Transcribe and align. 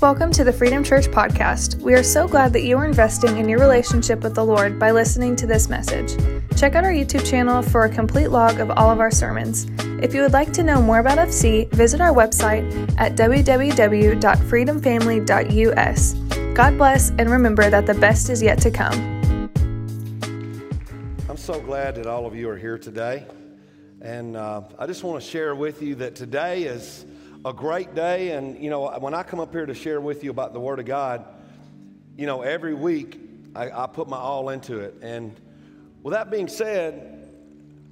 Welcome 0.00 0.30
to 0.34 0.44
the 0.44 0.52
Freedom 0.52 0.84
Church 0.84 1.08
podcast. 1.08 1.82
We 1.82 1.92
are 1.94 2.04
so 2.04 2.28
glad 2.28 2.52
that 2.52 2.62
you 2.62 2.78
are 2.78 2.84
investing 2.84 3.36
in 3.36 3.48
your 3.48 3.58
relationship 3.58 4.22
with 4.22 4.36
the 4.36 4.44
Lord 4.44 4.78
by 4.78 4.92
listening 4.92 5.34
to 5.34 5.44
this 5.44 5.68
message. 5.68 6.16
Check 6.56 6.76
out 6.76 6.84
our 6.84 6.92
YouTube 6.92 7.28
channel 7.28 7.62
for 7.62 7.84
a 7.84 7.88
complete 7.88 8.28
log 8.28 8.60
of 8.60 8.70
all 8.70 8.92
of 8.92 9.00
our 9.00 9.10
sermons. 9.10 9.66
If 10.00 10.14
you 10.14 10.22
would 10.22 10.32
like 10.32 10.52
to 10.52 10.62
know 10.62 10.80
more 10.80 11.00
about 11.00 11.18
FC, 11.18 11.68
visit 11.72 12.00
our 12.00 12.12
website 12.12 12.62
at 12.96 13.16
www.freedomfamily.us. 13.16 16.14
God 16.54 16.78
bless, 16.78 17.10
and 17.10 17.28
remember 17.28 17.68
that 17.68 17.86
the 17.86 17.94
best 17.94 18.30
is 18.30 18.40
yet 18.40 18.60
to 18.60 18.70
come. 18.70 18.94
I'm 21.28 21.36
so 21.36 21.60
glad 21.60 21.96
that 21.96 22.06
all 22.06 22.24
of 22.24 22.36
you 22.36 22.48
are 22.48 22.56
here 22.56 22.78
today. 22.78 23.26
And 24.00 24.36
uh, 24.36 24.62
I 24.78 24.86
just 24.86 25.02
want 25.02 25.20
to 25.20 25.28
share 25.28 25.56
with 25.56 25.82
you 25.82 25.96
that 25.96 26.14
today 26.14 26.62
is 26.62 27.04
a 27.48 27.52
great 27.54 27.94
day. 27.94 28.32
And, 28.32 28.62
you 28.62 28.68
know, 28.68 28.90
when 28.98 29.14
I 29.14 29.22
come 29.22 29.40
up 29.40 29.52
here 29.52 29.64
to 29.64 29.74
share 29.74 30.00
with 30.00 30.22
you 30.22 30.30
about 30.30 30.52
the 30.52 30.60
Word 30.60 30.78
of 30.80 30.84
God, 30.84 31.24
you 32.16 32.26
know, 32.26 32.42
every 32.42 32.74
week 32.74 33.18
I, 33.54 33.70
I 33.70 33.86
put 33.86 34.06
my 34.06 34.18
all 34.18 34.50
into 34.50 34.80
it. 34.80 34.96
And 35.00 35.34
with 36.02 36.12
that 36.12 36.30
being 36.30 36.48
said, 36.48 37.30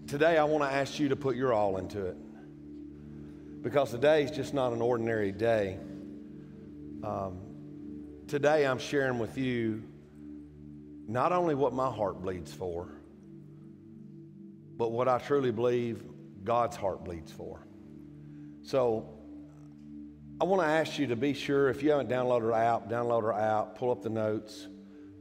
today 0.07 0.37
I 0.37 0.45
want 0.45 0.63
to 0.65 0.71
ask 0.71 0.99
you 0.99 1.09
to 1.09 1.17
put 1.17 1.37
your 1.37 1.55
all 1.55 1.79
into 1.79 2.05
it. 2.05 2.17
Because 3.63 3.91
today 3.91 4.25
is 4.25 4.31
just 4.31 4.53
not 4.53 4.73
an 4.73 4.83
ordinary 4.83 5.33
day. 5.33 5.79
Um, 7.03 7.39
today 8.29 8.67
I'm 8.67 8.79
sharing 8.79 9.19
with 9.19 9.39
you 9.39 9.83
not 11.09 11.33
only 11.33 11.55
what 11.55 11.73
my 11.73 11.91
heart 11.91 12.21
bleeds 12.21 12.53
for, 12.53 12.89
but 14.77 14.93
what 14.93 15.09
I 15.09 15.19
truly 15.19 15.51
believe 15.51 16.03
God's 16.45 16.77
heart 16.77 17.05
bleeds 17.05 17.33
for. 17.33 17.67
So 18.63 19.16
I 20.39 20.45
want 20.45 20.61
to 20.61 20.69
ask 20.69 20.99
you 20.99 21.07
to 21.07 21.17
be 21.17 21.33
sure 21.33 21.71
if 21.71 21.83
you 21.83 21.93
haven't 21.93 22.11
downloaded 22.11 22.53
our 22.53 22.53
app, 22.53 22.91
download 22.91 23.23
our 23.23 23.33
app, 23.33 23.79
pull 23.79 23.91
up 23.91 24.03
the 24.03 24.11
notes, 24.11 24.67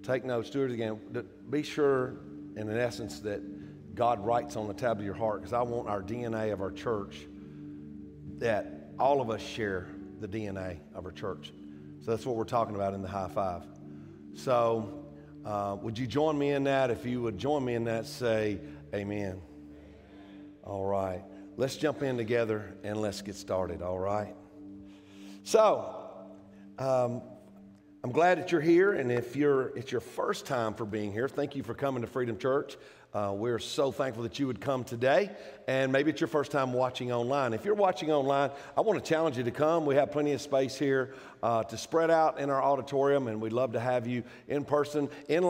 take 0.04 0.26
notes, 0.26 0.50
do 0.50 0.64
it 0.64 0.72
again. 0.72 1.00
Be 1.50 1.64
sure, 1.64 2.18
in 2.58 2.68
an 2.68 2.78
essence, 2.78 3.22
that 3.22 3.96
God 3.96 4.26
writes 4.26 4.58
on 4.58 4.68
the 4.68 4.74
tab 4.74 5.00
of 5.00 5.06
your 5.06 5.14
heart 5.14 5.40
because 5.40 5.54
I 5.54 5.62
want 5.62 5.88
our 5.88 6.02
DNA 6.02 6.52
of 6.52 6.60
our 6.60 6.72
church 6.72 7.28
that 8.40 8.90
all 9.00 9.22
of 9.22 9.30
us 9.30 9.42
share 9.42 9.88
the 10.20 10.28
DNA 10.28 10.80
of 10.94 11.06
our 11.06 11.14
church. 11.14 11.54
So 12.02 12.12
that's 12.12 12.26
what 12.26 12.36
we're 12.36 12.44
talking 12.44 12.76
about 12.76 12.94
in 12.94 13.02
the 13.02 13.08
high 13.08 13.30
five. 13.30 13.64
So, 14.34 15.06
uh, 15.46 15.78
would 15.82 15.98
you 15.98 16.08
join 16.08 16.38
me 16.38 16.50
in 16.50 16.66
that? 16.66 16.92
If 16.92 17.06
you 17.06 17.22
would 17.22 17.38
join 17.38 17.64
me 17.64 17.76
in 17.76 17.86
that, 17.86 18.06
say 18.06 18.60
amen. 18.94 19.40
All 20.62 20.86
right. 20.86 21.24
Let's 21.56 21.78
jump 21.78 22.04
in 22.04 22.18
together 22.18 22.76
and 22.84 23.00
let's 23.00 23.22
get 23.22 23.36
started, 23.36 23.82
all 23.82 23.98
right? 23.98 24.36
So, 25.46 25.96
um, 26.80 27.22
I'm 28.04 28.12
glad 28.12 28.40
that 28.40 28.52
you're 28.52 28.62
here, 28.62 28.94
and 28.94 29.12
if 29.12 29.36
you're 29.36 29.78
it's 29.78 29.92
your 29.92 30.02
first 30.02 30.48
time 30.48 30.74
for 30.74 30.86
being 30.86 31.12
here, 31.12 31.30
thank 31.30 31.56
you 31.56 31.62
for 31.62 31.76
coming 31.76 32.02
to 32.02 32.08
Freedom 32.08 32.36
Church. 32.36 32.78
Uh, 33.16 33.32
we're 33.32 33.60
so 33.60 33.94
thankful 33.94 34.24
that 34.24 34.40
you 34.40 34.46
would 34.46 34.60
come 34.60 34.84
today, 34.84 35.32
and 35.70 35.90
maybe 35.90 36.12
it's 36.12 36.20
your 36.20 36.28
first 36.28 36.52
time 36.52 36.74
watching 36.74 37.14
online. 37.14 37.54
If 37.54 37.64
you're 37.64 37.74
watching 37.74 38.12
online, 38.12 38.52
I 38.76 38.82
want 38.82 39.02
to 39.02 39.10
challenge 39.10 39.38
you 39.38 39.44
to 39.46 39.52
come. 39.52 39.86
We 39.86 39.96
have 39.96 40.12
plenty 40.12 40.34
of 40.34 40.42
space 40.42 40.78
here 40.78 41.14
uh, 41.42 41.64
to 41.64 41.78
spread 41.78 42.12
out 42.12 42.42
in 42.42 42.50
our 42.50 42.62
auditorium, 42.62 43.30
and 43.30 43.40
we'd 43.40 43.54
love 43.54 43.72
to 43.72 43.80
have 43.80 44.06
you 44.06 44.26
in 44.50 44.66
person. 44.66 45.08
In, 45.30 45.46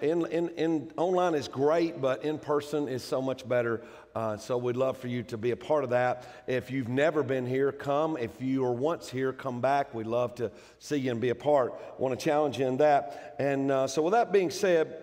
in, 0.00 0.48
in, 0.50 0.92
online 0.96 1.34
is 1.34 1.48
great, 1.48 2.00
but 2.00 2.22
in 2.22 2.38
person 2.38 2.86
is 2.86 3.02
so 3.02 3.20
much 3.20 3.48
better. 3.48 3.82
Uh, 4.14 4.36
so 4.36 4.56
we'd 4.56 4.76
love 4.76 4.96
for 4.96 5.08
you 5.08 5.24
to 5.24 5.36
be 5.36 5.50
a 5.50 5.56
part 5.56 5.82
of 5.82 5.90
that. 5.90 6.44
If 6.46 6.70
you've 6.70 6.86
never 6.86 7.24
been 7.24 7.46
here, 7.46 7.72
come. 7.72 8.16
If 8.16 8.40
you 8.40 8.62
were 8.62 8.72
once 8.72 9.10
here, 9.10 9.32
come 9.32 9.60
back. 9.60 9.92
We'd 9.92 10.06
love 10.06 10.36
to 10.36 10.52
see 10.78 10.98
you 10.98 11.10
and 11.10 11.20
be 11.20 11.30
a 11.30 11.34
part. 11.34 11.74
I 11.74 12.00
Want 12.00 12.16
to 12.16 12.24
challenge 12.24 12.60
you 12.60 12.68
in 12.68 12.76
that. 12.76 13.34
And 13.40 13.72
uh, 13.72 13.88
so, 13.88 14.02
with 14.02 14.12
that 14.12 14.30
being 14.30 14.50
said, 14.50 15.02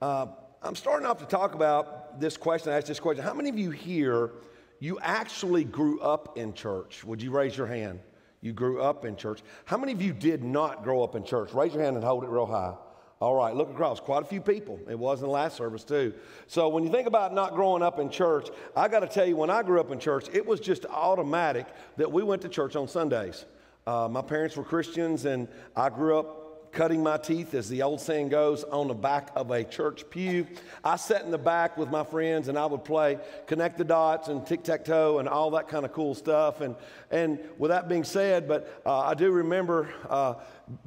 uh, 0.00 0.28
I'm 0.62 0.74
starting 0.74 1.06
off 1.06 1.18
to 1.20 1.26
talk 1.26 1.54
about 1.54 2.20
this 2.20 2.36
question. 2.36 2.72
I 2.72 2.76
asked 2.76 2.86
this 2.86 3.00
question: 3.00 3.24
How 3.24 3.32
many 3.32 3.48
of 3.48 3.58
you 3.58 3.70
here 3.70 4.32
you 4.78 4.98
actually 5.00 5.64
grew 5.64 6.00
up 6.00 6.36
in 6.36 6.52
church? 6.52 7.02
Would 7.02 7.22
you 7.22 7.30
raise 7.30 7.56
your 7.56 7.66
hand? 7.66 8.00
You 8.42 8.52
grew 8.52 8.82
up 8.82 9.04
in 9.06 9.16
church. 9.16 9.40
How 9.64 9.78
many 9.78 9.92
of 9.92 10.02
you 10.02 10.12
did 10.12 10.44
not 10.44 10.82
grow 10.82 11.02
up 11.02 11.14
in 11.14 11.24
church? 11.24 11.52
Raise 11.54 11.72
your 11.72 11.82
hand 11.82 11.96
and 11.96 12.04
hold 12.04 12.24
it 12.24 12.30
real 12.30 12.46
high. 12.46 12.74
All 13.20 13.34
right, 13.34 13.54
look 13.54 13.70
across. 13.70 14.00
Quite 14.00 14.22
a 14.22 14.26
few 14.26 14.40
people. 14.40 14.78
It 14.88 14.98
was 14.98 15.20
in 15.20 15.26
the 15.26 15.32
last 15.32 15.56
service, 15.56 15.84
too. 15.84 16.14
So, 16.46 16.68
when 16.68 16.84
you 16.84 16.90
think 16.90 17.06
about 17.06 17.34
not 17.34 17.54
growing 17.54 17.82
up 17.82 17.98
in 17.98 18.10
church, 18.10 18.48
I 18.76 18.88
got 18.88 19.00
to 19.00 19.06
tell 19.06 19.26
you, 19.26 19.36
when 19.36 19.50
I 19.50 19.62
grew 19.62 19.80
up 19.80 19.90
in 19.90 19.98
church, 19.98 20.26
it 20.32 20.44
was 20.44 20.60
just 20.60 20.84
automatic 20.86 21.66
that 21.96 22.10
we 22.10 22.22
went 22.22 22.40
to 22.42 22.48
church 22.48 22.76
on 22.76 22.88
Sundays. 22.88 23.44
Uh, 23.86 24.08
my 24.10 24.22
parents 24.22 24.56
were 24.56 24.64
Christians, 24.64 25.24
and 25.24 25.48
I 25.76 25.88
grew 25.90 26.18
up 26.18 26.39
cutting 26.72 27.02
my 27.02 27.16
teeth, 27.16 27.54
as 27.54 27.68
the 27.68 27.82
old 27.82 28.00
saying 28.00 28.28
goes, 28.28 28.64
on 28.64 28.88
the 28.88 28.94
back 28.94 29.30
of 29.34 29.50
a 29.50 29.64
church 29.64 30.08
pew. 30.10 30.46
I 30.84 30.96
sat 30.96 31.24
in 31.24 31.30
the 31.30 31.38
back 31.38 31.76
with 31.76 31.90
my 31.90 32.04
friends 32.04 32.48
and 32.48 32.58
I 32.58 32.66
would 32.66 32.84
play 32.84 33.18
connect 33.46 33.78
the 33.78 33.84
dots 33.84 34.28
and 34.28 34.46
tic 34.46 34.62
tac 34.62 34.84
toe 34.84 35.18
and 35.18 35.28
all 35.28 35.50
that 35.52 35.68
kind 35.68 35.84
of 35.84 35.92
cool 35.92 36.14
stuff. 36.14 36.60
And, 36.60 36.76
and 37.10 37.38
with 37.58 37.70
that 37.70 37.88
being 37.88 38.04
said, 38.04 38.46
but 38.46 38.80
uh, 38.86 39.00
I 39.00 39.14
do 39.14 39.30
remember 39.30 39.88
uh, 40.08 40.34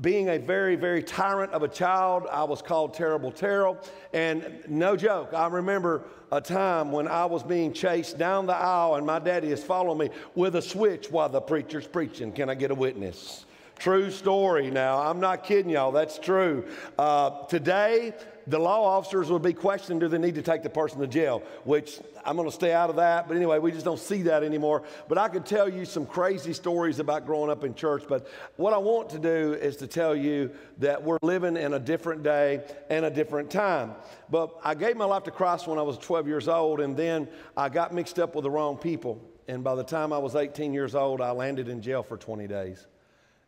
being 0.01 0.29
a 0.29 0.38
very, 0.38 0.75
very 0.75 1.03
tyrant 1.03 1.51
of 1.51 1.63
a 1.63 1.67
child. 1.67 2.27
I 2.31 2.43
was 2.43 2.61
called 2.61 2.93
Terrible 2.93 3.31
Terrell. 3.31 3.77
And 4.13 4.63
no 4.67 4.95
joke, 4.95 5.33
I 5.33 5.47
remember 5.47 6.03
a 6.31 6.41
time 6.41 6.91
when 6.91 7.07
I 7.07 7.25
was 7.25 7.43
being 7.43 7.73
chased 7.73 8.17
down 8.17 8.45
the 8.45 8.55
aisle 8.55 8.95
and 8.95 9.05
my 9.05 9.19
daddy 9.19 9.51
is 9.51 9.63
following 9.63 9.97
me 9.97 10.09
with 10.35 10.55
a 10.55 10.61
switch 10.61 11.11
while 11.11 11.29
the 11.29 11.41
preacher's 11.41 11.88
preaching. 11.88 12.31
Can 12.31 12.49
I 12.49 12.55
get 12.55 12.72
a 12.72 12.75
witness? 12.75 13.45
True 13.83 14.11
story 14.11 14.71
now. 14.71 15.01
I'm 15.01 15.19
not 15.19 15.44
kidding 15.44 15.69
y'all. 15.69 15.91
That's 15.91 16.17
true. 16.17 16.63
Uh, 16.97 17.45
today, 17.47 18.13
the 18.47 18.57
law 18.57 18.81
officers 18.81 19.29
would 19.29 19.41
be 19.41 19.51
questioning 19.51 19.99
do 19.99 20.07
they 20.07 20.17
need 20.17 20.35
to 20.35 20.41
take 20.41 20.63
the 20.63 20.69
person 20.69 21.01
to 21.01 21.07
jail, 21.07 21.44
which 21.66 21.99
I'm 22.23 22.38
going 22.38 22.47
to 22.47 22.55
stay 22.55 22.72
out 22.72 22.89
of 22.89 22.95
that. 22.95 23.27
But 23.27 23.35
anyway, 23.35 23.59
we 23.59 23.73
just 23.73 23.83
don't 23.83 23.99
see 23.99 24.22
that 24.22 24.41
anymore. 24.41 24.83
But 25.09 25.17
I 25.17 25.27
could 25.27 25.45
tell 25.45 25.67
you 25.67 25.83
some 25.83 26.05
crazy 26.05 26.53
stories 26.53 26.99
about 26.99 27.25
growing 27.25 27.51
up 27.51 27.66
in 27.66 27.75
church. 27.75 28.05
But 28.07 28.25
what 28.55 28.72
I 28.72 28.77
want 28.77 29.09
to 29.09 29.19
do 29.19 29.51
is 29.51 29.75
to 29.75 29.88
tell 29.88 30.16
you 30.16 30.51
that 30.77 31.03
we're 31.03 31.17
living 31.22 31.57
in 31.57 31.73
a 31.73 31.79
different 31.79 32.23
day 32.23 32.63
and 32.89 33.03
a 33.03 33.11
different 33.11 33.51
time. 33.51 33.95
But 34.29 34.57
I 34.63 34.75
gave 34.75 34.95
my 34.95 35.03
life 35.03 35.23
to 35.23 35.31
Christ 35.31 35.67
when 35.67 35.77
I 35.77 35.81
was 35.81 35.97
12 35.97 36.25
years 36.25 36.47
old, 36.47 36.79
and 36.79 36.95
then 36.95 37.27
I 37.57 37.67
got 37.67 37.93
mixed 37.93 38.17
up 38.17 38.33
with 38.33 38.43
the 38.43 38.49
wrong 38.49 38.77
people. 38.77 39.22
And 39.49 39.61
by 39.61 39.75
the 39.75 39.83
time 39.83 40.13
I 40.13 40.19
was 40.19 40.38
18 40.38 40.73
years 40.73 40.95
old, 40.95 41.19
I 41.19 41.31
landed 41.31 41.67
in 41.67 41.81
jail 41.81 42.01
for 42.01 42.16
20 42.16 42.47
days. 42.47 42.88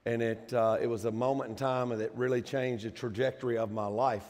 And 0.06 0.22
it, 0.22 0.54
uh, 0.54 0.78
it 0.80 0.88
was 0.88 1.06
a 1.06 1.12
moment 1.12 1.50
in 1.50 1.56
time 1.56 1.90
that 1.90 2.16
really 2.16 2.42
changed 2.42 2.86
the 2.86 2.92
trajectory 2.92 3.58
of 3.58 3.72
my 3.72 3.88
life. 3.88 4.26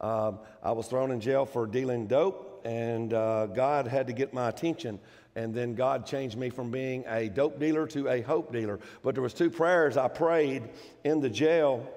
Um, 0.00 0.40
I 0.62 0.72
was 0.72 0.88
thrown 0.88 1.12
in 1.12 1.20
jail 1.20 1.46
for 1.46 1.66
dealing 1.66 2.08
dope, 2.08 2.62
and 2.64 3.14
uh, 3.14 3.46
God 3.46 3.86
had 3.86 4.08
to 4.08 4.12
get 4.12 4.34
my 4.34 4.48
attention. 4.48 4.98
And 5.36 5.54
then 5.54 5.74
God 5.74 6.06
changed 6.06 6.36
me 6.36 6.50
from 6.50 6.70
being 6.70 7.04
a 7.06 7.28
dope 7.28 7.58
dealer 7.58 7.86
to 7.88 8.08
a 8.08 8.20
hope 8.20 8.52
dealer. 8.52 8.80
But 9.02 9.14
there 9.14 9.22
was 9.22 9.32
two 9.32 9.48
prayers 9.48 9.96
I 9.96 10.08
prayed 10.08 10.68
in 11.04 11.20
the 11.20 11.30
jail. 11.30 11.88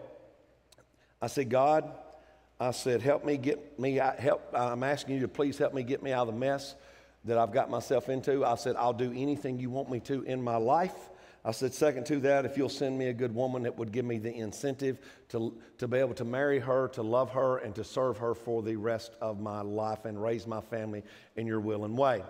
I 1.21 1.27
said, 1.27 1.49
God, 1.49 1.91
I 2.59 2.71
said, 2.71 3.01
help 3.01 3.25
me 3.25 3.37
get 3.37 3.79
me 3.79 3.99
out, 3.99 4.19
help. 4.19 4.41
I'm 4.53 4.83
asking 4.83 5.15
you 5.15 5.21
to 5.21 5.27
please 5.27 5.57
help 5.57 5.73
me 5.73 5.83
get 5.83 6.01
me 6.01 6.13
out 6.13 6.27
of 6.27 6.33
the 6.33 6.39
mess 6.39 6.75
that 7.25 7.37
I've 7.37 7.51
got 7.51 7.69
myself 7.69 8.07
into. 8.07 8.45
I 8.45 8.55
said, 8.55 8.75
I'll 8.77 8.93
do 8.93 9.11
anything 9.11 9.59
you 9.59 9.69
want 9.69 9.89
me 9.89 9.99
to 10.01 10.21
in 10.21 10.41
my 10.41 10.57
life. 10.57 10.93
I 11.47 11.51
said, 11.51 11.75
second 11.75 12.07
to 12.07 12.19
that, 12.21 12.43
if 12.43 12.57
you'll 12.57 12.69
send 12.69 12.97
me 12.97 13.09
a 13.09 13.13
good 13.13 13.33
woman 13.33 13.63
that 13.63 13.77
would 13.77 13.91
give 13.91 14.03
me 14.03 14.17
the 14.17 14.33
incentive 14.33 14.97
to, 15.29 15.55
to 15.77 15.87
be 15.87 15.99
able 15.99 16.15
to 16.15 16.25
marry 16.25 16.57
her, 16.57 16.87
to 16.89 17.03
love 17.03 17.29
her, 17.31 17.59
and 17.59 17.75
to 17.75 17.83
serve 17.83 18.17
her 18.17 18.33
for 18.33 18.63
the 18.63 18.75
rest 18.75 19.15
of 19.21 19.39
my 19.39 19.61
life 19.61 20.05
and 20.05 20.21
raise 20.21 20.47
my 20.47 20.59
family 20.59 21.03
in 21.35 21.45
your 21.45 21.59
will 21.59 21.85
and 21.85 21.95
way. 21.95 22.23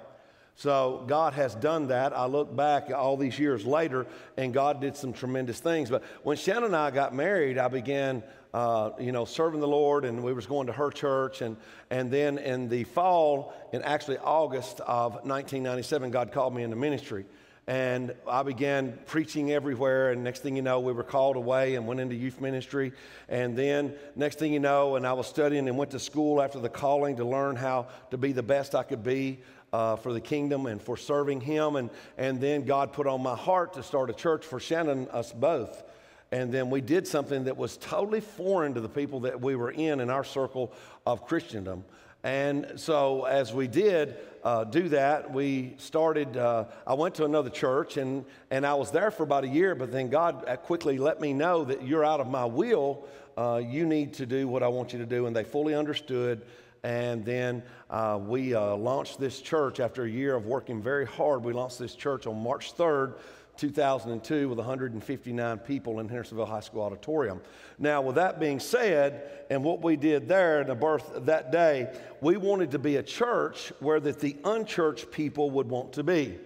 So 0.55 1.05
God 1.07 1.33
has 1.33 1.55
done 1.55 1.87
that. 1.87 2.11
I 2.11 2.25
look 2.25 2.53
back 2.53 2.89
all 2.93 3.15
these 3.15 3.39
years 3.39 3.65
later, 3.65 4.05
and 4.35 4.53
God 4.53 4.81
did 4.81 4.97
some 4.97 5.13
tremendous 5.13 5.61
things. 5.61 5.89
But 5.89 6.03
when 6.23 6.35
Shannon 6.35 6.65
and 6.65 6.75
I 6.75 6.91
got 6.91 7.13
married, 7.13 7.57
I 7.57 7.69
began, 7.69 8.21
uh, 8.53 8.91
you 8.99 9.13
know, 9.13 9.23
serving 9.23 9.61
the 9.61 9.67
Lord, 9.67 10.03
and 10.03 10.23
we 10.23 10.33
was 10.33 10.45
going 10.45 10.67
to 10.67 10.73
her 10.73 10.91
church, 10.91 11.41
and 11.41 11.55
and 11.89 12.09
then 12.09 12.37
in 12.37 12.69
the 12.69 12.85
fall, 12.85 13.53
in 13.73 13.81
actually 13.81 14.17
August 14.17 14.79
of 14.81 15.13
1997, 15.25 16.11
God 16.11 16.31
called 16.31 16.55
me 16.55 16.63
into 16.63 16.77
ministry. 16.77 17.25
And 17.67 18.13
I 18.29 18.43
began 18.43 18.97
preaching 19.07 19.51
everywhere. 19.51 20.11
And 20.11 20.23
next 20.23 20.41
thing 20.41 20.55
you 20.55 20.61
know, 20.61 20.79
we 20.79 20.93
were 20.93 21.03
called 21.03 21.35
away 21.35 21.75
and 21.75 21.87
went 21.87 21.99
into 21.99 22.13
youth 22.13 22.39
ministry. 22.39 22.93
And 23.27 23.57
then, 23.57 23.95
next 24.15 24.37
thing 24.37 24.53
you 24.53 24.59
know, 24.59 24.97
and 24.97 25.07
I 25.07 25.13
was 25.13 25.25
studying 25.25 25.67
and 25.67 25.75
went 25.75 25.91
to 25.91 25.99
school 25.99 26.41
after 26.41 26.59
the 26.59 26.69
calling 26.69 27.15
to 27.17 27.25
learn 27.25 27.55
how 27.55 27.87
to 28.11 28.17
be 28.17 28.33
the 28.33 28.43
best 28.43 28.75
I 28.75 28.83
could 28.83 29.03
be 29.03 29.39
uh, 29.73 29.95
for 29.95 30.13
the 30.13 30.21
kingdom 30.21 30.67
and 30.67 30.79
for 30.79 30.95
serving 30.95 31.41
Him. 31.41 31.75
And, 31.75 31.89
and 32.17 32.39
then 32.39 32.65
God 32.65 32.93
put 32.93 33.07
on 33.07 33.23
my 33.23 33.35
heart 33.35 33.73
to 33.73 33.83
start 33.83 34.11
a 34.11 34.13
church 34.13 34.45
for 34.45 34.59
Shannon, 34.59 35.07
us 35.09 35.33
both. 35.33 35.83
And 36.31 36.51
then 36.51 36.69
we 36.69 36.81
did 36.81 37.07
something 37.07 37.45
that 37.45 37.57
was 37.57 37.77
totally 37.77 38.21
foreign 38.21 38.75
to 38.75 38.81
the 38.81 38.89
people 38.89 39.21
that 39.21 39.41
we 39.41 39.55
were 39.55 39.71
in 39.71 40.01
in 40.01 40.09
our 40.09 40.23
circle 40.23 40.71
of 41.05 41.25
Christendom. 41.25 41.83
And 42.25 42.71
so, 42.77 43.25
as 43.25 43.53
we 43.53 43.67
did 43.67 44.15
uh, 44.43 44.63
do 44.63 44.89
that, 44.89 45.31
we 45.31 45.75
started. 45.77 46.35
Uh, 46.35 46.65
I 46.87 46.95
went 46.95 47.13
to 47.15 47.25
another 47.25 47.51
church 47.51 47.97
and, 47.97 48.25
and 48.49 48.65
I 48.65 48.73
was 48.73 48.89
there 48.89 49.11
for 49.11 49.21
about 49.21 49.43
a 49.43 49.47
year, 49.47 49.75
but 49.75 49.91
then 49.91 50.09
God 50.09 50.43
uh, 50.47 50.55
quickly 50.55 50.97
let 50.97 51.21
me 51.21 51.33
know 51.33 51.63
that 51.65 51.85
you're 51.85 52.03
out 52.03 52.19
of 52.19 52.27
my 52.27 52.43
will. 52.43 53.05
Uh, 53.37 53.61
you 53.63 53.85
need 53.85 54.15
to 54.15 54.25
do 54.25 54.47
what 54.47 54.63
I 54.63 54.69
want 54.69 54.91
you 54.91 54.97
to 54.97 55.05
do. 55.05 55.27
And 55.27 55.35
they 55.35 55.43
fully 55.43 55.75
understood. 55.75 56.41
And 56.83 57.23
then 57.23 57.61
uh, 57.91 58.19
we 58.19 58.55
uh, 58.55 58.75
launched 58.75 59.19
this 59.19 59.39
church 59.39 59.79
after 59.79 60.05
a 60.05 60.09
year 60.09 60.33
of 60.33 60.47
working 60.47 60.81
very 60.81 61.05
hard. 61.05 61.43
We 61.43 61.53
launched 61.53 61.77
this 61.77 61.93
church 61.93 62.25
on 62.25 62.41
March 62.41 62.75
3rd 62.75 63.19
2002 63.57 64.49
with 64.49 64.57
159 64.57 65.57
people 65.59 65.99
in 65.99 66.07
Hendersonville 66.07 66.45
High 66.45 66.59
School 66.59 66.81
auditorium. 66.81 67.41
Now, 67.77 68.01
with 68.01 68.15
that 68.15 68.39
being 68.39 68.59
said, 68.59 69.45
and 69.49 69.63
what 69.63 69.81
we 69.81 69.95
did 69.95 70.27
there 70.27 70.61
in 70.61 70.67
the 70.67 70.75
birth 70.75 71.11
that 71.25 71.51
day, 71.51 71.93
we 72.21 72.37
wanted 72.37 72.71
to 72.71 72.79
be 72.79 72.95
a 72.97 73.03
church 73.03 73.71
where 73.79 73.99
that 73.99 74.19
the 74.19 74.37
unchurched 74.43 75.11
people 75.11 75.51
would 75.51 75.69
want 75.69 75.93
to 75.93 76.03
be. 76.03 76.37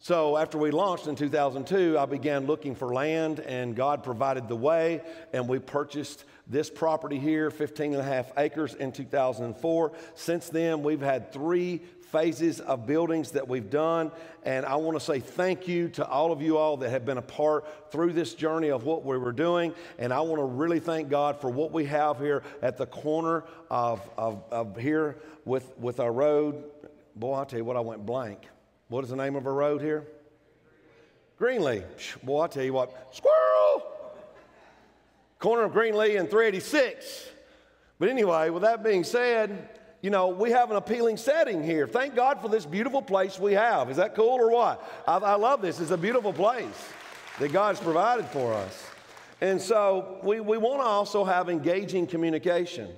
So 0.00 0.36
after 0.36 0.58
we 0.58 0.70
launched 0.70 1.08
in 1.08 1.16
2002, 1.16 1.98
I 1.98 2.06
began 2.06 2.46
looking 2.46 2.76
for 2.76 2.94
land, 2.94 3.40
and 3.40 3.74
God 3.74 4.04
provided 4.04 4.46
the 4.46 4.54
way, 4.54 5.02
and 5.32 5.48
we 5.48 5.58
purchased 5.58 6.24
this 6.46 6.70
property 6.70 7.18
here, 7.18 7.50
15 7.50 7.94
and 7.94 8.00
a 8.00 8.04
half 8.04 8.30
acres, 8.38 8.74
in 8.74 8.92
2004. 8.92 9.92
Since 10.14 10.50
then, 10.50 10.84
we've 10.84 11.00
had 11.00 11.32
three 11.32 11.82
phases 12.10 12.60
of 12.60 12.86
buildings 12.86 13.32
that 13.32 13.48
we've 13.48 13.70
done. 13.70 14.10
And 14.44 14.64
I 14.64 14.76
want 14.76 14.98
to 14.98 15.04
say 15.04 15.20
thank 15.20 15.68
you 15.68 15.88
to 15.90 16.06
all 16.06 16.32
of 16.32 16.40
you 16.40 16.56
all 16.56 16.76
that 16.78 16.90
have 16.90 17.04
been 17.04 17.18
a 17.18 17.22
part 17.22 17.90
through 17.92 18.12
this 18.12 18.34
journey 18.34 18.70
of 18.70 18.84
what 18.84 19.04
we 19.04 19.18
were 19.18 19.32
doing. 19.32 19.74
And 19.98 20.12
I 20.12 20.20
want 20.20 20.40
to 20.40 20.44
really 20.44 20.80
thank 20.80 21.08
God 21.08 21.40
for 21.40 21.50
what 21.50 21.72
we 21.72 21.84
have 21.86 22.18
here 22.18 22.42
at 22.62 22.76
the 22.76 22.86
corner 22.86 23.44
of, 23.70 24.00
of, 24.16 24.42
of 24.50 24.76
here 24.76 25.16
with, 25.44 25.76
with 25.78 26.00
our 26.00 26.12
road. 26.12 26.64
Boy, 27.14 27.34
I'll 27.34 27.46
tell 27.46 27.58
you 27.58 27.64
what, 27.64 27.76
I 27.76 27.80
went 27.80 28.06
blank. 28.06 28.48
What 28.88 29.04
is 29.04 29.10
the 29.10 29.16
name 29.16 29.36
of 29.36 29.46
our 29.46 29.52
road 29.52 29.82
here? 29.82 30.06
Greenlee. 31.38 31.84
Boy, 32.22 32.40
I'll 32.40 32.48
tell 32.48 32.64
you 32.64 32.72
what, 32.72 33.14
squirrel! 33.14 33.82
Corner 35.38 35.64
of 35.64 35.72
Greenlee 35.72 36.18
and 36.18 36.28
386. 36.28 37.28
But 37.98 38.08
anyway, 38.08 38.50
with 38.50 38.62
that 38.62 38.82
being 38.82 39.04
said, 39.04 39.68
you 40.00 40.10
know, 40.10 40.28
we 40.28 40.50
have 40.52 40.70
an 40.70 40.76
appealing 40.76 41.16
setting 41.16 41.62
here. 41.62 41.86
Thank 41.86 42.14
God 42.14 42.40
for 42.40 42.48
this 42.48 42.64
beautiful 42.64 43.02
place 43.02 43.38
we 43.38 43.54
have. 43.54 43.90
Is 43.90 43.96
that 43.96 44.14
cool 44.14 44.40
or 44.40 44.50
what? 44.50 45.02
I, 45.06 45.16
I 45.16 45.34
love 45.34 45.60
this. 45.60 45.80
It's 45.80 45.90
a 45.90 45.96
beautiful 45.96 46.32
place 46.32 46.88
that 47.40 47.52
God's 47.52 47.80
provided 47.80 48.26
for 48.26 48.54
us. 48.54 48.86
And 49.40 49.60
so 49.60 50.18
we, 50.22 50.40
we 50.40 50.58
want 50.58 50.80
to 50.80 50.86
also 50.86 51.24
have 51.24 51.48
engaging 51.48 52.06
communication. 52.06 52.88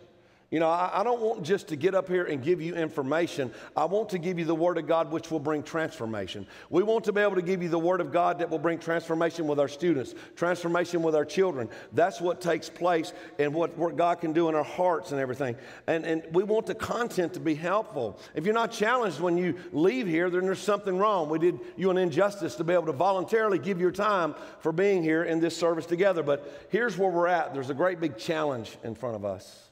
You 0.50 0.58
know, 0.58 0.68
I, 0.68 1.00
I, 1.00 1.04
don't 1.04 1.20
want 1.20 1.44
just 1.44 1.68
to 1.68 1.76
get 1.76 1.94
up 1.94 2.08
here 2.08 2.24
and 2.24 2.42
give 2.42 2.60
you 2.60 2.74
information. 2.74 3.52
I 3.76 3.84
want 3.84 4.08
to 4.08 4.18
give 4.18 4.36
you 4.36 4.44
the 4.44 4.54
Word 4.54 4.78
of 4.78 4.88
God, 4.88 5.12
which 5.12 5.30
will 5.30 5.38
bring 5.38 5.62
transformation. 5.62 6.44
We 6.70 6.82
want 6.82 7.04
to 7.04 7.12
be 7.12 7.20
able 7.20 7.36
to 7.36 7.42
give 7.42 7.62
you 7.62 7.68
the 7.68 7.78
Word 7.78 8.00
of 8.00 8.10
God 8.10 8.40
that 8.40 8.50
will 8.50 8.58
bring 8.58 8.80
transformation 8.80 9.46
with 9.46 9.60
our 9.60 9.68
students, 9.68 10.16
transformation 10.34 11.04
with 11.04 11.14
our 11.14 11.24
children. 11.24 11.68
That's 11.92 12.20
what 12.20 12.40
takes 12.40 12.68
place 12.68 13.12
and 13.38 13.54
what, 13.54 13.78
what 13.78 13.96
God 13.96 14.20
can 14.20 14.32
do 14.32 14.48
in 14.48 14.56
our 14.56 14.64
hearts 14.64 15.12
and 15.12 15.20
everything. 15.20 15.54
And, 15.86 16.04
and 16.04 16.24
we 16.32 16.42
want 16.42 16.66
the 16.66 16.74
content 16.74 17.32
to 17.34 17.40
be 17.40 17.54
helpful. 17.54 18.18
If 18.34 18.44
you're 18.44 18.52
not 18.52 18.72
challenged 18.72 19.20
when 19.20 19.36
you 19.36 19.54
leave 19.70 20.08
here, 20.08 20.30
then 20.30 20.46
there's 20.46 20.58
something 20.58 20.98
wrong. 20.98 21.28
We 21.28 21.38
did 21.38 21.60
you 21.76 21.90
an 21.90 21.96
injustice 21.96 22.56
to 22.56 22.64
be 22.64 22.74
able 22.74 22.86
to 22.86 22.92
voluntarily 22.92 23.60
give 23.60 23.80
your 23.80 23.92
time 23.92 24.34
for 24.58 24.72
being 24.72 25.04
here 25.04 25.22
in 25.22 25.38
this 25.38 25.56
service 25.56 25.86
together. 25.86 26.24
But 26.24 26.66
here's 26.70 26.98
where 26.98 27.10
we're 27.10 27.28
at 27.28 27.54
there's 27.54 27.70
a 27.70 27.74
great 27.74 28.00
big 28.00 28.18
challenge 28.18 28.76
in 28.82 28.96
front 28.96 29.14
of 29.14 29.24
us. 29.24 29.69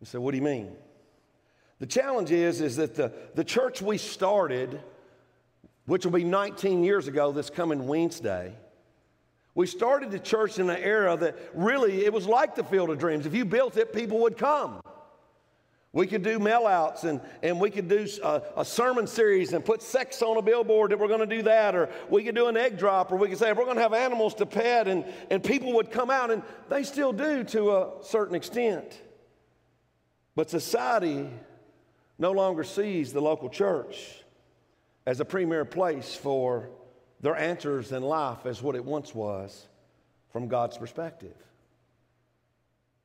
You 0.00 0.06
say, 0.06 0.18
what 0.18 0.32
do 0.32 0.36
you 0.36 0.42
mean? 0.42 0.72
The 1.78 1.86
challenge 1.86 2.30
is, 2.30 2.60
is 2.60 2.76
that 2.76 2.94
the, 2.94 3.12
the 3.34 3.44
church 3.44 3.82
we 3.82 3.98
started, 3.98 4.80
which 5.86 6.04
will 6.04 6.12
be 6.12 6.24
19 6.24 6.82
years 6.82 7.06
ago 7.08 7.32
this 7.32 7.50
coming 7.50 7.86
Wednesday, 7.86 8.54
we 9.54 9.66
started 9.66 10.10
the 10.10 10.18
church 10.18 10.58
in 10.58 10.68
an 10.68 10.76
era 10.76 11.16
that 11.16 11.36
really 11.54 12.04
it 12.04 12.12
was 12.12 12.26
like 12.26 12.54
the 12.54 12.64
field 12.64 12.90
of 12.90 12.98
dreams. 12.98 13.24
If 13.24 13.34
you 13.34 13.44
built 13.44 13.76
it, 13.78 13.92
people 13.92 14.18
would 14.20 14.36
come. 14.36 14.80
We 15.94 16.06
could 16.06 16.22
do 16.22 16.38
mail 16.38 16.66
outs 16.66 17.04
and, 17.04 17.22
and 17.42 17.58
we 17.58 17.70
could 17.70 17.88
do 17.88 18.06
a, 18.22 18.42
a, 18.58 18.64
sermon 18.66 19.06
series 19.06 19.54
and 19.54 19.64
put 19.64 19.80
sex 19.80 20.20
on 20.20 20.36
a 20.36 20.42
billboard 20.42 20.90
that 20.90 20.98
we're 20.98 21.08
going 21.08 21.26
to 21.26 21.36
do 21.36 21.40
that. 21.44 21.74
Or 21.74 21.88
we 22.10 22.22
could 22.22 22.34
do 22.34 22.48
an 22.48 22.56
egg 22.58 22.76
drop, 22.76 23.10
or 23.10 23.16
we 23.16 23.30
could 23.30 23.38
say 23.38 23.50
we're 23.54 23.64
going 23.64 23.76
to 23.76 23.82
have 23.82 23.94
animals 23.94 24.34
to 24.34 24.44
pet, 24.44 24.88
and, 24.88 25.06
and 25.30 25.42
people 25.42 25.72
would 25.72 25.90
come 25.90 26.10
out, 26.10 26.30
and 26.30 26.42
they 26.68 26.82
still 26.82 27.14
do 27.14 27.42
to 27.44 27.76
a 27.76 27.92
certain 28.02 28.34
extent. 28.34 29.00
But 30.36 30.50
society 30.50 31.30
no 32.18 32.30
longer 32.30 32.62
sees 32.62 33.12
the 33.12 33.20
local 33.20 33.48
church 33.48 34.22
as 35.06 35.18
a 35.18 35.24
premier 35.24 35.64
place 35.64 36.14
for 36.14 36.68
their 37.20 37.34
answers 37.34 37.90
in 37.90 38.02
life 38.02 38.44
as 38.44 38.62
what 38.62 38.76
it 38.76 38.84
once 38.84 39.14
was 39.14 39.66
from 40.30 40.48
God's 40.48 40.76
perspective. 40.76 41.34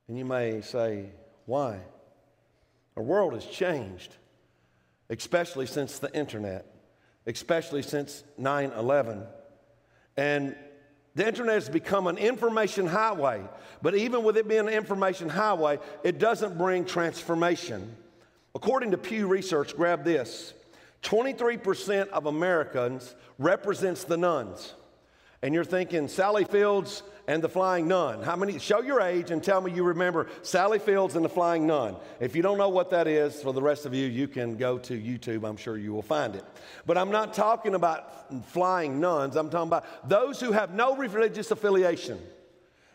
And 0.08 0.18
you 0.18 0.26
may 0.26 0.60
say, 0.62 1.06
why? 1.46 1.80
Our 2.98 3.04
world 3.04 3.34
has 3.34 3.46
changed, 3.46 4.18
especially 5.10 5.66
since 5.66 6.00
the 6.00 6.14
internet, 6.14 6.66
especially 7.26 7.82
since 7.82 8.26
9 8.38 8.74
11. 8.78 9.24
And 10.18 10.58
the 11.16 11.28
internet 11.28 11.56
has 11.56 11.70
become 11.70 12.08
an 12.08 12.18
information 12.18 12.88
highway, 12.88 13.44
but 13.82 13.96
even 13.96 14.24
with 14.24 14.38
it 14.38 14.48
being 14.48 14.62
an 14.62 14.70
information 14.70 15.28
highway, 15.28 15.80
it 16.04 16.20
doesn't 16.20 16.58
bring 16.58 16.86
transformation. 16.86 17.96
According 18.56 18.92
to 18.92 18.98
Pew 18.98 19.28
Research, 19.28 19.76
grab 19.76 20.04
this 20.04 20.54
23% 21.04 22.10
of 22.10 22.28
Americans 22.28 23.16
represents 23.38 24.04
the 24.04 24.18
nones. 24.18 24.74
And 25.44 25.54
you're 25.56 25.64
thinking, 25.64 26.08
Sally 26.08 26.44
Fields 26.44 27.02
and 27.28 27.44
the 27.44 27.50
Flying 27.50 27.88
Nun. 27.88 28.22
How 28.22 28.36
many? 28.36 28.60
Show 28.60 28.82
your 28.82 29.02
age 29.02 29.32
and 29.32 29.44
tell 29.44 29.62
me 29.62 29.72
you 29.72 29.84
remember 29.84 30.28
Sally 30.44 30.78
Fields 30.78 31.16
and 31.16 31.26
the 31.26 31.30
Flying 31.30 31.66
Nun. 31.66 31.96
If 32.20 32.36
you 32.36 32.42
don't 32.42 32.58
know 32.58 32.70
what 32.70 32.92
that 32.92 33.08
is, 33.08 33.42
for 33.42 33.52
the 33.52 33.62
rest 33.62 33.86
of 33.86 33.94
you, 33.94 34.06
you 34.08 34.28
can 34.28 34.56
go 34.56 34.78
to 34.80 34.94
YouTube. 34.94 35.48
I'm 35.48 35.58
sure 35.58 35.78
you 35.78 35.94
will 35.94 36.02
find 36.04 36.36
it. 36.36 36.44
But 36.86 36.98
I'm 36.98 37.10
not 37.10 37.34
talking 37.34 37.74
about 37.74 38.46
flying 38.50 39.00
nuns. 39.00 39.36
I'm 39.36 39.50
talking 39.50 39.68
about 39.68 40.08
those 40.08 40.40
who 40.40 40.52
have 40.52 40.74
no 40.74 40.96
religious 40.96 41.50
affiliation. 41.50 42.20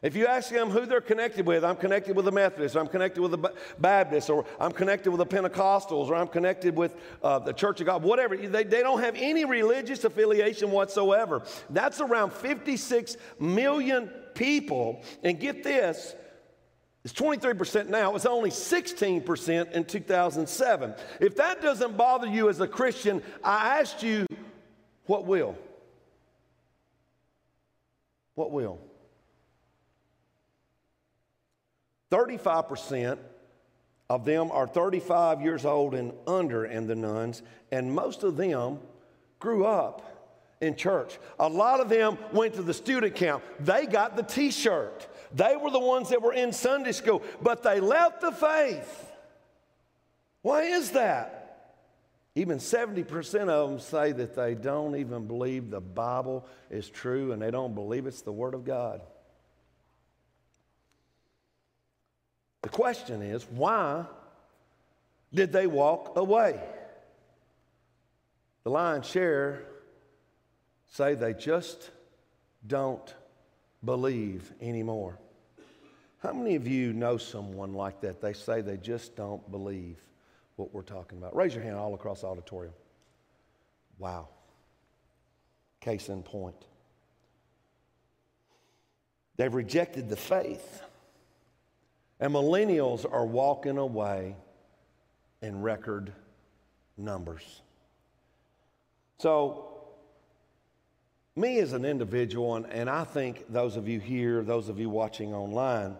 If 0.02 0.14
you 0.14 0.26
ask 0.26 0.50
them 0.50 0.68
who 0.68 0.84
they're 0.84 1.00
connected 1.00 1.46
with, 1.46 1.64
I'm 1.64 1.76
connected 1.76 2.14
with 2.14 2.26
the 2.26 2.32
Methodists, 2.32 2.76
I'm 2.76 2.86
connected 2.86 3.22
with 3.22 3.30
the 3.30 3.52
Baptists, 3.78 4.28
or 4.28 4.44
I'm 4.60 4.72
connected 4.72 5.10
with 5.10 5.18
the 5.18 5.36
Pentecostals, 5.36 6.08
or 6.08 6.14
I'm 6.14 6.28
connected 6.28 6.76
with 6.76 6.94
uh, 7.22 7.38
the 7.38 7.54
Church 7.54 7.80
of 7.80 7.86
God, 7.86 8.02
whatever. 8.02 8.36
They, 8.36 8.64
they 8.64 8.82
don't 8.82 9.00
have 9.00 9.14
any 9.16 9.46
religious 9.46 10.04
affiliation 10.04 10.70
whatsoever. 10.70 11.42
That's 11.70 12.00
around 12.00 12.34
56 12.34 13.16
million 13.40 14.10
people. 14.34 15.02
And 15.22 15.40
get 15.40 15.64
this, 15.64 16.14
it's 17.02 17.14
23% 17.14 17.88
now. 17.88 18.10
It 18.10 18.12
was 18.12 18.26
only 18.26 18.50
16% 18.50 19.72
in 19.72 19.84
2007. 19.84 20.94
If 21.20 21.36
that 21.36 21.62
doesn't 21.62 21.96
bother 21.96 22.26
you 22.26 22.50
as 22.50 22.60
a 22.60 22.68
Christian, 22.68 23.22
I 23.42 23.80
asked 23.80 24.02
you, 24.02 24.26
what 25.06 25.24
will? 25.24 25.56
What 28.34 28.50
will? 28.50 28.78
35% 32.10 33.18
of 34.08 34.24
them 34.24 34.50
are 34.52 34.66
35 34.66 35.42
years 35.42 35.64
old 35.64 35.94
and 35.94 36.12
under 36.26 36.64
in 36.64 36.86
the 36.86 36.94
nones, 36.94 37.42
and 37.72 37.92
most 37.92 38.22
of 38.22 38.36
them 38.36 38.78
grew 39.38 39.66
up 39.66 40.16
in 40.60 40.76
church. 40.76 41.18
A 41.38 41.48
lot 41.48 41.80
of 41.80 41.88
them 41.88 42.16
went 42.32 42.54
to 42.54 42.62
the 42.62 42.74
student 42.74 43.14
camp. 43.14 43.42
They 43.60 43.86
got 43.86 44.16
the 44.16 44.22
t 44.22 44.50
shirt. 44.50 45.06
They 45.34 45.56
were 45.56 45.70
the 45.70 45.80
ones 45.80 46.08
that 46.10 46.22
were 46.22 46.32
in 46.32 46.52
Sunday 46.52 46.92
school, 46.92 47.22
but 47.42 47.62
they 47.62 47.80
left 47.80 48.20
the 48.20 48.32
faith. 48.32 49.12
Why 50.42 50.62
is 50.62 50.92
that? 50.92 51.42
Even 52.36 52.58
70% 52.58 53.48
of 53.48 53.70
them 53.70 53.80
say 53.80 54.12
that 54.12 54.36
they 54.36 54.54
don't 54.54 54.94
even 54.94 55.26
believe 55.26 55.70
the 55.70 55.80
Bible 55.80 56.46
is 56.70 56.88
true 56.88 57.32
and 57.32 57.40
they 57.40 57.50
don't 57.50 57.74
believe 57.74 58.06
it's 58.06 58.22
the 58.22 58.32
Word 58.32 58.54
of 58.54 58.64
God. 58.64 59.00
The 62.66 62.72
question 62.72 63.22
is 63.22 63.44
why 63.44 64.06
did 65.32 65.52
they 65.52 65.68
walk 65.68 66.16
away? 66.16 66.60
The 68.64 68.70
lion's 68.70 69.06
share 69.06 69.62
say 70.88 71.14
they 71.14 71.32
just 71.32 71.92
don't 72.66 73.14
believe 73.84 74.52
anymore. 74.60 75.16
How 76.18 76.32
many 76.32 76.56
of 76.56 76.66
you 76.66 76.92
know 76.92 77.18
someone 77.18 77.72
like 77.72 78.00
that? 78.00 78.20
They 78.20 78.32
say 78.32 78.62
they 78.62 78.78
just 78.78 79.14
don't 79.14 79.48
believe 79.52 79.98
what 80.56 80.74
we're 80.74 80.82
talking 80.82 81.18
about. 81.18 81.36
Raise 81.36 81.54
your 81.54 81.62
hand 81.62 81.76
all 81.76 81.94
across 81.94 82.22
the 82.22 82.26
auditorium. 82.26 82.74
Wow. 83.96 84.26
Case 85.78 86.08
in 86.08 86.24
point. 86.24 86.66
They've 89.36 89.54
rejected 89.54 90.08
the 90.08 90.16
faith. 90.16 90.82
And 92.20 92.32
millennials 92.32 93.10
are 93.10 93.26
walking 93.26 93.78
away 93.78 94.36
in 95.42 95.60
record 95.60 96.12
numbers. 96.96 97.60
So, 99.18 99.76
me 101.36 101.58
as 101.58 101.74
an 101.74 101.84
individual, 101.84 102.56
and, 102.56 102.66
and 102.66 102.88
I 102.88 103.04
think 103.04 103.44
those 103.50 103.76
of 103.76 103.88
you 103.88 104.00
here, 104.00 104.42
those 104.42 104.68
of 104.68 104.80
you 104.80 104.88
watching 104.88 105.34
online, 105.34 105.96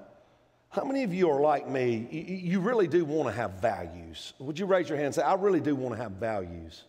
how 0.71 0.85
many 0.85 1.03
of 1.03 1.13
you 1.13 1.31
are 1.31 1.41
like 1.41 1.69
me? 1.69 2.09
You, 2.11 2.23
you 2.37 2.61
really 2.61 2.89
do 2.89 3.05
want 3.05 3.29
to 3.29 3.35
have 3.35 3.61
values. 3.63 4.33
Would 4.39 4.59
you 4.59 4.67
raise 4.67 4.89
your 4.89 4.97
hand 4.97 5.07
and 5.07 5.15
say, 5.15 5.23
I 5.23 5.35
really 5.35 5.61
do 5.61 5.75
want 5.75 5.95
to 5.95 6.03
have 6.03 6.13
values? 6.13 6.85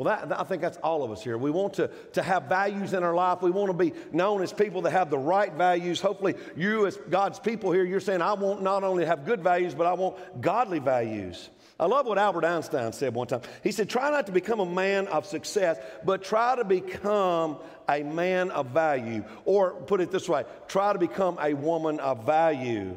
Well, 0.00 0.16
that, 0.16 0.40
I 0.40 0.44
think 0.44 0.62
that's 0.62 0.78
all 0.78 1.02
of 1.02 1.10
us 1.10 1.22
here. 1.22 1.36
We 1.36 1.50
want 1.50 1.74
to, 1.74 1.88
to 2.14 2.22
have 2.22 2.44
values 2.44 2.94
in 2.94 3.02
our 3.02 3.14
life. 3.14 3.42
We 3.42 3.50
want 3.50 3.68
to 3.68 3.76
be 3.76 3.92
known 4.12 4.40
as 4.40 4.50
people 4.50 4.80
that 4.82 4.92
have 4.92 5.10
the 5.10 5.18
right 5.18 5.52
values. 5.52 6.00
Hopefully, 6.00 6.36
you, 6.56 6.86
as 6.86 6.96
God's 6.96 7.38
people 7.38 7.70
here, 7.70 7.84
you're 7.84 8.00
saying, 8.00 8.22
I 8.22 8.32
want 8.32 8.62
not 8.62 8.82
only 8.82 9.04
have 9.04 9.26
good 9.26 9.42
values, 9.42 9.74
but 9.74 9.86
I 9.86 9.92
want 9.92 10.40
godly 10.40 10.78
values. 10.78 11.50
I 11.78 11.84
love 11.84 12.06
what 12.06 12.16
Albert 12.16 12.46
Einstein 12.46 12.94
said 12.94 13.12
one 13.12 13.26
time. 13.26 13.42
He 13.62 13.72
said, 13.72 13.90
Try 13.90 14.10
not 14.10 14.24
to 14.24 14.32
become 14.32 14.58
a 14.60 14.64
man 14.64 15.06
of 15.08 15.26
success, 15.26 15.76
but 16.02 16.24
try 16.24 16.56
to 16.56 16.64
become 16.64 17.58
a 17.86 18.02
man 18.02 18.50
of 18.52 18.68
value. 18.68 19.22
Or 19.44 19.72
put 19.72 20.00
it 20.00 20.10
this 20.10 20.30
way 20.30 20.46
try 20.66 20.94
to 20.94 20.98
become 20.98 21.36
a 21.42 21.52
woman 21.52 22.00
of 22.00 22.24
value. 22.24 22.96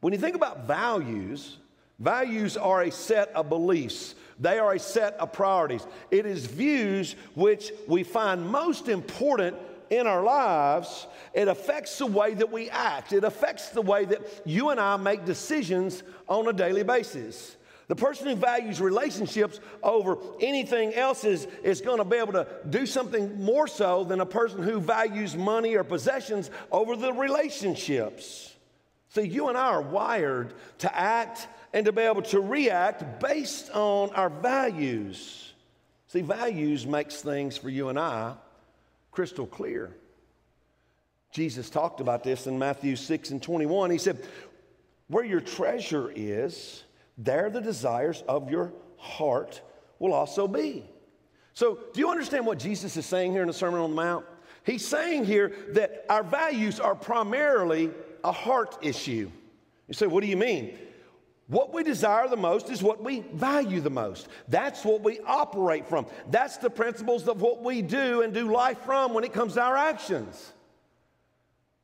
When 0.00 0.12
you 0.12 0.18
think 0.18 0.34
about 0.34 0.66
values, 0.66 1.58
values 2.00 2.56
are 2.56 2.82
a 2.82 2.90
set 2.90 3.28
of 3.36 3.48
beliefs 3.48 4.16
they 4.40 4.58
are 4.58 4.72
a 4.72 4.78
set 4.78 5.14
of 5.14 5.32
priorities. 5.32 5.86
It 6.10 6.26
is 6.26 6.46
views 6.46 7.14
which 7.34 7.72
we 7.86 8.02
find 8.02 8.46
most 8.48 8.88
important 8.88 9.56
in 9.90 10.06
our 10.06 10.22
lives. 10.22 11.06
It 11.32 11.48
affects 11.48 11.98
the 11.98 12.06
way 12.06 12.34
that 12.34 12.50
we 12.50 12.70
act, 12.70 13.12
it 13.12 13.24
affects 13.24 13.70
the 13.70 13.82
way 13.82 14.04
that 14.06 14.20
you 14.44 14.70
and 14.70 14.80
I 14.80 14.96
make 14.96 15.24
decisions 15.24 16.02
on 16.28 16.48
a 16.48 16.52
daily 16.52 16.82
basis. 16.82 17.56
The 17.86 17.96
person 17.96 18.28
who 18.28 18.36
values 18.36 18.80
relationships 18.80 19.60
over 19.82 20.16
anything 20.40 20.94
else 20.94 21.24
is, 21.24 21.46
is 21.62 21.82
going 21.82 21.98
to 21.98 22.04
be 22.04 22.16
able 22.16 22.32
to 22.32 22.46
do 22.70 22.86
something 22.86 23.42
more 23.44 23.68
so 23.68 24.04
than 24.04 24.20
a 24.20 24.26
person 24.26 24.62
who 24.62 24.80
values 24.80 25.36
money 25.36 25.74
or 25.74 25.84
possessions 25.84 26.50
over 26.72 26.96
the 26.96 27.12
relationships. 27.12 28.53
See, 29.14 29.22
you 29.22 29.48
and 29.48 29.56
I 29.56 29.68
are 29.68 29.82
wired 29.82 30.54
to 30.78 30.96
act 30.96 31.46
and 31.72 31.86
to 31.86 31.92
be 31.92 32.02
able 32.02 32.22
to 32.22 32.40
react 32.40 33.20
based 33.20 33.70
on 33.70 34.10
our 34.10 34.28
values. 34.28 35.52
See, 36.08 36.20
values 36.20 36.84
makes 36.84 37.22
things 37.22 37.56
for 37.56 37.68
you 37.68 37.88
and 37.90 37.98
I 37.98 38.34
crystal 39.12 39.46
clear. 39.46 39.96
Jesus 41.30 41.70
talked 41.70 42.00
about 42.00 42.24
this 42.24 42.48
in 42.48 42.58
Matthew 42.58 42.96
6 42.96 43.30
and 43.30 43.40
21. 43.40 43.90
He 43.90 43.98
said, 43.98 44.18
Where 45.06 45.24
your 45.24 45.40
treasure 45.40 46.12
is, 46.14 46.82
there 47.16 47.50
the 47.50 47.60
desires 47.60 48.24
of 48.26 48.50
your 48.50 48.72
heart 48.96 49.60
will 50.00 50.12
also 50.12 50.48
be. 50.48 50.84
So, 51.54 51.78
do 51.92 52.00
you 52.00 52.10
understand 52.10 52.46
what 52.46 52.58
Jesus 52.58 52.96
is 52.96 53.06
saying 53.06 53.30
here 53.30 53.42
in 53.42 53.46
the 53.46 53.54
Sermon 53.54 53.80
on 53.80 53.90
the 53.90 53.96
Mount? 53.96 54.26
He's 54.64 54.86
saying 54.86 55.26
here 55.26 55.52
that 55.70 56.04
our 56.08 56.24
values 56.24 56.80
are 56.80 56.96
primarily 56.96 57.90
a 58.24 58.32
heart 58.32 58.78
issue. 58.82 59.30
You 59.86 59.94
say, 59.94 60.06
What 60.06 60.22
do 60.22 60.26
you 60.26 60.36
mean? 60.36 60.76
What 61.46 61.74
we 61.74 61.82
desire 61.82 62.26
the 62.26 62.38
most 62.38 62.70
is 62.70 62.82
what 62.82 63.04
we 63.04 63.20
value 63.20 63.82
the 63.82 63.90
most. 63.90 64.28
That's 64.48 64.82
what 64.82 65.02
we 65.02 65.20
operate 65.20 65.86
from. 65.86 66.06
That's 66.30 66.56
the 66.56 66.70
principles 66.70 67.28
of 67.28 67.42
what 67.42 67.62
we 67.62 67.82
do 67.82 68.22
and 68.22 68.32
do 68.32 68.50
life 68.50 68.78
from 68.78 69.12
when 69.12 69.24
it 69.24 69.34
comes 69.34 69.54
to 69.54 69.62
our 69.62 69.76
actions. 69.76 70.52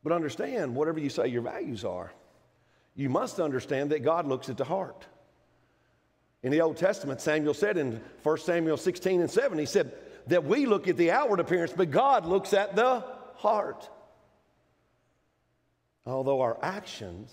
But 0.02 0.14
understand, 0.14 0.74
whatever 0.74 0.98
you 0.98 1.10
say 1.10 1.28
your 1.28 1.42
values 1.42 1.84
are, 1.84 2.10
you 2.94 3.10
must 3.10 3.38
understand 3.38 3.90
that 3.90 4.00
God 4.00 4.26
looks 4.26 4.48
at 4.48 4.56
the 4.56 4.64
heart. 4.64 5.06
In 6.42 6.50
the 6.50 6.62
Old 6.62 6.78
Testament, 6.78 7.20
Samuel 7.20 7.52
said 7.52 7.76
in 7.76 8.00
1 8.22 8.38
Samuel 8.38 8.78
16 8.78 9.20
and 9.20 9.30
7, 9.30 9.58
he 9.58 9.66
said 9.66 9.92
that 10.28 10.44
we 10.44 10.64
look 10.64 10.88
at 10.88 10.96
the 10.96 11.10
outward 11.10 11.38
appearance, 11.38 11.74
but 11.76 11.90
God 11.90 12.24
looks 12.24 12.54
at 12.54 12.74
the 12.74 13.04
heart. 13.36 13.90
Although 16.10 16.40
our 16.40 16.58
actions 16.62 17.32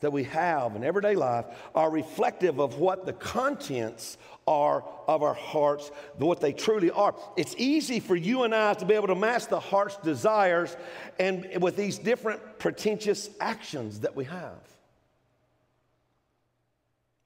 that 0.00 0.12
we 0.12 0.24
have 0.24 0.76
in 0.76 0.84
everyday 0.84 1.14
life 1.14 1.46
are 1.74 1.90
reflective 1.90 2.58
of 2.58 2.78
what 2.78 3.06
the 3.06 3.12
contents 3.12 4.18
are 4.46 4.84
of 5.08 5.22
our 5.22 5.32
hearts, 5.32 5.90
what 6.18 6.40
they 6.40 6.52
truly 6.52 6.90
are. 6.90 7.14
It's 7.36 7.54
easy 7.56 8.00
for 8.00 8.14
you 8.14 8.42
and 8.42 8.54
I 8.54 8.74
to 8.74 8.84
be 8.84 8.94
able 8.94 9.06
to 9.06 9.14
match 9.14 9.46
the 9.46 9.60
heart's 9.60 9.96
desires 9.98 10.76
and 11.18 11.48
with 11.62 11.76
these 11.76 11.98
different 11.98 12.58
pretentious 12.58 13.30
actions 13.40 14.00
that 14.00 14.14
we 14.14 14.24
have. 14.24 14.60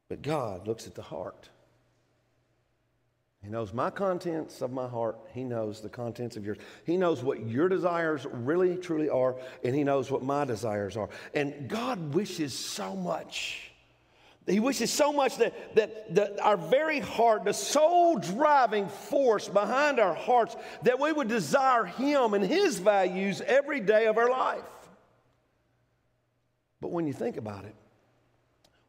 But 0.09 0.23
God 0.23 0.69
looks 0.69 0.87
at 0.87 0.95
the 0.95 1.03
heart. 1.03 1.49
He 3.43 3.49
knows 3.49 3.73
my 3.73 3.91
contents 3.91 4.63
of 4.63 4.73
my 4.73 4.89
heart. 4.89 5.17
He 5.33 5.45
knows 5.45 5.81
the 5.81 5.89
contents 5.89 6.37
of 6.37 6.45
yours. 6.45 6.59
He 6.85 6.97
knows 6.97 7.23
what 7.23 7.47
your 7.47 7.69
desires 7.69 8.27
really, 8.31 8.77
truly 8.77 9.09
are, 9.09 9.37
and 9.65 9.75
He 9.75 9.85
knows 9.85 10.11
what 10.11 10.23
my 10.23 10.45
desires 10.45 10.97
are. 10.97 11.09
And 11.35 11.69
God 11.69 12.15
wishes 12.15 12.53
so 12.53 12.97
much. 12.97 13.71
He 14.47 14.61
wishes 14.61 14.91
so 14.91 15.13
much 15.13 15.37
that, 15.37 15.77
that, 15.77 16.15
that 16.15 16.41
our 16.41 16.57
very 16.57 17.01
heart, 17.01 17.45
the 17.45 17.53
sole 17.53 18.19
driving 18.19 18.89
force 18.89 19.47
behind 19.47 20.01
our 20.01 20.15
hearts, 20.15 20.57
that 20.83 20.99
we 20.99 21.13
would 21.13 21.29
desire 21.29 21.85
Him 21.85 22.35
and 22.35 22.45
His 22.45 22.79
values 22.79 23.41
every 23.43 23.81
day 23.81 24.07
of 24.07 24.17
our 24.17 24.31
life. 24.31 24.63
But 26.81 26.91
when 26.91 27.07
you 27.07 27.13
think 27.13 27.37
about 27.37 27.67
it, 27.67 27.75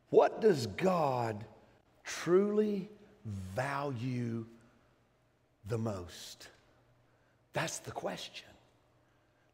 what 0.10 0.42
does 0.42 0.66
God 0.66 1.46
truly 2.04 2.90
value 3.26 4.46
the 5.68 5.78
most? 5.78 6.48
That's 7.54 7.80
the 7.80 7.92
question. 7.92 8.48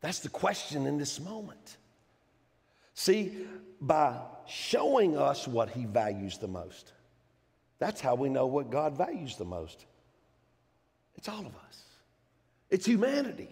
That's 0.02 0.20
the 0.20 0.30
question 0.30 0.86
in 0.86 0.98
this 0.98 1.20
moment. 1.20 1.78
See, 2.94 3.46
by 3.82 4.18
showing 4.48 5.18
us 5.18 5.48
what 5.48 5.70
He 5.70 5.86
values 5.86 6.38
the 6.38 6.48
most, 6.48 6.94
that's 7.80 8.00
how 8.00 8.16
we 8.16 8.30
know 8.30 8.46
what 8.46 8.70
God 8.70 8.98
values 8.98 9.36
the 9.36 9.46
most. 9.46 9.86
It's 11.16 11.28
all 11.28 11.40
of 11.40 11.56
us, 11.68 11.82
it's 12.70 12.86
humanity. 12.86 13.50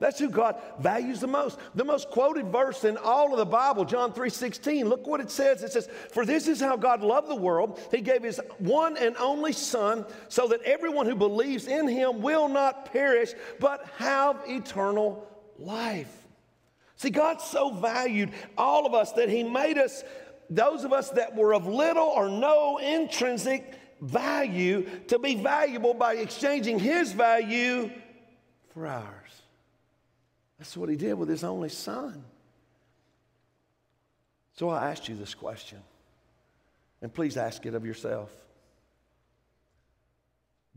That's 0.00 0.18
who 0.18 0.28
God 0.28 0.60
values 0.80 1.20
the 1.20 1.28
most. 1.28 1.58
The 1.74 1.84
most 1.84 2.10
quoted 2.10 2.48
verse 2.48 2.84
in 2.84 2.96
all 2.96 3.32
of 3.32 3.38
the 3.38 3.46
Bible, 3.46 3.84
John 3.84 4.12
3:16. 4.12 4.88
Look 4.88 5.06
what 5.06 5.20
it 5.20 5.30
says. 5.30 5.62
It 5.62 5.72
says, 5.72 5.88
"For 6.10 6.26
this 6.26 6.48
is 6.48 6.60
how 6.60 6.76
God 6.76 7.02
loved 7.02 7.28
the 7.28 7.36
world. 7.36 7.80
He 7.90 8.00
gave 8.00 8.22
his 8.22 8.40
one 8.58 8.96
and 8.96 9.16
only 9.18 9.52
son 9.52 10.04
so 10.28 10.48
that 10.48 10.62
everyone 10.62 11.06
who 11.06 11.14
believes 11.14 11.68
in 11.68 11.86
him 11.86 12.22
will 12.22 12.48
not 12.48 12.86
perish 12.86 13.34
but 13.60 13.84
have 13.98 14.36
eternal 14.46 15.26
life." 15.58 16.12
See, 16.96 17.10
God 17.10 17.40
so 17.40 17.70
valued 17.70 18.30
all 18.58 18.86
of 18.86 18.94
us 18.94 19.12
that 19.12 19.28
he 19.28 19.42
made 19.42 19.78
us 19.78 20.02
those 20.50 20.84
of 20.84 20.92
us 20.92 21.10
that 21.10 21.34
were 21.34 21.54
of 21.54 21.66
little 21.66 22.06
or 22.08 22.28
no 22.28 22.78
intrinsic 22.78 23.74
value 24.00 24.82
to 25.06 25.18
be 25.18 25.36
valuable 25.36 25.94
by 25.94 26.14
exchanging 26.14 26.78
his 26.78 27.12
value 27.12 27.90
for 28.72 28.86
ours. 28.86 29.13
That's 30.64 30.78
what 30.78 30.88
he 30.88 30.96
did 30.96 31.12
with 31.12 31.28
his 31.28 31.44
only 31.44 31.68
son. 31.68 32.24
So 34.54 34.70
I 34.70 34.90
asked 34.90 35.10
you 35.10 35.14
this 35.14 35.34
question, 35.34 35.78
and 37.02 37.12
please 37.12 37.36
ask 37.36 37.66
it 37.66 37.74
of 37.74 37.84
yourself. 37.84 38.32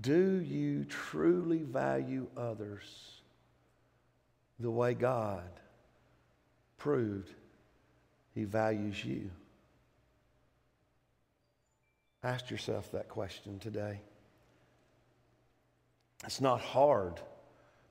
Do 0.01 0.41
you 0.41 0.83
truly 0.83 1.59
value 1.59 2.27
others 2.35 2.83
the 4.59 4.69
way 4.69 4.93
God 4.93 5.49
proved 6.77 7.33
he 8.35 8.43
values 8.43 9.05
you? 9.05 9.31
Ask 12.25 12.51
yourself 12.51 12.91
that 12.91 13.07
question 13.07 13.57
today. 13.57 14.01
It's 16.25 16.41
not 16.41 16.59
hard 16.59 17.21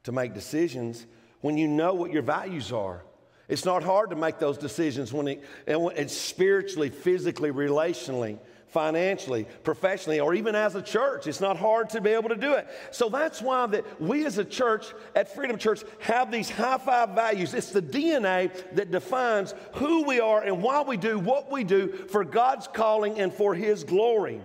to 0.03 0.13
make 0.13 0.35
decisions 0.35 1.07
when 1.47 1.57
you 1.57 1.69
know 1.69 1.95
what 1.95 2.11
your 2.11 2.23
values 2.23 2.73
are. 2.73 3.05
It's 3.49 3.65
not 3.65 3.85
hard 3.85 4.11
to 4.11 4.17
make 4.17 4.41
those 4.41 4.59
decisions 4.59 5.13
when 5.13 5.29
it, 5.29 5.45
and 5.69 5.81
when 5.81 5.97
it's 5.97 6.13
spiritually, 6.13 6.91
physically, 6.91 7.53
relationally, 7.53 8.41
financially, 8.67 9.47
professionally, 9.63 10.19
or 10.19 10.35
even 10.35 10.57
as 10.57 10.75
a 10.75 10.83
church. 10.83 11.29
It's 11.29 11.41
not 11.41 11.57
hard 11.57 11.91
to 11.91 12.01
be 12.01 12.11
able 12.11 12.31
to 12.31 12.37
do 12.37 12.55
it. 12.55 12.67
So 12.91 13.09
that's 13.09 13.41
why 13.41 13.65
that 13.67 14.01
we 14.01 14.27
as 14.27 14.39
a 14.39 14.45
church 14.45 14.87
at 15.15 15.33
Freedom 15.37 15.57
Church 15.57 15.85
have 16.01 16.33
these 16.33 16.51
high 16.51 16.79
five 16.79 17.11
values. 17.11 17.55
It's 17.55 17.71
the 17.71 17.81
DNA 17.81 18.51
that 18.75 18.91
defines 18.91 19.55
who 19.75 20.03
we 20.03 20.19
are 20.19 20.43
and 20.43 20.65
why 20.65 20.83
we 20.83 20.97
do 20.97 21.17
what 21.17 21.53
we 21.53 21.63
do 21.63 21.93
for 22.09 22.25
God's 22.25 22.67
calling 22.67 23.21
and 23.21 23.33
for 23.33 23.55
His 23.55 23.85
glory. 23.85 24.41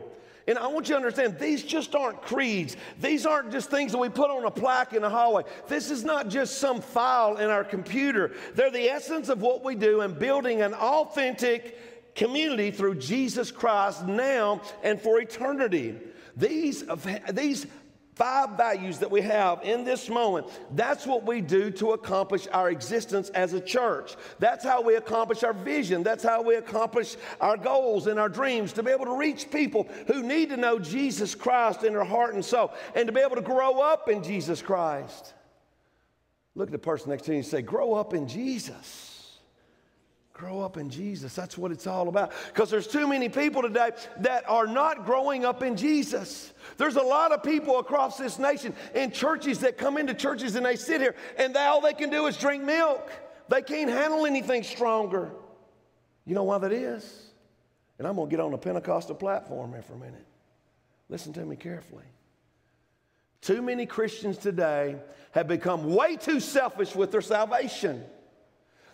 And 0.48 0.58
I 0.58 0.68
want 0.68 0.90
you 0.90 0.94
to 0.94 0.98
understand, 0.98 1.38
these 1.38 1.64
just 1.64 1.96
aren't 1.96 2.22
creeds. 2.22 2.76
These 3.00 3.26
aren't 3.26 3.52
just 3.52 3.70
things 3.70 3.92
that 3.92 4.00
we 4.00 4.10
put 4.10 4.32
on 4.32 4.44
a 4.46 4.52
plaque 4.52 4.94
in 4.94 5.04
the 5.04 5.10
hallway. 5.10 5.44
This 5.68 5.92
is 5.92 6.04
not 6.04 6.30
just 6.30 6.58
some 6.58 6.82
file 6.82 7.38
in 7.38 7.50
our 7.50 7.64
computer. 7.64 8.32
They're 8.56 8.72
the 8.72 8.90
essence 8.90 9.30
of 9.30 9.42
what 9.42 9.64
we 9.64 9.76
do 9.76 10.02
in 10.02 10.14
building 10.14 10.62
an 10.62 10.74
authentic, 10.74 11.78
community 12.16 12.72
through 12.72 12.96
Jesus 12.96 13.52
Christ 13.52 14.06
now 14.06 14.62
and 14.84 15.00
for 15.00 15.20
eternity. 15.20 15.98
These, 16.36 16.84
these 17.32 17.68
five 18.16 18.52
values 18.52 19.00
that 19.00 19.10
we 19.10 19.22
have 19.22 19.64
in 19.64 19.84
this 19.84 20.10
moment, 20.10 20.48
that's 20.76 21.06
what 21.06 21.26
we 21.26 21.42
do 21.42 21.72
to 21.72 21.92
accomplish 21.92 22.48
our 22.52 22.70
existence 22.70 23.30
as 23.30 23.54
a 23.54 23.62
church. 23.62 24.16
That's 24.40 24.64
how 24.64 24.82
we 24.82 24.96
accomplish 24.96 25.44
our 25.44 25.54
vision. 25.54 26.04
That's 26.04 26.24
how 26.24 26.42
we 26.42 26.56
accomplish 26.56 27.16
our 27.40 27.58
goals 27.58 28.08
and 28.08 28.20
our 28.20 28.30
dreams 28.30 28.74
to 28.74 28.84
be 28.84 28.92
able 28.92 29.06
to 29.06 29.18
reach 29.18 29.50
people 29.50 29.88
who 30.08 30.24
need 30.24 30.50
to 30.50 30.58
know 30.58 30.80
Jesus 30.80 31.36
Christ 31.36 31.84
in 31.84 31.94
their 31.94 32.04
heart 32.04 32.34
and 32.34 32.44
soul 32.44 32.74
and 32.96 33.08
to 33.08 33.14
be 33.14 33.22
able 33.22 33.36
to 33.36 33.42
grow 33.42 33.80
up 33.80 34.10
in 34.10 34.24
Jesus 34.24 34.62
Christ. 34.62 35.34
Look 36.54 36.68
at 36.68 36.74
the 36.74 36.80
person 36.80 37.10
next 37.10 37.24
to 37.24 37.32
you 37.32 37.38
and 37.38 37.46
say, 37.46 37.62
Grow 37.62 37.94
up 37.94 38.14
in 38.14 38.28
Jesus. 38.28 39.11
Grow 40.42 40.62
up 40.62 40.78
in 40.78 40.90
Jesus. 40.90 41.36
That's 41.36 41.56
what 41.56 41.72
it's 41.72 41.86
all 41.86 42.10
about. 42.10 42.32
Because 42.48 42.72
there's 42.72 42.88
too 42.88 43.06
many 43.06 43.30
people 43.30 43.62
today 43.62 43.92
that 44.22 44.50
are 44.50 44.66
not 44.66 45.06
growing 45.06 45.46
up 45.46 45.62
in 45.62 45.78
Jesus. 45.78 46.52
There's 46.78 46.96
a 46.96 47.04
lot 47.04 47.32
of 47.32 47.44
people 47.44 47.78
across 47.78 48.18
this 48.18 48.40
nation 48.40 48.74
in 48.96 49.12
churches 49.12 49.60
that 49.60 49.78
come 49.78 50.00
into 50.00 50.16
churches 50.16 50.56
and 50.56 50.66
they 50.66 50.78
sit 50.78 51.00
here 51.00 51.14
and 51.38 51.56
they, 51.56 51.60
all 51.60 51.80
they 51.80 51.94
can 51.94 52.10
do 52.10 52.26
is 52.26 52.38
drink 52.38 52.64
milk. 52.64 53.12
They 53.50 53.62
can't 53.62 53.92
handle 53.92 54.26
anything 54.26 54.64
stronger. 54.64 55.30
You 56.26 56.34
know 56.34 56.46
why 56.46 56.58
that 56.58 56.72
is? 56.72 57.28
And 58.00 58.08
I'm 58.08 58.16
going 58.16 58.28
to 58.28 58.36
get 58.36 58.40
on 58.40 58.50
the 58.50 58.58
Pentecostal 58.58 59.14
platform 59.14 59.74
here 59.74 59.84
for 59.84 59.94
a 59.94 60.00
minute. 60.00 60.26
Listen 61.08 61.34
to 61.34 61.46
me 61.46 61.56
carefully. 61.56 62.06
Too 63.42 63.62
many 63.62 63.86
Christians 63.86 64.40
today 64.40 64.96
have 65.34 65.48
become 65.48 65.94
way 65.94 66.16
too 66.16 66.40
selfish 66.40 66.96
with 66.96 67.12
their 67.12 67.22
salvation. 67.22 68.04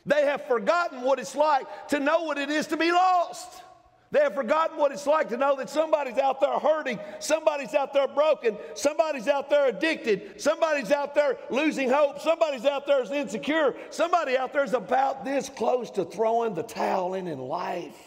They 0.07 0.25
have 0.25 0.47
forgotten 0.47 1.01
what 1.01 1.19
it's 1.19 1.35
like 1.35 1.89
to 1.89 1.99
know 1.99 2.23
what 2.23 2.37
it 2.37 2.49
is 2.49 2.67
to 2.67 2.77
be 2.77 2.91
lost. 2.91 3.61
They 4.09 4.19
have 4.19 4.35
forgotten 4.35 4.77
what 4.77 4.93
it's 4.93 5.05
like 5.05 5.27
to 5.29 5.37
know 5.37 5.57
that 5.57 5.69
somebody's 5.69 6.17
out 6.17 6.39
there 6.39 6.57
hurting, 6.59 6.97
somebody's 7.19 7.73
out 7.73 7.93
there 7.93 8.07
broken, 8.07 8.57
somebody's 8.73 9.27
out 9.27 9.49
there 9.49 9.67
addicted, 9.67 10.39
somebody's 10.39 10.93
out 10.93 11.13
there 11.13 11.37
losing 11.49 11.89
hope, 11.89 12.21
somebody's 12.21 12.63
out 12.63 12.87
there 12.87 13.03
is 13.03 13.11
insecure, 13.11 13.75
somebody 13.89 14.37
out 14.37 14.53
there 14.53 14.63
is 14.63 14.73
about 14.73 15.25
this 15.25 15.49
close 15.49 15.91
to 15.91 16.05
throwing 16.05 16.53
the 16.53 16.63
towel 16.63 17.15
in 17.15 17.27
in 17.27 17.39
life. 17.39 17.97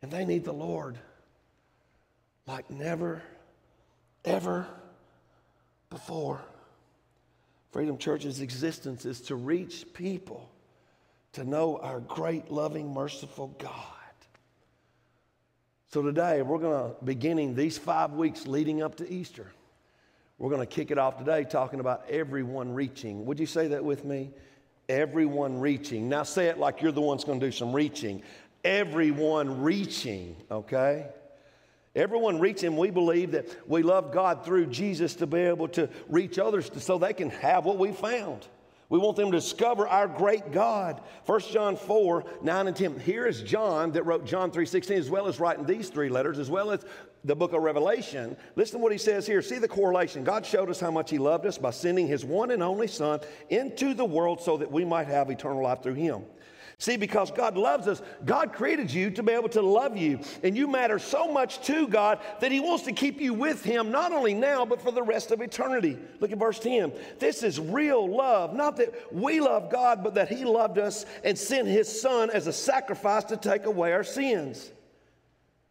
And 0.00 0.12
they 0.12 0.24
need 0.24 0.44
the 0.44 0.52
Lord 0.52 0.96
like 2.46 2.70
never, 2.70 3.20
ever 4.24 4.68
before. 5.90 6.40
Freedom 7.72 7.96
Church's 7.96 8.42
existence 8.42 9.06
is 9.06 9.22
to 9.22 9.34
reach 9.34 9.86
people 9.94 10.50
to 11.32 11.42
know 11.42 11.78
our 11.78 12.00
great, 12.00 12.50
loving, 12.50 12.92
merciful 12.92 13.48
God. 13.58 13.72
So 15.88 16.02
today, 16.02 16.42
we're 16.42 16.58
going 16.58 16.90
to, 16.90 17.04
beginning 17.04 17.54
these 17.54 17.78
five 17.78 18.12
weeks 18.12 18.46
leading 18.46 18.82
up 18.82 18.96
to 18.96 19.10
Easter, 19.10 19.46
we're 20.38 20.50
going 20.50 20.60
to 20.60 20.66
kick 20.66 20.90
it 20.90 20.98
off 20.98 21.18
today 21.18 21.44
talking 21.44 21.80
about 21.80 22.04
everyone 22.10 22.74
reaching. 22.74 23.24
Would 23.24 23.40
you 23.40 23.46
say 23.46 23.68
that 23.68 23.82
with 23.82 24.04
me? 24.04 24.30
Everyone 24.90 25.58
reaching. 25.58 26.10
Now 26.10 26.24
say 26.24 26.48
it 26.48 26.58
like 26.58 26.82
you're 26.82 26.92
the 26.92 27.00
one's 27.00 27.24
going 27.24 27.40
to 27.40 27.46
do 27.46 27.52
some 27.52 27.72
reaching. 27.72 28.22
Everyone 28.64 29.62
reaching, 29.62 30.36
okay? 30.50 31.06
Everyone 31.94 32.40
reach 32.40 32.62
him. 32.62 32.76
we 32.76 32.90
believe 32.90 33.32
that 33.32 33.68
we 33.68 33.82
love 33.82 34.12
God 34.12 34.44
through 34.44 34.66
Jesus 34.66 35.14
to 35.16 35.26
be 35.26 35.40
able 35.40 35.68
to 35.68 35.90
reach 36.08 36.38
others 36.38 36.70
so 36.78 36.96
they 36.98 37.12
can 37.12 37.30
have 37.30 37.64
what 37.64 37.78
we 37.78 37.92
found. 37.92 38.46
We 38.88 38.98
want 38.98 39.16
them 39.16 39.30
to 39.30 39.38
discover 39.38 39.88
our 39.88 40.06
great 40.06 40.52
God. 40.52 41.00
1 41.24 41.40
John 41.50 41.76
4, 41.76 42.24
9 42.42 42.66
and 42.66 42.76
10. 42.76 43.00
Here 43.00 43.26
is 43.26 43.40
John 43.40 43.92
that 43.92 44.04
wrote 44.04 44.26
John 44.26 44.50
3, 44.50 44.66
16, 44.66 44.98
as 44.98 45.08
well 45.08 45.28
as 45.28 45.40
writing 45.40 45.64
these 45.64 45.88
three 45.88 46.10
letters, 46.10 46.38
as 46.38 46.50
well 46.50 46.70
as 46.70 46.84
the 47.24 47.34
book 47.34 47.54
of 47.54 47.62
Revelation. 47.62 48.36
Listen 48.54 48.78
to 48.78 48.82
what 48.82 48.92
he 48.92 48.98
says 48.98 49.26
here. 49.26 49.40
See 49.40 49.58
the 49.58 49.68
correlation. 49.68 50.24
God 50.24 50.44
showed 50.44 50.68
us 50.68 50.78
how 50.78 50.90
much 50.90 51.10
he 51.10 51.16
loved 51.16 51.46
us 51.46 51.56
by 51.56 51.70
sending 51.70 52.06
his 52.06 52.22
one 52.22 52.50
and 52.50 52.62
only 52.62 52.86
Son 52.86 53.20
into 53.48 53.94
the 53.94 54.04
world 54.04 54.42
so 54.42 54.58
that 54.58 54.70
we 54.70 54.84
might 54.84 55.06
have 55.06 55.30
eternal 55.30 55.62
life 55.62 55.82
through 55.82 55.94
him. 55.94 56.24
See, 56.82 56.96
because 56.96 57.30
God 57.30 57.56
loves 57.56 57.86
us, 57.86 58.02
God 58.24 58.52
created 58.52 58.92
you 58.92 59.12
to 59.12 59.22
be 59.22 59.30
able 59.30 59.50
to 59.50 59.62
love 59.62 59.96
you. 59.96 60.18
And 60.42 60.56
you 60.56 60.66
matter 60.66 60.98
so 60.98 61.32
much 61.32 61.64
to 61.66 61.86
God 61.86 62.18
that 62.40 62.50
He 62.50 62.58
wants 62.58 62.82
to 62.86 62.92
keep 62.92 63.20
you 63.20 63.34
with 63.34 63.62
Him, 63.62 63.92
not 63.92 64.10
only 64.10 64.34
now, 64.34 64.64
but 64.64 64.82
for 64.82 64.90
the 64.90 65.00
rest 65.00 65.30
of 65.30 65.40
eternity. 65.40 65.96
Look 66.18 66.32
at 66.32 66.38
verse 66.38 66.58
10. 66.58 66.92
This 67.20 67.44
is 67.44 67.60
real 67.60 68.12
love. 68.12 68.52
Not 68.52 68.78
that 68.78 69.14
we 69.14 69.40
love 69.40 69.70
God, 69.70 70.02
but 70.02 70.14
that 70.14 70.28
He 70.28 70.44
loved 70.44 70.76
us 70.76 71.06
and 71.22 71.38
sent 71.38 71.68
His 71.68 72.00
Son 72.00 72.30
as 72.30 72.48
a 72.48 72.52
sacrifice 72.52 73.22
to 73.26 73.36
take 73.36 73.66
away 73.66 73.92
our 73.92 74.02
sins. 74.02 74.72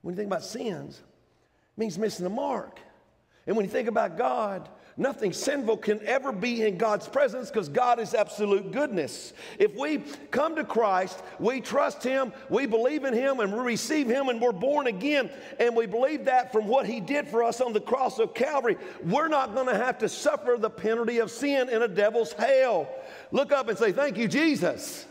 When 0.03 0.13
you 0.13 0.17
think 0.17 0.27
about 0.27 0.45
sins, 0.45 0.95
it 0.95 1.77
means 1.77 1.99
missing 1.99 2.23
the 2.23 2.29
mark. 2.29 2.79
And 3.45 3.57
when 3.57 3.65
you 3.65 3.71
think 3.71 3.89
about 3.89 4.17
God, 4.17 4.69
Nothing 4.97 5.31
sinful 5.31 5.77
can 5.77 6.05
ever 6.05 6.31
be 6.31 6.65
in 6.65 6.77
God's 6.77 7.07
presence 7.07 7.49
because 7.49 7.69
God 7.69 7.99
is 7.99 8.13
absolute 8.13 8.71
goodness. 8.71 9.33
If 9.57 9.73
we 9.75 9.99
come 10.31 10.55
to 10.57 10.65
Christ, 10.65 11.23
we 11.39 11.61
trust 11.61 12.03
Him, 12.03 12.33
we 12.49 12.65
believe 12.65 13.05
in 13.05 13.13
Him, 13.13 13.39
and 13.39 13.53
we 13.53 13.59
receive 13.59 14.07
Him, 14.07 14.27
and 14.27 14.41
we're 14.41 14.51
born 14.51 14.87
again, 14.87 15.29
and 15.59 15.75
we 15.75 15.85
believe 15.85 16.25
that 16.25 16.51
from 16.51 16.67
what 16.67 16.85
He 16.85 16.99
did 16.99 17.27
for 17.27 17.43
us 17.43 17.61
on 17.61 17.71
the 17.71 17.79
cross 17.79 18.19
of 18.19 18.33
Calvary, 18.33 18.77
we're 19.03 19.29
not 19.29 19.55
going 19.55 19.67
to 19.67 19.77
have 19.77 19.97
to 19.99 20.09
suffer 20.09 20.57
the 20.59 20.69
penalty 20.69 21.19
of 21.19 21.31
sin 21.31 21.69
in 21.69 21.81
a 21.81 21.87
devil's 21.87 22.33
hell. 22.33 22.89
Look 23.31 23.51
up 23.51 23.69
and 23.69 23.77
say, 23.77 23.91
Thank 23.91 24.17
you, 24.17 24.27
Jesus. 24.27 25.05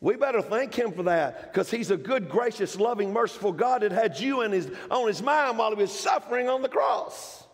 We 0.00 0.16
better 0.16 0.42
thank 0.42 0.74
him 0.74 0.92
for 0.92 1.04
that 1.04 1.52
because 1.52 1.70
he's 1.70 1.90
a 1.90 1.96
good, 1.96 2.28
gracious, 2.28 2.76
loving, 2.76 3.12
merciful 3.12 3.52
God 3.52 3.80
that 3.82 3.92
had 3.92 4.20
you 4.20 4.42
in 4.42 4.52
his, 4.52 4.70
on 4.90 5.08
his 5.08 5.22
mind 5.22 5.56
while 5.56 5.70
he 5.70 5.76
was 5.76 5.90
suffering 5.90 6.48
on 6.48 6.60
the 6.60 6.68
cross. 6.68 7.45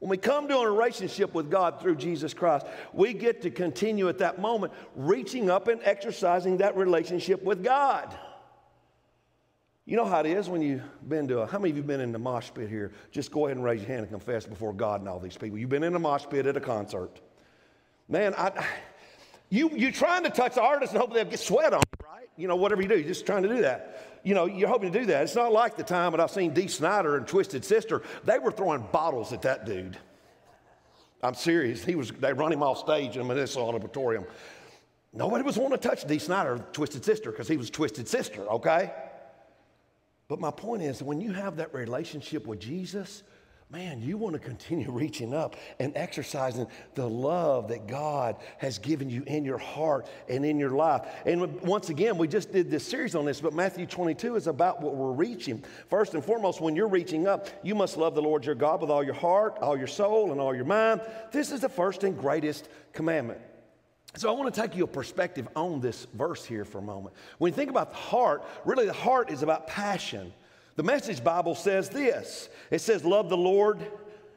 When 0.00 0.08
we 0.08 0.16
come 0.16 0.48
to 0.48 0.56
a 0.56 0.70
relationship 0.70 1.34
with 1.34 1.50
God 1.50 1.78
through 1.78 1.96
Jesus 1.96 2.32
Christ, 2.32 2.66
we 2.94 3.12
get 3.12 3.42
to 3.42 3.50
continue 3.50 4.08
at 4.08 4.18
that 4.18 4.40
moment 4.40 4.72
reaching 4.96 5.50
up 5.50 5.68
and 5.68 5.80
exercising 5.84 6.56
that 6.56 6.74
relationship 6.74 7.42
with 7.42 7.62
God. 7.62 8.18
You 9.84 9.96
know 9.96 10.06
how 10.06 10.20
it 10.20 10.26
is 10.26 10.48
when 10.48 10.62
you've 10.62 10.82
been 11.06 11.28
to 11.28 11.40
a, 11.40 11.46
how 11.46 11.58
many 11.58 11.72
of 11.72 11.76
you 11.76 11.82
been 11.82 12.00
in 12.00 12.12
the 12.12 12.18
mosh 12.18 12.50
pit 12.54 12.70
here? 12.70 12.92
Just 13.10 13.30
go 13.30 13.44
ahead 13.44 13.58
and 13.58 13.64
raise 13.64 13.80
your 13.80 13.88
hand 13.88 14.00
and 14.00 14.10
confess 14.10 14.46
before 14.46 14.72
God 14.72 15.00
and 15.00 15.08
all 15.08 15.20
these 15.20 15.36
people. 15.36 15.58
You've 15.58 15.68
been 15.68 15.82
in 15.82 15.94
a 15.94 15.98
mosh 15.98 16.24
pit 16.30 16.46
at 16.46 16.56
a 16.56 16.60
concert. 16.60 17.20
Man, 18.08 18.32
I, 18.38 18.64
you, 19.50 19.70
you're 19.74 19.92
trying 19.92 20.22
to 20.24 20.30
touch 20.30 20.54
the 20.54 20.62
artist 20.62 20.92
and 20.92 21.00
hope 21.00 21.12
they'll 21.12 21.24
get 21.26 21.40
sweat 21.40 21.74
on 21.74 21.82
you, 22.00 22.06
right? 22.06 22.28
You 22.36 22.48
know, 22.48 22.56
whatever 22.56 22.80
you 22.80 22.88
do, 22.88 22.94
you're 22.96 23.06
just 23.06 23.26
trying 23.26 23.42
to 23.42 23.48
do 23.48 23.60
that 23.62 24.09
you 24.22 24.34
know, 24.34 24.46
you're 24.46 24.68
hoping 24.68 24.92
to 24.92 24.98
do 25.00 25.06
that. 25.06 25.22
It's 25.22 25.34
not 25.34 25.52
like 25.52 25.76
the 25.76 25.82
time 25.82 26.12
that 26.12 26.20
I've 26.20 26.30
seen 26.30 26.52
Dee 26.52 26.68
Snider 26.68 27.16
and 27.16 27.26
Twisted 27.26 27.64
Sister. 27.64 28.02
They 28.24 28.38
were 28.38 28.52
throwing 28.52 28.86
bottles 28.92 29.32
at 29.32 29.42
that 29.42 29.64
dude. 29.66 29.96
I'm 31.22 31.34
serious. 31.34 31.84
He 31.84 31.94
was, 31.94 32.10
they 32.12 32.32
run 32.32 32.52
him 32.52 32.62
off 32.62 32.78
stage 32.78 33.16
in 33.16 33.28
this 33.28 33.56
auditorium. 33.56 34.24
Nobody 35.12 35.42
was 35.42 35.58
wanting 35.58 35.78
to 35.78 35.88
touch 35.88 36.04
Dee 36.04 36.18
Snider, 36.18 36.64
Twisted 36.72 37.04
Sister, 37.04 37.30
because 37.30 37.48
he 37.48 37.56
was 37.56 37.68
Twisted 37.68 38.06
Sister, 38.06 38.42
okay? 38.48 38.92
But 40.28 40.38
my 40.38 40.52
point 40.52 40.82
is, 40.82 41.02
when 41.02 41.20
you 41.20 41.32
have 41.32 41.56
that 41.56 41.74
relationship 41.74 42.46
with 42.46 42.60
Jesus, 42.60 43.24
man, 43.70 44.02
you 44.02 44.16
want 44.16 44.32
to 44.32 44.40
continue 44.40 44.90
reaching 44.92 45.32
up 45.32 45.56
and 45.78 45.92
exercising 45.96 46.66
the 46.94 47.08
love 47.08 47.68
that 47.68 47.86
God 47.86 48.36
has 48.58 48.78
given 48.78 49.08
you 49.08 49.22
in 49.26 49.44
your 49.44 49.58
heart 49.58 50.08
and 50.28 50.44
in 50.44 50.58
your 50.58 50.70
life. 50.70 51.06
And 51.24 51.60
once 51.62 51.88
again, 51.88 52.18
we 52.18 52.28
just 52.28 52.52
did 52.52 52.70
this 52.70 52.86
series 52.86 53.14
on 53.14 53.24
this, 53.24 53.40
but 53.40 53.52
Matthew 53.52 53.86
22 53.86 54.36
is 54.36 54.46
about 54.46 54.80
what 54.80 54.96
we're 54.96 55.12
reaching. 55.12 55.62
First 55.88 56.14
and 56.14 56.24
foremost, 56.24 56.60
when 56.60 56.74
you're 56.74 56.88
reaching 56.88 57.26
up, 57.26 57.48
you 57.62 57.74
must 57.74 57.96
love 57.96 58.14
the 58.14 58.22
Lord 58.22 58.44
your 58.44 58.54
God 58.54 58.80
with 58.80 58.90
all 58.90 59.04
your 59.04 59.14
heart, 59.14 59.58
all 59.60 59.76
your 59.76 59.86
soul, 59.86 60.32
and 60.32 60.40
all 60.40 60.54
your 60.54 60.64
mind. 60.64 61.00
This 61.30 61.52
is 61.52 61.60
the 61.60 61.68
first 61.68 62.02
and 62.04 62.18
greatest 62.18 62.68
commandment. 62.92 63.40
So 64.16 64.28
I 64.28 64.32
want 64.36 64.52
to 64.52 64.60
take 64.60 64.74
you 64.74 64.82
a 64.82 64.88
perspective 64.88 65.46
on 65.54 65.80
this 65.80 66.08
verse 66.14 66.44
here 66.44 66.64
for 66.64 66.78
a 66.78 66.82
moment. 66.82 67.14
When 67.38 67.52
you 67.52 67.56
think 67.56 67.70
about 67.70 67.90
the 67.90 67.96
heart, 67.96 68.44
really 68.64 68.86
the 68.86 68.92
heart 68.92 69.30
is 69.30 69.44
about 69.44 69.68
passion. 69.68 70.32
The 70.80 70.86
Message 70.86 71.22
Bible 71.22 71.54
says 71.54 71.90
this 71.90 72.48
it 72.70 72.78
says, 72.78 73.04
Love 73.04 73.28
the 73.28 73.36
Lord 73.36 73.86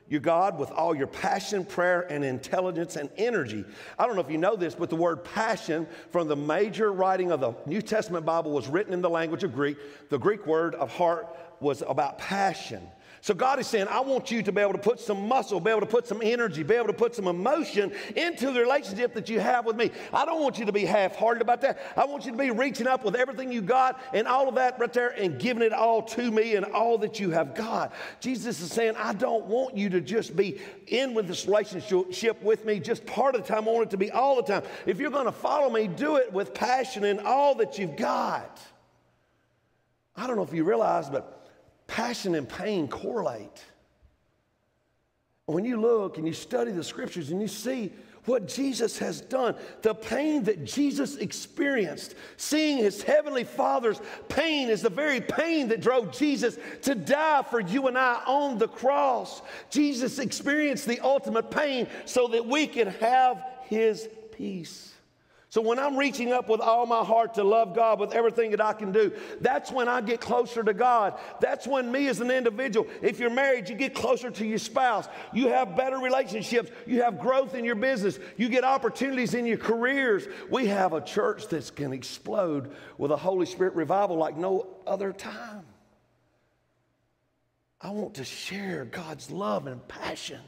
your 0.09 0.19
God 0.19 0.59
with 0.59 0.71
all 0.71 0.93
your 0.93 1.07
passion, 1.07 1.63
prayer, 1.63 2.01
and 2.11 2.21
intelligence 2.21 2.97
and 2.97 3.09
energy. 3.15 3.63
I 3.97 4.05
don't 4.05 4.15
know 4.15 4.21
if 4.21 4.29
you 4.29 4.37
know 4.37 4.57
this, 4.57 4.75
but 4.75 4.89
the 4.89 4.97
word 4.97 5.23
passion 5.23 5.87
from 6.11 6.27
the 6.27 6.35
major 6.35 6.91
writing 6.91 7.31
of 7.31 7.39
the 7.39 7.53
New 7.65 7.81
Testament 7.81 8.25
Bible 8.25 8.51
was 8.51 8.67
written 8.67 8.91
in 8.91 9.01
the 9.01 9.09
language 9.09 9.45
of 9.45 9.55
Greek. 9.55 9.77
The 10.09 10.19
Greek 10.19 10.45
word 10.45 10.75
of 10.75 10.91
heart 10.93 11.33
was 11.61 11.81
about 11.81 12.17
passion. 12.17 12.89
So 13.23 13.33
God 13.33 13.57
is 13.57 13.67
saying, 13.67 13.87
I 13.87 14.01
want 14.01 14.31
you 14.31 14.43
to 14.43 14.51
be 14.51 14.59
able 14.59 14.73
to 14.73 14.77
put 14.77 14.99
some 14.99 15.29
muscle, 15.29 15.61
be 15.61 15.71
able 15.71 15.79
to 15.79 15.85
put 15.85 16.05
some 16.05 16.19
energy, 16.21 16.61
be 16.61 16.73
able 16.73 16.87
to 16.87 16.93
put 16.93 17.15
some 17.15 17.27
emotion 17.27 17.93
into 18.17 18.51
the 18.51 18.59
relationship 18.59 19.13
that 19.13 19.29
you 19.29 19.39
have 19.39 19.65
with 19.65 19.77
me. 19.77 19.91
I 20.11 20.25
don't 20.25 20.41
want 20.41 20.59
you 20.59 20.65
to 20.65 20.73
be 20.73 20.83
half-hearted 20.83 21.41
about 21.41 21.61
that. 21.61 21.79
I 21.95 22.03
want 22.03 22.25
you 22.25 22.31
to 22.31 22.37
be 22.37 22.51
reaching 22.51 22.85
up 22.85 23.05
with 23.05 23.15
everything 23.15 23.49
you 23.49 23.61
got 23.61 24.01
and 24.13 24.27
all 24.27 24.49
of 24.49 24.55
that 24.55 24.77
right 24.77 24.91
there 24.91 25.11
and 25.11 25.39
giving 25.39 25.63
it 25.63 25.71
all 25.71 26.01
to 26.01 26.31
me 26.31 26.55
and 26.55 26.65
all 26.65 26.97
that 26.97 27.17
you 27.17 27.29
have 27.29 27.55
got. 27.55 27.93
Jesus 28.19 28.59
is 28.59 28.73
saying, 28.73 28.95
I 28.97 29.13
don't 29.13 29.45
want 29.45 29.77
you 29.77 29.89
to 29.91 30.01
just 30.01 30.35
be 30.35 30.59
in 30.87 31.13
with 31.13 31.29
this 31.29 31.45
relationship 31.45 32.43
with 32.43 32.65
me 32.65 32.81
just 32.81 33.05
part 33.05 33.35
of 33.35 33.43
the 33.43 33.47
time. 33.47 33.69
I 33.69 33.71
want 33.71 33.87
it 33.87 33.91
to 33.91 33.97
be 33.97 34.11
all 34.11 34.35
the 34.35 34.43
time. 34.43 34.63
If 34.85 34.99
you're 34.99 35.11
going 35.11 35.27
to 35.27 35.31
follow 35.31 35.69
me, 35.69 35.87
do 35.87 36.17
it 36.17 36.33
with 36.33 36.53
passion 36.53 37.05
and 37.05 37.21
all 37.21 37.55
that 37.55 37.79
you've 37.79 37.95
got. 37.95 38.59
I 40.13 40.27
don't 40.27 40.35
know 40.35 40.43
if 40.43 40.53
you 40.53 40.65
realize, 40.65 41.09
but 41.09 41.39
passion 41.93 42.33
and 42.33 42.49
pain 42.49 42.87
correlate. 42.87 43.63
When 45.45 45.63
you 45.63 45.79
look 45.79 46.17
and 46.17 46.25
you 46.25 46.33
study 46.33 46.71
the 46.71 46.83
scriptures 46.83 47.29
and 47.29 47.39
you 47.39 47.47
see 47.47 47.93
what 48.25 48.47
Jesus 48.47 48.97
has 48.97 49.21
done, 49.21 49.53
the 49.83 49.93
pain 49.93 50.43
that 50.45 50.65
Jesus 50.65 51.17
experienced, 51.17 52.15
seeing 52.35 52.79
his 52.79 53.03
heavenly 53.03 53.43
Father's 53.43 54.01
pain 54.27 54.69
is 54.69 54.81
the 54.81 54.89
very 54.89 55.21
pain 55.21 55.67
that 55.67 55.81
drove 55.81 56.11
Jesus 56.11 56.57
to 56.81 56.95
die 56.95 57.43
for 57.43 57.59
you 57.59 57.87
and 57.87 57.95
I 57.95 58.23
on 58.25 58.57
the 58.57 58.69
cross. 58.69 59.43
Jesus 59.69 60.17
experienced 60.17 60.87
the 60.87 60.99
ultimate 61.01 61.51
pain 61.51 61.87
so 62.05 62.27
that 62.29 62.43
we 62.43 62.65
can 62.65 62.87
have 62.87 63.45
his 63.65 64.09
peace. 64.31 64.92
So 65.53 65.61
when 65.61 65.77
I'm 65.77 65.97
reaching 65.97 66.33
up 66.33 66.49
with 66.49 66.61
all 66.61 66.87
my 66.87 67.03
heart 67.03 67.35
to 67.35 67.43
love 67.43 67.75
God 67.75 67.99
with 67.99 68.13
everything 68.13 68.49
that 68.49 68.59
I 68.59 68.73
can 68.73 68.91
do, 68.91 69.11
that's 69.39 69.71
when 69.71 69.87
I 69.87 70.01
get 70.01 70.19
closer 70.19 70.63
to 70.63 70.73
God. 70.73 71.19
That's 71.41 71.67
when 71.67 71.91
me 71.91 72.07
as 72.07 72.21
an 72.21 72.31
individual, 72.31 72.87
if 73.03 73.19
you're 73.19 73.29
married, 73.29 73.69
you 73.69 73.75
get 73.75 73.93
closer 73.93 74.31
to 74.31 74.47
your 74.47 74.57
spouse. 74.57 75.07
You 75.31 75.49
have 75.49 75.77
better 75.77 75.99
relationships. 75.99 76.71
You 76.87 77.03
have 77.03 77.19
growth 77.19 77.53
in 77.53 77.65
your 77.65 77.75
business. 77.75 78.17
You 78.35 78.49
get 78.49 78.63
opportunities 78.63 79.35
in 79.35 79.45
your 79.45 79.59
careers. 79.59 80.25
We 80.49 80.65
have 80.69 80.93
a 80.93 81.01
church 81.01 81.47
that's 81.49 81.69
going 81.69 81.91
to 81.91 81.97
explode 81.97 82.75
with 82.97 83.11
a 83.11 83.17
Holy 83.17 83.45
Spirit 83.45 83.75
revival 83.75 84.17
like 84.17 84.35
no 84.35 84.65
other 84.87 85.13
time. 85.13 85.67
I 87.79 87.91
want 87.91 88.15
to 88.15 88.23
share 88.23 88.85
God's 88.85 89.29
love 89.29 89.67
and 89.67 89.87
passion 89.87 90.41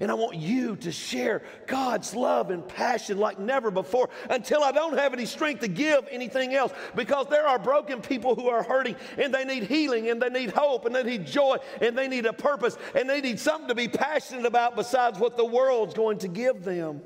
and 0.00 0.10
I 0.10 0.14
want 0.14 0.36
you 0.36 0.76
to 0.76 0.92
share 0.92 1.42
God's 1.66 2.14
love 2.14 2.50
and 2.50 2.66
passion 2.66 3.18
like 3.18 3.38
never 3.38 3.70
before 3.70 4.10
until 4.30 4.62
I 4.62 4.72
don't 4.72 4.96
have 4.98 5.12
any 5.12 5.26
strength 5.26 5.60
to 5.60 5.68
give 5.68 6.06
anything 6.10 6.54
else. 6.54 6.72
Because 6.94 7.26
there 7.28 7.46
are 7.46 7.58
broken 7.58 8.00
people 8.00 8.34
who 8.34 8.48
are 8.48 8.62
hurting 8.62 8.96
and 9.18 9.32
they 9.32 9.44
need 9.44 9.64
healing 9.64 10.10
and 10.10 10.20
they 10.20 10.28
need 10.28 10.50
hope 10.50 10.86
and 10.86 10.94
they 10.94 11.02
need 11.02 11.26
joy 11.26 11.56
and 11.80 11.96
they 11.96 12.08
need 12.08 12.26
a 12.26 12.32
purpose 12.32 12.76
and 12.94 13.08
they 13.08 13.20
need 13.20 13.38
something 13.38 13.68
to 13.68 13.74
be 13.74 13.88
passionate 13.88 14.46
about 14.46 14.76
besides 14.76 15.18
what 15.18 15.36
the 15.36 15.44
world's 15.44 15.94
going 15.94 16.18
to 16.18 16.28
give 16.28 16.64
them. 16.64 17.02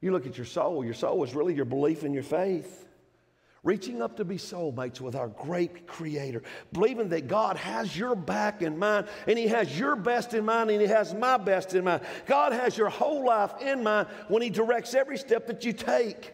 You 0.00 0.12
look 0.12 0.26
at 0.26 0.36
your 0.36 0.46
soul, 0.46 0.84
your 0.84 0.94
soul 0.94 1.22
is 1.24 1.34
really 1.34 1.54
your 1.54 1.64
belief 1.64 2.04
in 2.04 2.14
your 2.14 2.22
faith 2.22 2.87
reaching 3.68 4.00
up 4.00 4.16
to 4.16 4.24
be 4.24 4.36
soulmates 4.36 4.98
with 4.98 5.14
our 5.14 5.28
great 5.28 5.86
Creator, 5.86 6.42
believing 6.72 7.10
that 7.10 7.28
God 7.28 7.58
has 7.58 7.94
your 7.94 8.14
back 8.14 8.62
in 8.62 8.78
mind, 8.78 9.06
and 9.26 9.38
He 9.38 9.46
has 9.48 9.78
your 9.78 9.94
best 9.94 10.32
in 10.32 10.42
mind, 10.46 10.70
and 10.70 10.80
He 10.80 10.86
has 10.86 11.12
my 11.12 11.36
best 11.36 11.74
in 11.74 11.84
mind. 11.84 12.02
God 12.24 12.54
has 12.54 12.78
your 12.78 12.88
whole 12.88 13.26
life 13.26 13.52
in 13.60 13.82
mind 13.82 14.08
when 14.28 14.40
He 14.40 14.48
directs 14.48 14.94
every 14.94 15.18
step 15.18 15.46
that 15.48 15.66
you 15.66 15.74
take. 15.74 16.32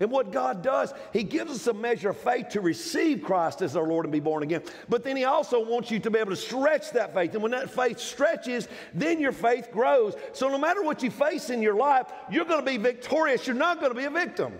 And 0.00 0.10
what 0.10 0.32
God 0.32 0.62
does, 0.62 0.94
He 1.12 1.22
gives 1.22 1.50
us 1.50 1.66
a 1.66 1.74
measure 1.74 2.08
of 2.08 2.16
faith 2.16 2.48
to 2.52 2.62
receive 2.62 3.22
Christ 3.22 3.60
as 3.60 3.76
our 3.76 3.86
Lord 3.86 4.06
and 4.06 4.12
be 4.12 4.20
born 4.20 4.42
again. 4.42 4.62
But 4.88 5.04
then 5.04 5.18
He 5.18 5.24
also 5.24 5.62
wants 5.62 5.90
you 5.90 5.98
to 5.98 6.10
be 6.10 6.18
able 6.18 6.30
to 6.30 6.36
stretch 6.36 6.92
that 6.92 7.12
faith. 7.12 7.34
And 7.34 7.42
when 7.42 7.52
that 7.52 7.68
faith 7.68 7.98
stretches, 8.00 8.68
then 8.94 9.20
your 9.20 9.32
faith 9.32 9.70
grows. 9.70 10.14
So 10.32 10.48
no 10.48 10.56
matter 10.56 10.82
what 10.82 11.02
you 11.02 11.10
face 11.10 11.50
in 11.50 11.60
your 11.60 11.74
life, 11.74 12.06
you're 12.30 12.46
going 12.46 12.64
to 12.64 12.70
be 12.70 12.78
victorious. 12.78 13.46
You're 13.46 13.54
not 13.54 13.80
going 13.80 13.92
to 13.92 13.98
be 13.98 14.06
a 14.06 14.10
victim. 14.10 14.54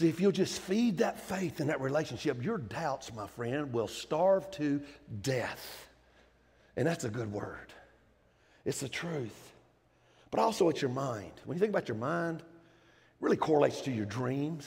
See, 0.00 0.08
if 0.08 0.18
you'll 0.18 0.32
just 0.32 0.62
feed 0.62 0.96
that 0.98 1.20
faith 1.20 1.60
in 1.60 1.66
that 1.66 1.82
relationship, 1.82 2.42
your 2.42 2.56
doubts, 2.56 3.12
my 3.12 3.26
friend, 3.26 3.70
will 3.70 3.86
starve 3.86 4.50
to 4.52 4.80
death. 5.20 5.88
And 6.74 6.86
that's 6.86 7.04
a 7.04 7.10
good 7.10 7.30
word. 7.30 7.74
It's 8.64 8.80
the 8.80 8.88
truth. 8.88 9.52
But 10.30 10.40
also 10.40 10.70
it's 10.70 10.80
your 10.80 10.90
mind. 10.90 11.32
When 11.44 11.54
you 11.54 11.60
think 11.60 11.68
about 11.68 11.86
your 11.86 11.98
mind, 11.98 12.40
it 12.40 12.46
really 13.20 13.36
correlates 13.36 13.82
to 13.82 13.90
your 13.90 14.06
dreams. 14.06 14.66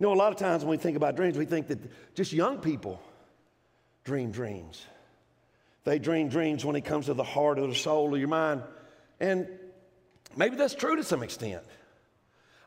You 0.00 0.08
know, 0.08 0.12
a 0.12 0.18
lot 0.18 0.32
of 0.32 0.38
times 0.40 0.64
when 0.64 0.72
we 0.72 0.76
think 0.76 0.96
about 0.96 1.14
dreams, 1.14 1.38
we 1.38 1.44
think 1.44 1.68
that 1.68 1.78
just 2.16 2.32
young 2.32 2.58
people 2.58 3.00
dream 4.02 4.32
dreams. 4.32 4.84
They 5.84 6.00
dream 6.00 6.30
dreams 6.30 6.64
when 6.64 6.74
it 6.74 6.84
comes 6.84 7.06
to 7.06 7.14
the 7.14 7.22
heart 7.22 7.60
or 7.60 7.68
the 7.68 7.76
soul 7.76 8.12
of 8.12 8.18
your 8.18 8.26
mind. 8.26 8.64
And 9.20 9.46
maybe 10.36 10.56
that's 10.56 10.74
true 10.74 10.96
to 10.96 11.04
some 11.04 11.22
extent. 11.22 11.62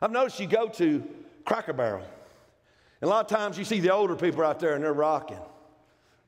I've 0.00 0.10
noticed 0.10 0.40
you 0.40 0.46
go 0.46 0.66
to 0.68 1.06
Cracker 1.44 1.72
Barrel. 1.72 2.04
And 3.00 3.08
a 3.08 3.12
lot 3.12 3.30
of 3.30 3.36
times 3.36 3.56
you 3.56 3.64
see 3.64 3.80
the 3.80 3.92
older 3.92 4.14
people 4.14 4.44
out 4.44 4.60
there 4.60 4.74
and 4.74 4.84
they're 4.84 4.92
rocking 4.92 5.40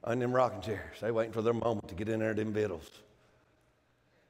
on 0.05 0.19
them 0.19 0.33
rocking 0.33 0.61
chairs. 0.61 0.99
They're 1.01 1.13
waiting 1.13 1.33
for 1.33 1.43
their 1.43 1.53
moment 1.53 1.89
to 1.89 1.95
get 1.95 2.09
in 2.09 2.21
there 2.21 2.35
them 2.35 2.53
biddles. 2.53 2.91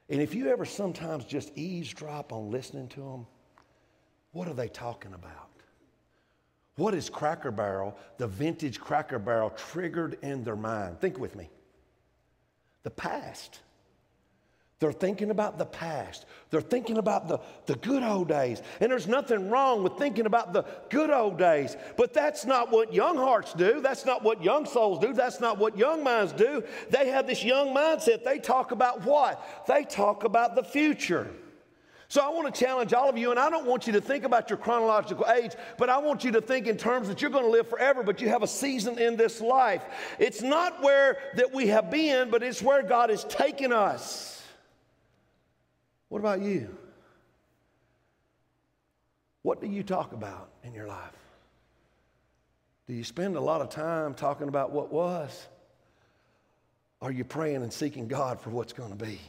And 0.09 0.21
if 0.21 0.35
you 0.35 0.49
ever 0.49 0.65
sometimes 0.65 1.25
just 1.25 1.57
eavesdrop 1.57 2.33
on 2.33 2.51
listening 2.51 2.89
to 2.89 2.99
them, 2.99 3.25
what 4.31 4.47
are 4.47 4.53
they 4.53 4.67
talking 4.67 5.13
about? 5.13 5.49
What 6.75 6.93
is 6.93 7.09
Cracker 7.09 7.51
Barrel, 7.51 7.95
the 8.17 8.27
vintage 8.27 8.79
Cracker 8.79 9.19
Barrel, 9.19 9.51
triggered 9.51 10.17
in 10.21 10.43
their 10.43 10.55
mind? 10.55 10.99
Think 10.99 11.19
with 11.19 11.35
me. 11.35 11.49
The 12.81 12.89
past. 12.89 13.59
They're 14.83 14.91
thinking 14.91 15.31
about 15.31 15.57
the 15.57 15.65
past. 15.65 16.25
They're 16.49 16.59
thinking 16.59 16.97
about 16.97 17.29
the, 17.29 17.39
the 17.67 17.75
good 17.75 18.03
old 18.03 18.27
days. 18.27 18.61
And 18.81 18.91
there's 18.91 19.07
nothing 19.07 19.49
wrong 19.49 19.81
with 19.81 19.93
thinking 19.93 20.25
about 20.25 20.51
the 20.51 20.65
good 20.89 21.09
old 21.09 21.37
days. 21.37 21.77
But 21.95 22.13
that's 22.13 22.43
not 22.43 22.69
what 22.69 22.93
young 22.93 23.15
hearts 23.15 23.53
do. 23.53 23.79
That's 23.79 24.05
not 24.05 24.23
what 24.23 24.43
young 24.43 24.65
souls 24.65 24.99
do. 24.99 25.13
That's 25.13 25.39
not 25.39 25.57
what 25.57 25.77
young 25.77 26.03
minds 26.03 26.33
do. 26.33 26.65
They 26.89 27.07
have 27.07 27.27
this 27.27 27.45
young 27.45 27.73
mindset. 27.73 28.25
They 28.25 28.39
talk 28.39 28.71
about 28.71 29.05
what? 29.05 29.63
They 29.69 29.85
talk 29.85 30.25
about 30.25 30.53
the 30.53 30.65
future. 30.65 31.31
So 32.09 32.19
I 32.19 32.27
want 32.27 32.53
to 32.53 32.59
challenge 32.59 32.91
all 32.91 33.07
of 33.07 33.17
you, 33.17 33.31
and 33.31 33.39
I 33.39 33.49
don't 33.49 33.65
want 33.65 33.87
you 33.87 33.93
to 33.93 34.01
think 34.01 34.25
about 34.25 34.49
your 34.49 34.57
chronological 34.57 35.25
age, 35.33 35.53
but 35.77 35.89
I 35.89 35.97
want 35.97 36.25
you 36.25 36.33
to 36.33 36.41
think 36.41 36.67
in 36.67 36.75
terms 36.75 37.07
that 37.07 37.21
you're 37.21 37.31
going 37.31 37.45
to 37.45 37.49
live 37.49 37.69
forever, 37.69 38.03
but 38.03 38.19
you 38.19 38.27
have 38.27 38.43
a 38.43 38.47
season 38.47 38.99
in 38.99 39.15
this 39.15 39.39
life. 39.39 39.85
It's 40.19 40.41
not 40.41 40.83
where 40.83 41.19
that 41.37 41.53
we 41.53 41.67
have 41.67 41.89
been, 41.89 42.29
but 42.29 42.43
it's 42.43 42.61
where 42.61 42.83
God 42.83 43.11
has 43.11 43.23
taken 43.23 43.71
us. 43.71 44.32
What 46.13 46.19
about 46.19 46.43
you? 46.43 46.69
What 49.41 49.61
do 49.61 49.67
you 49.67 49.81
talk 49.81 50.13
about 50.13 50.51
in 50.63 50.75
your 50.75 50.85
life? 50.85 51.17
Do 52.85 52.93
you 52.93 53.03
spend 53.03 53.35
a 53.35 53.41
lot 53.41 53.61
of 53.61 53.71
time 53.71 54.13
talking 54.13 54.47
about 54.47 54.69
what 54.69 54.93
was? 54.93 55.47
Are 57.01 57.11
you 57.11 57.23
praying 57.23 57.63
and 57.63 57.73
seeking 57.73 58.07
God 58.07 58.39
for 58.39 58.51
what's 58.51 58.73
going 58.73 58.95
to 58.95 59.05
be? 59.05 59.19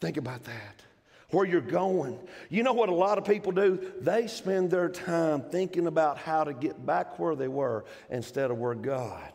Think 0.00 0.16
about 0.16 0.44
that. 0.44 0.82
Where 1.30 1.44
you're 1.44 1.60
going. 1.60 2.16
You 2.48 2.62
know 2.62 2.72
what 2.72 2.88
a 2.88 2.94
lot 2.94 3.18
of 3.18 3.24
people 3.24 3.50
do? 3.50 3.92
They 4.00 4.28
spend 4.28 4.70
their 4.70 4.88
time 4.88 5.42
thinking 5.42 5.88
about 5.88 6.18
how 6.18 6.44
to 6.44 6.52
get 6.52 6.86
back 6.86 7.18
where 7.18 7.34
they 7.34 7.48
were 7.48 7.84
instead 8.10 8.52
of 8.52 8.58
where 8.58 8.76
God 8.76 9.32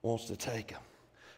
wants 0.00 0.24
to 0.28 0.36
take 0.36 0.68
them. 0.68 0.80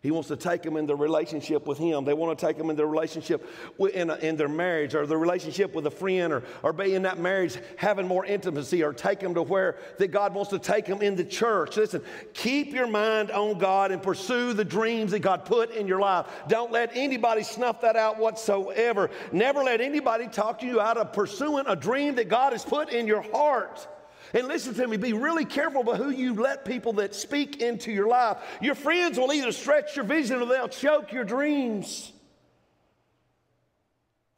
He 0.02 0.10
wants 0.10 0.28
to 0.28 0.36
take 0.36 0.62
them 0.62 0.78
in 0.78 0.86
their 0.86 0.96
relationship 0.96 1.66
with 1.66 1.76
Him. 1.76 2.06
They 2.06 2.14
want 2.14 2.38
to 2.38 2.46
take 2.46 2.56
them 2.56 2.70
in 2.70 2.76
their 2.76 2.86
relationship 2.86 3.46
in, 3.92 4.08
a, 4.08 4.14
in 4.16 4.36
their 4.36 4.48
marriage 4.48 4.94
or 4.94 5.06
their 5.06 5.18
relationship 5.18 5.74
with 5.74 5.86
a 5.86 5.90
friend 5.90 6.32
or, 6.32 6.42
or 6.62 6.72
be 6.72 6.94
in 6.94 7.02
that 7.02 7.18
marriage 7.18 7.58
having 7.76 8.08
more 8.08 8.24
intimacy 8.24 8.82
or 8.82 8.94
take 8.94 9.20
them 9.20 9.34
to 9.34 9.42
where 9.42 9.76
that 9.98 10.08
God 10.08 10.32
wants 10.32 10.50
to 10.50 10.58
take 10.58 10.86
them 10.86 11.02
in 11.02 11.16
the 11.16 11.24
church. 11.24 11.76
Listen, 11.76 12.02
keep 12.32 12.72
your 12.72 12.86
mind 12.86 13.30
on 13.30 13.58
God 13.58 13.92
and 13.92 14.02
pursue 14.02 14.54
the 14.54 14.64
dreams 14.64 15.10
that 15.10 15.20
God 15.20 15.44
put 15.44 15.70
in 15.72 15.86
your 15.86 16.00
life. 16.00 16.26
Don't 16.48 16.72
let 16.72 16.96
anybody 16.96 17.42
snuff 17.42 17.82
that 17.82 17.96
out 17.96 18.18
whatsoever. 18.18 19.10
Never 19.32 19.62
let 19.62 19.82
anybody 19.82 20.28
talk 20.28 20.60
to 20.60 20.66
you 20.66 20.80
out 20.80 20.96
of 20.96 21.12
pursuing 21.12 21.66
a 21.66 21.76
dream 21.76 22.14
that 22.14 22.30
God 22.30 22.54
has 22.54 22.64
put 22.64 22.90
in 22.90 23.06
your 23.06 23.20
heart. 23.32 23.86
And 24.32 24.46
listen 24.48 24.74
to 24.74 24.86
me, 24.86 24.96
be 24.96 25.12
really 25.12 25.44
careful 25.44 25.80
about 25.80 25.96
who 25.96 26.10
you 26.10 26.34
let 26.34 26.64
people 26.64 26.94
that 26.94 27.14
speak 27.14 27.60
into 27.60 27.90
your 27.90 28.08
life. 28.08 28.38
Your 28.60 28.74
friends 28.74 29.18
will 29.18 29.32
either 29.32 29.52
stretch 29.52 29.96
your 29.96 30.04
vision 30.04 30.40
or 30.40 30.46
they'll 30.46 30.68
choke 30.68 31.12
your 31.12 31.24
dreams. 31.24 32.12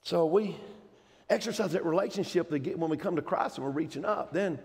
So 0.02 0.26
we 0.26 0.56
exercise 1.28 1.72
that 1.72 1.84
relationship 1.84 2.50
that 2.50 2.78
when 2.78 2.90
we 2.90 2.96
come 2.96 3.16
to 3.16 3.22
Christ 3.22 3.58
and 3.58 3.66
we're 3.66 3.72
reaching 3.72 4.04
up, 4.04 4.32
then 4.32 4.58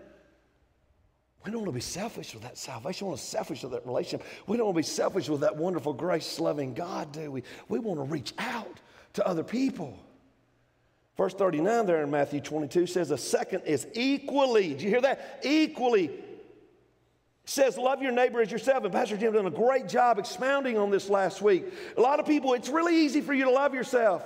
we 1.45 1.51
don't 1.51 1.61
want 1.61 1.69
to 1.69 1.75
be 1.75 1.81
selfish 1.81 2.33
with 2.33 2.43
that 2.43 2.57
salvation. 2.57 3.05
We 3.05 3.09
want 3.11 3.19
to 3.19 3.25
be 3.25 3.29
selfish 3.29 3.63
with 3.63 3.71
that 3.73 3.85
relationship. 3.85 4.27
We 4.47 4.57
don't 4.57 4.65
want 4.67 4.75
to 4.75 4.79
be 4.79 4.87
selfish 4.87 5.29
with 5.29 5.41
that 5.41 5.55
wonderful, 5.55 5.93
grace 5.93 6.39
loving 6.39 6.73
God, 6.73 7.11
do 7.11 7.31
we? 7.31 7.43
We 7.69 7.79
want 7.79 7.99
to 7.99 8.03
reach 8.03 8.33
out 8.37 8.79
to 9.13 9.27
other 9.27 9.43
people. 9.43 9.97
Verse 11.17 11.34
39 11.34 11.86
there 11.88 12.03
in 12.03 12.12
Matthew 12.12 12.39
22 12.39 12.86
says, 12.86 13.10
a 13.12 13.17
second 13.17 13.63
is 13.65 13.88
equally, 13.93 14.75
do 14.75 14.84
you 14.86 14.91
hear 14.91 15.01
that? 15.01 15.39
Equally 15.43 16.12
says, 17.45 17.77
Love 17.77 18.01
your 18.01 18.12
neighbor 18.12 18.41
as 18.41 18.51
yourself. 18.51 18.84
And 18.84 18.93
Pastor 18.93 19.17
Jim 19.17 19.34
done 19.34 19.45
a 19.45 19.51
great 19.51 19.88
job 19.88 20.19
expounding 20.19 20.77
on 20.77 20.91
this 20.91 21.10
last 21.10 21.41
week. 21.41 21.65
A 21.95 22.01
lot 22.01 22.19
of 22.19 22.25
people, 22.25 22.53
it's 22.53 22.69
really 22.69 22.95
easy 23.03 23.21
for 23.21 23.34
you 23.34 23.45
to 23.45 23.51
love 23.51 23.73
yourself. 23.73 24.23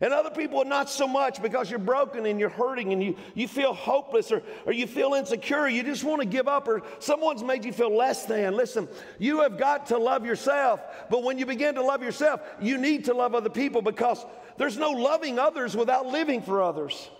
And 0.00 0.12
other 0.12 0.30
people, 0.30 0.64
not 0.64 0.90
so 0.90 1.06
much 1.06 1.40
because 1.40 1.70
you're 1.70 1.78
broken 1.78 2.26
and 2.26 2.40
you're 2.40 2.48
hurting 2.48 2.92
and 2.92 3.00
you, 3.00 3.16
you 3.34 3.46
feel 3.46 3.72
hopeless 3.72 4.32
or, 4.32 4.42
or 4.66 4.72
you 4.72 4.88
feel 4.88 5.14
insecure. 5.14 5.68
You 5.68 5.84
just 5.84 6.02
want 6.02 6.20
to 6.20 6.26
give 6.26 6.48
up 6.48 6.66
or 6.66 6.82
someone's 6.98 7.44
made 7.44 7.64
you 7.64 7.72
feel 7.72 7.96
less 7.96 8.26
than. 8.26 8.56
Listen, 8.56 8.88
you 9.20 9.42
have 9.42 9.58
got 9.58 9.86
to 9.86 9.98
love 9.98 10.26
yourself. 10.26 10.80
But 11.08 11.22
when 11.22 11.38
you 11.38 11.46
begin 11.46 11.76
to 11.76 11.82
love 11.82 12.02
yourself, 12.02 12.40
you 12.60 12.78
need 12.78 13.04
to 13.04 13.14
love 13.14 13.36
other 13.36 13.48
people 13.48 13.80
because 13.80 14.26
there's 14.62 14.78
no 14.78 14.92
loving 14.92 15.40
others 15.40 15.76
without 15.76 16.06
living 16.06 16.40
for 16.40 16.62
others. 16.62 17.10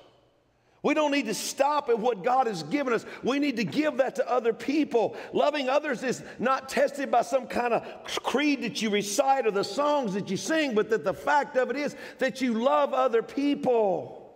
We 0.84 0.94
don't 0.94 1.10
need 1.10 1.26
to 1.26 1.34
stop 1.34 1.88
at 1.88 1.98
what 1.98 2.22
God 2.22 2.46
has 2.46 2.62
given 2.62 2.92
us. 2.92 3.04
We 3.24 3.40
need 3.40 3.56
to 3.56 3.64
give 3.64 3.96
that 3.96 4.14
to 4.16 4.30
other 4.30 4.52
people. 4.52 5.16
Loving 5.32 5.68
others 5.68 6.04
is 6.04 6.22
not 6.38 6.68
tested 6.68 7.10
by 7.10 7.22
some 7.22 7.48
kind 7.48 7.74
of 7.74 7.84
creed 8.22 8.62
that 8.62 8.80
you 8.80 8.90
recite 8.90 9.44
or 9.44 9.50
the 9.50 9.64
songs 9.64 10.14
that 10.14 10.30
you 10.30 10.36
sing, 10.36 10.72
but 10.72 10.88
that 10.90 11.02
the 11.02 11.14
fact 11.14 11.56
of 11.56 11.68
it 11.68 11.74
is 11.76 11.96
that 12.18 12.40
you 12.40 12.54
love 12.54 12.94
other 12.94 13.24
people. 13.24 14.32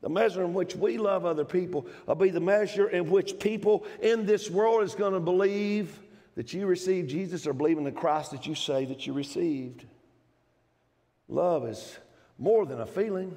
The 0.00 0.08
measure 0.08 0.42
in 0.42 0.52
which 0.52 0.74
we 0.74 0.98
love 0.98 1.24
other 1.24 1.44
people 1.44 1.86
will 2.06 2.16
be 2.16 2.30
the 2.30 2.40
measure 2.40 2.88
in 2.88 3.10
which 3.10 3.38
people 3.38 3.86
in 4.02 4.26
this 4.26 4.50
world 4.50 4.82
is 4.82 4.96
going 4.96 5.12
to 5.12 5.20
believe 5.20 6.00
that 6.34 6.52
you 6.52 6.66
received 6.66 7.10
Jesus 7.10 7.46
or 7.46 7.52
believe 7.52 7.78
in 7.78 7.84
the 7.84 7.92
Christ 7.92 8.32
that 8.32 8.44
you 8.44 8.56
say 8.56 8.86
that 8.86 9.06
you 9.06 9.12
received. 9.12 9.84
Love 11.28 11.64
is 11.64 11.96
more 12.40 12.66
than 12.66 12.80
a 12.80 12.86
feeling. 12.86 13.36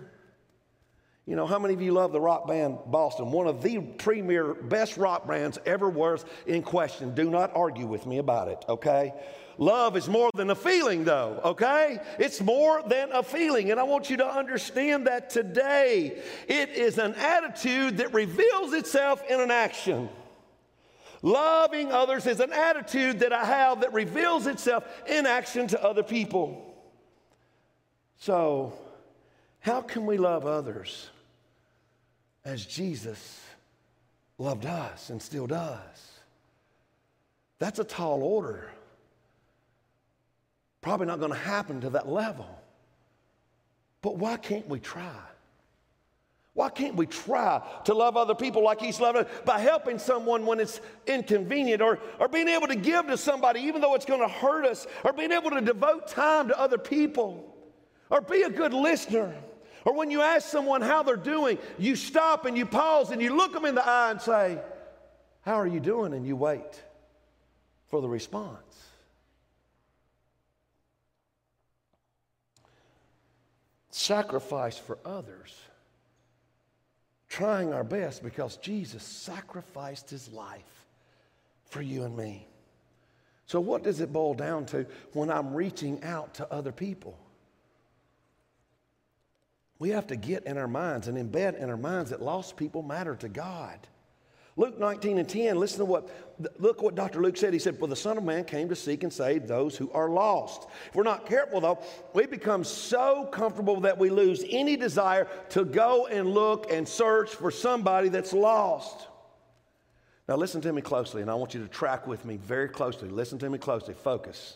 You 1.26 1.36
know, 1.38 1.46
how 1.46 1.60
many 1.60 1.74
of 1.74 1.82
you 1.82 1.94
love 1.94 2.12
the 2.12 2.20
rock 2.20 2.48
band 2.48 2.80
Boston? 2.88 3.32
One 3.32 3.48
of 3.48 3.62
the 3.62 3.80
premier 3.80 4.54
best 4.54 4.98
rock 4.98 5.28
bands 5.28 5.58
ever 5.66 5.90
was 5.90 6.26
in 6.46 6.64
question. 6.64 7.16
Do 7.16 7.30
not 7.30 7.56
argue 7.56 7.86
with 7.86 8.06
me 8.06 8.18
about 8.18 8.50
it, 8.50 8.66
okay? 8.68 9.14
Love 9.58 9.96
is 9.96 10.10
more 10.10 10.30
than 10.34 10.50
a 10.50 10.56
feeling, 10.56 11.04
though, 11.04 11.40
okay? 11.46 12.00
It's 12.20 12.42
more 12.42 12.82
than 12.88 13.12
a 13.12 13.24
feeling. 13.24 13.72
And 13.72 13.80
I 13.80 13.84
want 13.84 14.10
you 14.10 14.18
to 14.18 14.26
understand 14.26 15.08
that 15.08 15.30
today. 15.30 16.22
It 16.48 16.70
is 16.70 16.98
an 16.98 17.14
attitude 17.16 17.98
that 17.98 18.14
reveals 18.14 18.74
itself 18.74 19.24
in 19.30 19.40
an 19.40 19.52
action. 19.52 20.10
Loving 21.22 21.90
others 21.92 22.26
is 22.26 22.42
an 22.42 22.52
attitude 22.52 23.20
that 23.20 23.32
I 23.32 23.46
have 23.46 23.82
that 23.82 23.94
reveals 23.94 24.46
itself 24.46 24.86
in 25.08 25.26
action 25.26 25.68
to 25.68 25.82
other 25.82 26.04
people. 26.04 26.76
So, 28.18 28.74
how 29.64 29.82
can 29.82 30.06
we 30.06 30.18
love 30.18 30.46
others? 30.46 31.10
as 32.46 32.66
Jesus 32.66 33.42
loved 34.38 34.66
us 34.66 35.10
and 35.10 35.22
still 35.22 35.48
does. 35.48 35.80
That's 37.60 37.80
a 37.80 37.84
tall 37.84 38.24
order. 38.24 38.70
Probably 40.82 41.06
not 41.06 41.20
going 41.20 41.32
to 41.32 41.38
happen 41.38 41.82
to 41.82 41.92
that 41.92 42.10
level. 42.10 42.48
But 44.02 44.18
why 44.18 44.36
can't 44.36 44.68
we 44.68 44.80
try? 44.80 45.16
Why 46.56 46.70
can't 46.70 46.96
we 46.96 47.06
try 47.06 47.62
to 47.86 47.94
love 47.94 48.18
other 48.18 48.36
people 48.36 48.64
like 48.64 48.82
He's 48.82 49.00
loved 49.00 49.20
us 49.20 49.28
by 49.46 49.60
helping 49.60 49.98
someone 49.98 50.46
when 50.46 50.60
it's 50.60 50.82
inconvenient 51.08 51.82
or, 51.82 52.00
or 52.20 52.28
being 52.28 52.50
able 52.50 52.68
to 52.68 52.76
give 52.76 53.08
to 53.08 53.18
somebody 53.18 53.62
even 53.62 53.82
though 53.82 53.96
it's 53.96 54.06
going 54.06 54.20
to 54.20 54.28
hurt 54.28 54.66
us 54.66 54.86
or 55.04 55.14
being 55.14 55.32
able 55.32 55.52
to 55.52 55.62
devote 55.62 56.08
time 56.10 56.50
to 56.50 56.60
other 56.60 56.78
people 56.78 57.56
or 58.10 58.20
be 58.22 58.42
a 58.42 58.50
good 58.50 58.74
listener? 58.74 59.34
Or 59.86 59.94
when 59.94 60.12
you 60.12 60.22
ask 60.22 60.48
someone 60.48 60.82
how 60.82 61.04
they're 61.04 61.16
doing, 61.16 61.58
you 61.78 61.96
stop 61.96 62.46
and 62.46 62.58
you 62.58 62.66
pause 62.66 63.12
and 63.12 63.22
you 63.22 63.36
look 63.36 63.54
them 63.54 63.66
in 63.66 63.76
the 63.76 63.86
eye 63.86 64.12
and 64.12 64.22
say, 64.22 64.60
How 65.42 65.56
are 65.56 65.68
you 65.68 65.80
doing? 65.80 66.14
And 66.14 66.26
you 66.26 66.36
wait 66.36 66.82
for 67.88 68.02
the 68.02 68.08
response. 68.08 68.58
Sacrifice 73.92 74.78
for 74.78 74.98
others. 75.06 75.54
Trying 77.30 77.74
our 77.74 77.84
best 77.84 78.24
because 78.24 78.58
Jesus 78.58 79.04
sacrificed 79.04 80.10
his 80.10 80.32
life 80.32 80.86
for 81.66 81.82
you 81.82 82.04
and 82.04 82.16
me. 82.16 82.48
So, 83.48 83.60
what 83.60 83.84
does 83.84 84.00
it 84.00 84.14
boil 84.14 84.34
down 84.34 84.66
to 84.68 84.86
when 85.14 85.30
I'm 85.30 85.54
reaching 85.54 86.04
out 86.04 86.36
to 86.36 86.52
other 86.54 86.72
people? 86.72 87.18
We 89.84 89.90
have 89.90 90.08
to 90.08 90.16
get 90.16 90.46
in 90.46 90.58
our 90.58 90.70
minds 90.70 91.10
and 91.10 91.18
embed 91.18 91.62
in 91.62 91.70
our 91.70 91.76
minds 91.76 92.12
that 92.12 92.22
lost 92.22 92.56
people 92.56 92.82
matter 92.82 93.18
to 93.18 93.28
God. 93.28 93.78
Luke 94.56 94.80
19 94.80 95.18
and 95.18 95.28
10, 95.28 95.58
listen 95.58 95.80
to 95.80 95.84
what, 95.84 96.10
look 96.58 96.82
what 96.82 96.96
Dr. 96.96 97.22
Luke 97.22 97.36
said. 97.36 97.52
He 97.52 97.60
said, 97.60 97.78
For 97.78 97.90
the 97.90 97.96
Son 97.98 98.18
of 98.18 98.24
Man 98.24 98.46
came 98.46 98.70
to 98.70 98.78
seek 98.78 99.04
and 99.04 99.12
save 99.12 99.46
those 99.46 99.76
who 99.76 99.92
are 99.92 100.08
lost. 100.08 100.70
If 100.88 100.96
we're 100.96 101.04
not 101.04 101.26
careful, 101.26 101.60
though, 101.60 101.80
we 102.14 102.26
become 102.28 102.64
so 102.64 103.26
comfortable 103.26 103.82
that 103.82 103.98
we 103.98 104.10
lose 104.10 104.46
any 104.50 104.78
desire 104.78 105.28
to 105.50 105.66
go 105.66 106.08
and 106.08 106.34
look 106.34 106.72
and 106.72 106.88
search 106.88 107.32
for 107.32 107.52
somebody 107.52 108.08
that's 108.08 108.32
lost. 108.32 109.10
Now, 110.30 110.38
listen 110.38 110.62
to 110.62 110.72
me 110.72 110.82
closely, 110.82 111.22
and 111.22 111.30
I 111.30 111.34
want 111.34 111.54
you 111.54 111.62
to 111.62 111.68
track 111.68 112.08
with 112.08 112.24
me 112.24 112.38
very 112.38 112.70
closely. 112.70 113.10
Listen 113.10 113.38
to 113.40 113.50
me 113.50 113.58
closely. 113.58 113.96
Focus. 113.96 114.56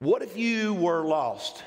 What 0.00 0.22
if 0.22 0.36
you 0.36 0.74
were 0.74 1.04
lost? 1.04 1.62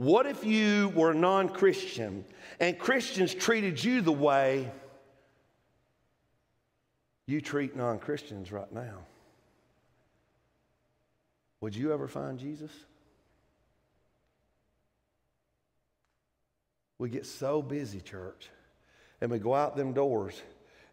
What 0.00 0.24
if 0.24 0.46
you 0.46 0.88
were 0.94 1.10
a 1.10 1.14
non 1.14 1.50
Christian 1.50 2.24
and 2.58 2.78
Christians 2.78 3.34
treated 3.34 3.84
you 3.84 4.00
the 4.00 4.10
way 4.10 4.72
you 7.26 7.42
treat 7.42 7.76
non 7.76 7.98
Christians 7.98 8.50
right 8.50 8.72
now? 8.72 9.00
Would 11.60 11.76
you 11.76 11.92
ever 11.92 12.08
find 12.08 12.38
Jesus? 12.38 12.70
We 16.96 17.10
get 17.10 17.26
so 17.26 17.60
busy, 17.60 18.00
church, 18.00 18.48
and 19.20 19.30
we 19.30 19.38
go 19.38 19.54
out 19.54 19.76
them 19.76 19.92
doors 19.92 20.40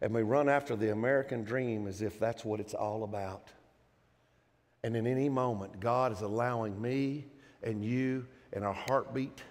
and 0.01 0.13
we 0.13 0.23
run 0.23 0.49
after 0.49 0.75
the 0.75 0.91
American 0.91 1.45
dream 1.45 1.87
as 1.87 2.01
if 2.01 2.19
that's 2.19 2.43
what 2.43 2.59
it's 2.59 2.73
all 2.73 3.05
about. 3.05 3.47
And 4.83 4.97
in 4.97 5.07
any 5.07 5.29
moment, 5.29 5.79
God 5.79 6.11
is 6.11 6.19
allowing 6.19 6.81
me 6.81 7.27
and 7.63 7.85
you 7.85 8.27
and 8.53 8.63
our 8.63 8.73
heartbeat, 8.73 9.41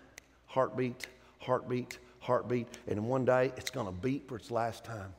heartbeat, 0.47 1.07
heartbeat, 1.39 1.99
heartbeat, 2.21 2.69
and 2.89 3.07
one 3.07 3.25
day 3.25 3.53
it's 3.57 3.71
going 3.71 3.87
to 3.87 3.93
beat 3.93 4.29
for 4.29 4.37
its 4.37 4.51
last 4.51 4.85
time. 4.85 5.13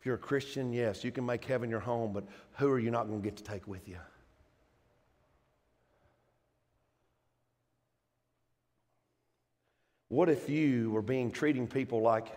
If 0.00 0.06
you're 0.06 0.14
a 0.14 0.18
Christian, 0.18 0.72
yes, 0.72 1.02
you 1.02 1.10
can 1.10 1.26
make 1.26 1.44
heaven 1.44 1.68
your 1.68 1.80
home, 1.80 2.12
but 2.12 2.24
who 2.54 2.70
are 2.70 2.78
you 2.78 2.90
not 2.90 3.08
going 3.08 3.20
to 3.20 3.24
get 3.24 3.36
to 3.36 3.42
take 3.42 3.66
with 3.66 3.88
you? 3.88 3.98
What 10.08 10.28
if 10.28 10.48
you 10.48 10.90
were 10.90 11.02
being 11.02 11.30
treating 11.30 11.66
people 11.66 12.00
like 12.00 12.28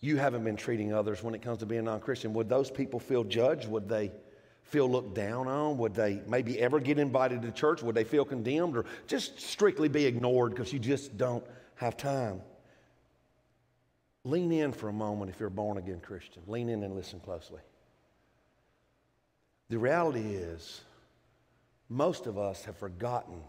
you 0.00 0.16
haven't 0.16 0.44
been 0.44 0.56
treating 0.56 0.92
others 0.92 1.22
when 1.22 1.34
it 1.34 1.42
comes 1.42 1.58
to 1.58 1.66
being 1.66 1.84
non 1.84 2.00
Christian? 2.00 2.32
Would 2.34 2.48
those 2.48 2.70
people 2.70 2.98
feel 2.98 3.22
judged? 3.24 3.68
Would 3.68 3.88
they 3.88 4.10
feel 4.68 4.90
looked 4.90 5.14
down 5.14 5.48
on? 5.48 5.78
Would 5.78 5.94
they 5.94 6.22
maybe 6.26 6.58
ever 6.60 6.78
get 6.80 6.98
invited 6.98 7.42
to 7.42 7.50
church? 7.50 7.82
Would 7.82 7.94
they 7.94 8.04
feel 8.04 8.24
condemned 8.24 8.76
or 8.76 8.84
just 9.06 9.40
strictly 9.40 9.88
be 9.88 10.06
ignored 10.06 10.52
because 10.52 10.72
you 10.72 10.78
just 10.78 11.16
don't 11.16 11.44
have 11.76 11.96
time? 11.96 12.40
Lean 14.24 14.52
in 14.52 14.72
for 14.72 14.88
a 14.88 14.92
moment 14.92 15.30
if 15.30 15.40
you're 15.40 15.48
a 15.48 15.50
born 15.50 15.78
again 15.78 16.00
Christian. 16.00 16.42
Lean 16.46 16.68
in 16.68 16.82
and 16.82 16.94
listen 16.94 17.20
closely. 17.20 17.60
The 19.70 19.78
reality 19.78 20.34
is, 20.34 20.82
most 21.88 22.26
of 22.26 22.38
us 22.38 22.64
have 22.64 22.76
forgotten 22.76 23.40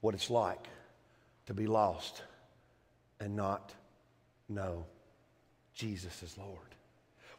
what 0.00 0.14
it's 0.14 0.30
like 0.30 0.68
to 1.46 1.54
be 1.54 1.66
lost 1.66 2.22
and 3.20 3.34
not 3.34 3.74
know 4.48 4.84
Jesus 5.74 6.22
is 6.22 6.36
Lord. 6.38 6.58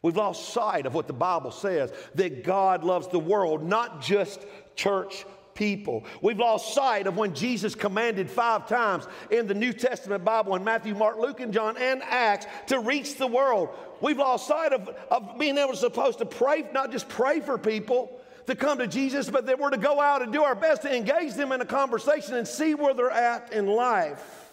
We've 0.02 0.16
lost 0.16 0.54
sight 0.54 0.86
of 0.86 0.94
what 0.94 1.06
the 1.06 1.12
Bible 1.12 1.50
says 1.50 1.92
that 2.14 2.42
God 2.42 2.84
loves 2.84 3.08
the 3.08 3.18
world, 3.18 3.62
not 3.62 4.00
just 4.00 4.44
church 4.74 5.26
people. 5.54 6.04
We've 6.22 6.38
lost 6.38 6.72
sight 6.72 7.06
of 7.06 7.18
when 7.18 7.34
Jesus 7.34 7.74
commanded 7.74 8.30
five 8.30 8.66
times 8.66 9.06
in 9.30 9.46
the 9.46 9.52
New 9.52 9.74
Testament 9.74 10.24
Bible 10.24 10.56
in 10.56 10.64
Matthew, 10.64 10.94
Mark, 10.94 11.18
Luke, 11.18 11.40
and 11.40 11.52
John, 11.52 11.76
and 11.76 12.02
Acts 12.02 12.46
to 12.68 12.80
reach 12.80 13.16
the 13.16 13.26
world. 13.26 13.68
We've 14.00 14.16
lost 14.16 14.46
sight 14.46 14.72
of, 14.72 14.88
of 15.10 15.38
being 15.38 15.58
able 15.58 15.72
to 15.72 15.76
supposed 15.76 16.18
to 16.20 16.26
pray, 16.26 16.64
not 16.72 16.92
just 16.92 17.10
pray 17.10 17.40
for 17.40 17.58
people 17.58 18.20
to 18.46 18.54
come 18.54 18.78
to 18.78 18.86
Jesus, 18.86 19.28
but 19.28 19.46
that 19.46 19.58
we're 19.58 19.68
to 19.68 19.76
go 19.76 20.00
out 20.00 20.22
and 20.22 20.32
do 20.32 20.42
our 20.42 20.54
best 20.54 20.82
to 20.82 20.96
engage 20.96 21.34
them 21.34 21.52
in 21.52 21.60
a 21.60 21.66
conversation 21.66 22.36
and 22.36 22.48
see 22.48 22.74
where 22.74 22.94
they're 22.94 23.10
at 23.10 23.52
in 23.52 23.66
life. 23.66 24.50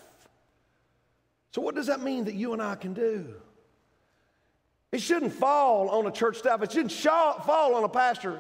So, 1.52 1.62
what 1.62 1.74
does 1.74 1.88
that 1.88 2.02
mean 2.02 2.26
that 2.26 2.36
you 2.36 2.52
and 2.52 2.62
I 2.62 2.76
can 2.76 2.94
do? 2.94 3.34
It 4.92 5.02
shouldn't 5.02 5.34
fall 5.34 5.90
on 5.90 6.08
a 6.08 6.12
church 6.12 6.38
staff. 6.38 6.62
It 6.62 6.72
shouldn't 6.72 6.92
fall 6.92 7.76
on 7.76 7.84
a 7.84 7.90
pastor. 7.90 8.40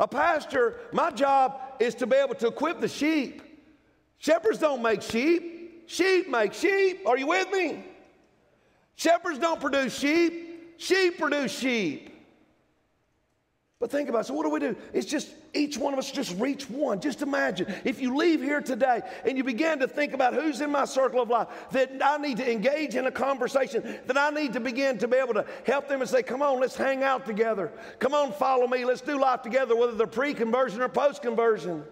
A 0.00 0.06
pastor, 0.06 0.76
my 0.92 1.10
job 1.10 1.60
is 1.80 1.94
to 1.96 2.06
be 2.06 2.16
able 2.16 2.36
to 2.36 2.48
equip 2.48 2.80
the 2.80 2.88
sheep. 2.88 3.42
Shepherds 4.18 4.58
don't 4.58 4.82
make 4.82 5.02
sheep. 5.02 5.88
Sheep 5.88 6.28
make 6.28 6.52
sheep. 6.52 7.00
Are 7.06 7.18
you 7.18 7.26
with 7.26 7.50
me? 7.50 7.84
Shepherds 8.94 9.38
don't 9.38 9.60
produce 9.60 9.98
sheep. 9.98 10.74
Sheep 10.76 11.18
produce 11.18 11.56
sheep. 11.58 12.17
But 13.80 13.92
think 13.92 14.08
about 14.08 14.22
it. 14.22 14.24
So, 14.24 14.34
what 14.34 14.42
do 14.42 14.50
we 14.50 14.58
do? 14.58 14.74
It's 14.92 15.06
just 15.06 15.32
each 15.54 15.78
one 15.78 15.92
of 15.92 16.00
us 16.00 16.10
just 16.10 16.36
reach 16.40 16.68
one. 16.68 17.00
Just 17.00 17.22
imagine 17.22 17.72
if 17.84 18.00
you 18.00 18.16
leave 18.16 18.42
here 18.42 18.60
today 18.60 19.02
and 19.24 19.38
you 19.38 19.44
begin 19.44 19.78
to 19.78 19.86
think 19.86 20.14
about 20.14 20.34
who's 20.34 20.60
in 20.60 20.72
my 20.72 20.84
circle 20.84 21.22
of 21.22 21.28
life 21.28 21.46
that 21.70 21.92
I 22.04 22.16
need 22.16 22.38
to 22.38 22.50
engage 22.50 22.96
in 22.96 23.06
a 23.06 23.10
conversation, 23.12 24.00
that 24.06 24.18
I 24.18 24.30
need 24.30 24.52
to 24.54 24.60
begin 24.60 24.98
to 24.98 25.06
be 25.06 25.16
able 25.16 25.34
to 25.34 25.46
help 25.64 25.88
them 25.88 26.00
and 26.00 26.10
say, 26.10 26.24
Come 26.24 26.42
on, 26.42 26.58
let's 26.58 26.74
hang 26.74 27.04
out 27.04 27.24
together. 27.24 27.70
Come 28.00 28.14
on, 28.14 28.32
follow 28.32 28.66
me. 28.66 28.84
Let's 28.84 29.00
do 29.00 29.16
life 29.16 29.42
together, 29.42 29.76
whether 29.76 29.92
they're 29.92 30.08
pre 30.08 30.34
conversion 30.34 30.80
or 30.80 30.88
post 30.88 31.22
conversion. 31.22 31.84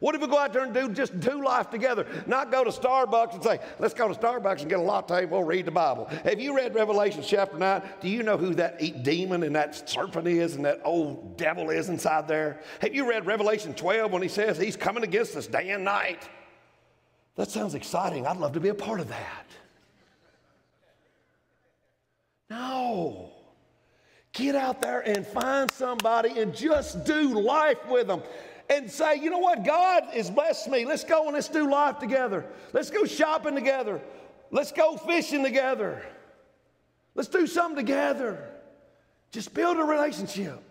What 0.00 0.14
if 0.14 0.22
we 0.22 0.28
go 0.28 0.38
out 0.38 0.54
there 0.54 0.64
and 0.64 0.72
do 0.72 0.88
just 0.88 1.20
do 1.20 1.44
life 1.44 1.68
together? 1.68 2.06
Not 2.26 2.50
go 2.50 2.64
to 2.64 2.70
Starbucks 2.70 3.34
and 3.34 3.44
say, 3.44 3.60
let's 3.78 3.92
go 3.92 4.08
to 4.08 4.18
Starbucks 4.18 4.60
and 4.60 4.68
get 4.70 4.78
a 4.78 4.82
latte 4.82 5.26
we'll 5.26 5.44
read 5.44 5.66
the 5.66 5.70
Bible. 5.70 6.06
Have 6.24 6.40
you 6.40 6.56
read 6.56 6.74
Revelation 6.74 7.22
chapter 7.22 7.58
9? 7.58 7.82
Do 8.00 8.08
you 8.08 8.22
know 8.22 8.38
who 8.38 8.54
that 8.54 9.04
demon 9.04 9.42
and 9.42 9.54
that 9.54 9.88
serpent 9.88 10.26
is 10.26 10.56
and 10.56 10.64
that 10.64 10.80
old 10.84 11.36
devil 11.36 11.68
is 11.68 11.90
inside 11.90 12.26
there? 12.26 12.60
Have 12.80 12.94
you 12.94 13.08
read 13.08 13.26
Revelation 13.26 13.74
12 13.74 14.10
when 14.10 14.22
he 14.22 14.28
says 14.28 14.56
he's 14.56 14.76
coming 14.76 15.04
against 15.04 15.36
us 15.36 15.46
day 15.46 15.68
and 15.68 15.84
night? 15.84 16.26
That 17.36 17.50
sounds 17.50 17.74
exciting. 17.74 18.26
I'd 18.26 18.38
love 18.38 18.52
to 18.52 18.60
be 18.60 18.70
a 18.70 18.74
part 18.74 19.00
of 19.00 19.08
that. 19.08 19.46
No. 22.48 23.32
Get 24.32 24.54
out 24.54 24.80
there 24.80 25.00
and 25.00 25.26
find 25.26 25.70
somebody 25.70 26.38
and 26.40 26.54
just 26.54 27.04
do 27.04 27.38
life 27.38 27.78
with 27.88 28.06
them 28.06 28.22
and 28.70 28.88
say, 28.88 29.16
you 29.16 29.30
know 29.30 29.38
what, 29.38 29.64
God 29.64 30.04
has 30.12 30.30
blessed 30.30 30.70
me. 30.70 30.84
Let's 30.84 31.02
go 31.02 31.24
and 31.24 31.34
let's 31.34 31.48
do 31.48 31.68
life 31.68 31.98
together. 31.98 32.46
Let's 32.72 32.88
go 32.88 33.04
shopping 33.04 33.56
together. 33.56 34.00
Let's 34.52 34.70
go 34.70 34.96
fishing 34.96 35.42
together. 35.42 36.02
Let's 37.16 37.28
do 37.28 37.48
something 37.48 37.84
together. 37.84 38.48
Just 39.32 39.52
build 39.52 39.76
a 39.78 39.82
relationship. 39.82 40.62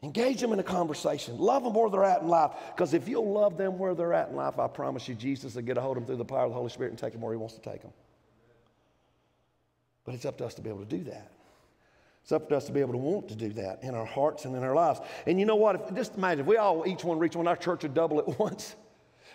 Engage 0.00 0.40
them 0.40 0.52
in 0.52 0.60
a 0.60 0.64
conversation. 0.64 1.36
Love 1.38 1.64
them 1.64 1.74
where 1.74 1.90
they're 1.90 2.04
at 2.04 2.22
in 2.22 2.28
life. 2.28 2.52
Because 2.68 2.94
if 2.94 3.08
you'll 3.08 3.32
love 3.32 3.56
them 3.56 3.78
where 3.78 3.96
they're 3.96 4.14
at 4.14 4.28
in 4.28 4.36
life, 4.36 4.60
I 4.60 4.68
promise 4.68 5.08
you, 5.08 5.16
Jesus 5.16 5.56
will 5.56 5.62
get 5.62 5.76
a 5.76 5.80
hold 5.80 5.96
of 5.96 6.04
them 6.04 6.06
through 6.06 6.18
the 6.18 6.24
power 6.24 6.44
of 6.44 6.50
the 6.50 6.54
Holy 6.54 6.70
Spirit 6.70 6.90
and 6.90 6.98
take 6.98 7.12
them 7.12 7.20
where 7.20 7.32
He 7.32 7.38
wants 7.38 7.56
to 7.56 7.60
take 7.60 7.82
them. 7.82 7.92
But 10.04 10.14
it's 10.14 10.24
up 10.24 10.38
to 10.38 10.46
us 10.46 10.54
to 10.54 10.62
be 10.62 10.68
able 10.68 10.84
to 10.84 10.96
do 10.96 11.02
that. 11.04 11.32
It's 12.28 12.32
up 12.34 12.50
to 12.50 12.58
us 12.58 12.66
to 12.66 12.72
be 12.72 12.80
able 12.80 12.92
to 12.92 12.98
want 12.98 13.28
to 13.28 13.34
do 13.34 13.54
that 13.54 13.82
in 13.82 13.94
our 13.94 14.04
hearts 14.04 14.44
and 14.44 14.54
in 14.54 14.62
our 14.62 14.74
lives. 14.74 15.00
And 15.26 15.40
you 15.40 15.46
know 15.46 15.56
what? 15.56 15.76
If, 15.76 15.94
just 15.94 16.14
imagine 16.14 16.40
if 16.40 16.46
we 16.46 16.58
all, 16.58 16.86
each 16.86 17.02
one 17.02 17.18
reach 17.18 17.34
one, 17.34 17.48
our 17.48 17.56
church 17.56 17.84
would 17.84 17.94
double 17.94 18.18
at 18.18 18.38
once. 18.38 18.76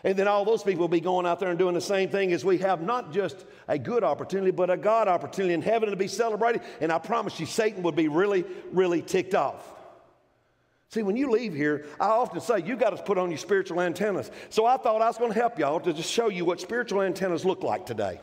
And 0.03 0.15
then 0.15 0.27
all 0.27 0.45
those 0.45 0.61
people 0.61 0.81
will 0.81 0.89
be 0.89 0.99
going 0.99 1.25
out 1.25 1.39
there 1.39 1.49
and 1.49 1.57
doing 1.57 1.73
the 1.73 1.81
same 1.81 2.09
thing 2.09 2.31
as 2.33 2.45
we 2.45 2.59
have 2.59 2.83
not 2.83 3.11
just 3.11 3.47
a 3.67 3.79
good 3.79 4.03
opportunity, 4.03 4.51
but 4.51 4.69
a 4.69 4.77
God 4.77 5.07
opportunity 5.07 5.55
in 5.55 5.63
heaven 5.63 5.89
to 5.89 5.95
be 5.95 6.07
celebrated. 6.07 6.61
And 6.81 6.91
I 6.91 6.99
promise 6.99 7.39
you, 7.39 7.47
Satan 7.47 7.81
would 7.81 7.95
be 7.95 8.09
really, 8.09 8.45
really 8.71 9.01
ticked 9.01 9.33
off. 9.33 9.73
See, 10.89 11.01
when 11.01 11.17
you 11.17 11.31
leave 11.31 11.55
here, 11.55 11.87
I 11.99 12.09
often 12.09 12.41
say 12.41 12.61
you 12.63 12.75
got 12.75 12.95
to 12.95 13.01
put 13.01 13.17
on 13.17 13.31
your 13.31 13.39
spiritual 13.39 13.81
antennas. 13.81 14.29
So 14.51 14.67
I 14.67 14.77
thought 14.77 15.01
I 15.01 15.07
was 15.07 15.17
going 15.17 15.33
to 15.33 15.39
help 15.39 15.57
y'all 15.57 15.79
to 15.79 15.93
just 15.93 16.11
show 16.11 16.29
you 16.29 16.45
what 16.45 16.61
spiritual 16.61 17.01
antennas 17.01 17.43
look 17.43 17.63
like 17.63 17.87
today. 17.87 18.21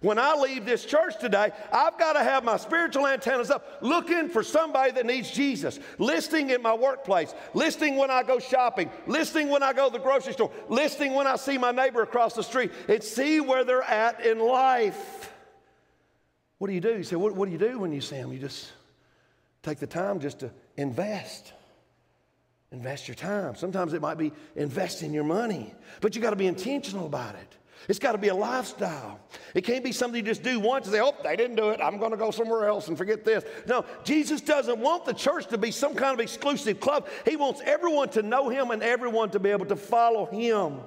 When 0.00 0.18
I 0.18 0.34
leave 0.34 0.64
this 0.64 0.86
church 0.86 1.18
today, 1.20 1.50
I've 1.70 1.98
got 1.98 2.14
to 2.14 2.20
have 2.20 2.42
my 2.42 2.56
spiritual 2.56 3.06
antennas 3.06 3.50
up 3.50 3.78
looking 3.82 4.30
for 4.30 4.42
somebody 4.42 4.92
that 4.92 5.04
needs 5.04 5.30
Jesus. 5.30 5.78
Listening 5.98 6.50
in 6.50 6.62
my 6.62 6.72
workplace, 6.72 7.34
listening 7.52 7.96
when 7.96 8.10
I 8.10 8.22
go 8.22 8.38
shopping, 8.38 8.90
listening 9.06 9.50
when 9.50 9.62
I 9.62 9.74
go 9.74 9.88
to 9.88 9.92
the 9.92 10.02
grocery 10.02 10.32
store, 10.32 10.50
listening 10.70 11.12
when 11.12 11.26
I 11.26 11.36
see 11.36 11.58
my 11.58 11.70
neighbor 11.70 12.00
across 12.00 12.34
the 12.34 12.42
street, 12.42 12.72
and 12.88 13.02
see 13.02 13.40
where 13.40 13.62
they're 13.62 13.82
at 13.82 14.24
in 14.24 14.38
life. 14.38 15.30
What 16.56 16.68
do 16.68 16.72
you 16.72 16.80
do? 16.80 16.96
You 16.96 17.04
say, 17.04 17.16
what, 17.16 17.34
what 17.34 17.46
do 17.46 17.52
you 17.52 17.58
do 17.58 17.78
when 17.78 17.92
you 17.92 18.00
see 18.00 18.16
them? 18.16 18.32
You 18.32 18.38
just 18.38 18.72
take 19.62 19.80
the 19.80 19.86
time 19.86 20.18
just 20.18 20.40
to 20.40 20.50
invest. 20.78 21.52
Invest 22.72 23.06
your 23.06 23.16
time. 23.16 23.54
Sometimes 23.54 23.92
it 23.92 24.00
might 24.00 24.16
be 24.16 24.32
investing 24.56 25.12
your 25.12 25.24
money, 25.24 25.74
but 26.00 26.16
you 26.16 26.22
got 26.22 26.30
to 26.30 26.36
be 26.36 26.46
intentional 26.46 27.04
about 27.04 27.34
it. 27.34 27.56
It's 27.88 27.98
got 27.98 28.12
to 28.12 28.18
be 28.18 28.28
a 28.28 28.34
lifestyle. 28.34 29.18
It 29.54 29.62
can't 29.62 29.82
be 29.82 29.92
something 29.92 30.16
you 30.16 30.22
just 30.22 30.42
do 30.42 30.60
once 30.60 30.86
and 30.86 30.94
say, 30.94 31.00
oh, 31.00 31.14
they 31.22 31.34
didn't 31.34 31.56
do 31.56 31.70
it. 31.70 31.80
I'm 31.82 31.98
going 31.98 32.10
to 32.10 32.16
go 32.16 32.30
somewhere 32.30 32.66
else 32.66 32.88
and 32.88 32.96
forget 32.96 33.24
this. 33.24 33.44
No, 33.66 33.84
Jesus 34.04 34.40
doesn't 34.40 34.78
want 34.78 35.04
the 35.04 35.14
church 35.14 35.46
to 35.48 35.58
be 35.58 35.70
some 35.70 35.94
kind 35.94 36.14
of 36.14 36.20
exclusive 36.20 36.78
club. 36.78 37.08
He 37.24 37.36
wants 37.36 37.62
everyone 37.64 38.10
to 38.10 38.22
know 38.22 38.48
Him 38.48 38.70
and 38.70 38.82
everyone 38.82 39.30
to 39.30 39.38
be 39.38 39.50
able 39.50 39.66
to 39.66 39.76
follow 39.76 40.26
Him. 40.26 40.80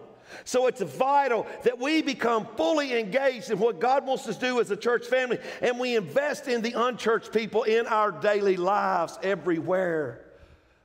So 0.45 0.67
it's 0.67 0.81
vital 0.81 1.45
that 1.63 1.77
we 1.79 2.01
become 2.01 2.47
fully 2.57 2.97
engaged 2.97 3.51
in 3.51 3.59
what 3.59 3.79
God 3.79 4.05
wants 4.05 4.27
us 4.27 4.37
to 4.37 4.45
do 4.45 4.59
as 4.59 4.71
a 4.71 4.75
church 4.75 5.05
family 5.05 5.37
and 5.61 5.79
we 5.79 5.95
invest 5.95 6.47
in 6.47 6.61
the 6.61 6.73
unchurched 6.73 7.31
people 7.31 7.63
in 7.63 7.85
our 7.85 8.11
daily 8.11 8.57
lives 8.57 9.19
everywhere. 9.21 10.25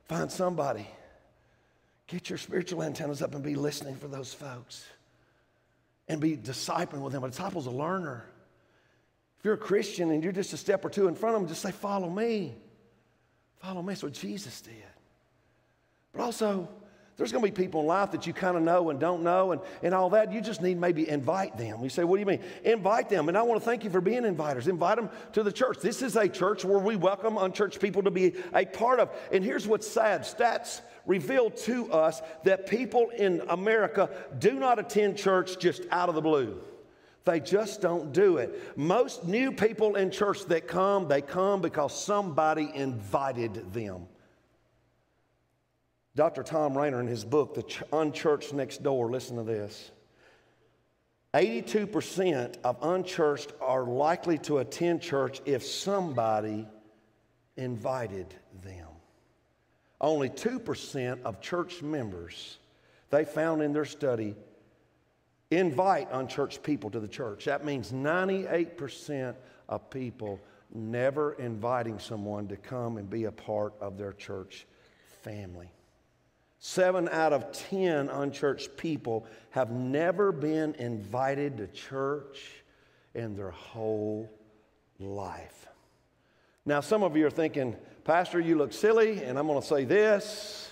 Find 0.05 0.31
somebody. 0.31 0.87
Get 2.05 2.29
your 2.29 2.37
spiritual 2.37 2.83
antennas 2.83 3.21
up 3.23 3.33
and 3.33 3.43
be 3.43 3.55
listening 3.55 3.95
for 3.95 4.07
those 4.07 4.33
folks 4.33 4.85
and 6.09 6.19
be 6.19 6.35
discipling 6.35 7.01
with 7.01 7.13
them. 7.13 7.23
A 7.23 7.29
disciple's 7.29 7.67
a 7.67 7.71
learner. 7.71 8.25
If 9.37 9.45
you're 9.45 9.53
a 9.53 9.57
Christian 9.57 10.11
and 10.11 10.23
you're 10.23 10.33
just 10.33 10.51
a 10.51 10.57
step 10.57 10.83
or 10.83 10.89
two 10.89 11.07
in 11.07 11.15
front 11.15 11.35
of 11.35 11.41
them, 11.41 11.47
just 11.47 11.61
say, 11.61 11.71
Follow 11.71 12.09
me. 12.09 12.55
Follow 13.61 13.81
me. 13.81 13.93
That's 13.93 14.03
what 14.03 14.13
Jesus 14.13 14.59
did. 14.61 14.73
But 16.11 16.21
also, 16.21 16.67
there's 17.19 17.33
going 17.33 17.43
to 17.43 17.51
be 17.51 17.63
people 17.63 17.81
in 17.81 17.87
life 17.87 18.11
that 18.11 18.25
you 18.25 18.31
kind 18.31 18.55
of 18.55 18.63
know 18.63 18.89
and 18.89 18.99
don't 18.99 19.23
know 19.23 19.51
and, 19.51 19.61
and 19.83 19.93
all 19.93 20.09
that. 20.11 20.31
You 20.31 20.39
just 20.39 20.61
need 20.61 20.79
maybe 20.79 21.07
invite 21.07 21.57
them. 21.57 21.83
You 21.83 21.89
say, 21.89 22.05
What 22.05 22.15
do 22.15 22.21
you 22.21 22.25
mean? 22.25 22.39
Invite 22.63 23.09
them. 23.09 23.27
And 23.27 23.37
I 23.37 23.41
want 23.41 23.59
to 23.59 23.65
thank 23.65 23.83
you 23.83 23.89
for 23.89 23.99
being 23.99 24.23
inviters. 24.23 24.69
Invite 24.69 24.95
them 24.95 25.09
to 25.33 25.43
the 25.43 25.51
church. 25.51 25.79
This 25.81 26.01
is 26.01 26.15
a 26.15 26.29
church 26.29 26.63
where 26.63 26.79
we 26.79 26.95
welcome 26.95 27.37
unchurched 27.37 27.81
people 27.81 28.03
to 28.03 28.11
be 28.11 28.35
a 28.55 28.65
part 28.65 29.01
of. 29.01 29.09
And 29.33 29.43
here's 29.43 29.67
what's 29.67 29.85
sad 29.85 30.21
stats 30.21 30.79
reveal 31.05 31.49
to 31.49 31.91
us 31.91 32.21
that 32.45 32.67
people 32.67 33.09
in 33.09 33.41
America 33.49 34.09
do 34.37 34.53
not 34.53 34.79
attend 34.79 35.17
church 35.17 35.59
just 35.59 35.81
out 35.91 36.07
of 36.07 36.15
the 36.15 36.21
blue. 36.21 36.61
They 37.25 37.41
just 37.41 37.81
don't 37.81 38.13
do 38.13 38.37
it. 38.37 38.77
Most 38.77 39.25
new 39.25 39.51
people 39.51 39.97
in 39.97 40.09
church 40.09 40.45
that 40.45 40.69
come, 40.69 41.09
they 41.09 41.21
come 41.21 41.61
because 41.61 42.01
somebody 42.01 42.71
invited 42.73 43.73
them. 43.73 44.07
Dr. 46.19 46.43
Tom 46.43 46.77
Rainer, 46.77 46.99
in 46.99 47.07
his 47.07 47.23
book, 47.23 47.53
The 47.53 47.63
Unchurched 47.93 48.51
Next 48.51 48.83
Door, 48.83 49.09
listen 49.09 49.37
to 49.37 49.43
this. 49.43 49.89
82% 51.33 52.57
of 52.61 52.77
unchurched 52.81 53.53
are 53.61 53.85
likely 53.85 54.37
to 54.39 54.57
attend 54.57 55.01
church 55.01 55.39
if 55.45 55.63
somebody 55.63 56.67
invited 57.55 58.35
them. 58.65 58.89
Only 60.01 60.29
2% 60.29 61.23
of 61.23 61.39
church 61.39 61.81
members, 61.81 62.57
they 63.11 63.23
found 63.23 63.61
in 63.61 63.71
their 63.71 63.85
study, 63.85 64.35
invite 65.51 66.09
unchurched 66.11 66.63
people 66.63 66.89
to 66.89 66.99
the 66.99 67.07
church. 67.07 67.45
That 67.45 67.63
means 67.63 67.93
98% 67.93 69.35
of 69.69 69.89
people 69.89 70.41
never 70.73 71.31
inviting 71.35 71.97
someone 71.97 72.49
to 72.49 72.57
come 72.57 72.97
and 72.97 73.09
be 73.09 73.23
a 73.23 73.31
part 73.31 73.73
of 73.79 73.97
their 73.97 74.11
church 74.11 74.67
family. 75.23 75.71
Seven 76.59 77.07
out 77.09 77.31
of 77.31 77.51
10 77.53 78.09
unchurched 78.09 78.75
people 78.75 79.25
have 79.51 79.71
never 79.71 80.31
been 80.33 80.75
invited 80.75 81.57
to 81.57 81.67
church 81.67 82.63
in 83.13 83.35
their 83.35 83.51
whole 83.51 84.29
life. 84.99 85.67
Now, 86.65 86.81
some 86.81 87.01
of 87.01 87.15
you 87.15 87.25
are 87.25 87.31
thinking, 87.31 87.75
Pastor, 88.03 88.39
you 88.39 88.55
look 88.55 88.73
silly, 88.73 89.23
and 89.23 89.39
I'm 89.39 89.47
going 89.47 89.61
to 89.61 89.65
say 89.65 89.85
this. 89.85 90.69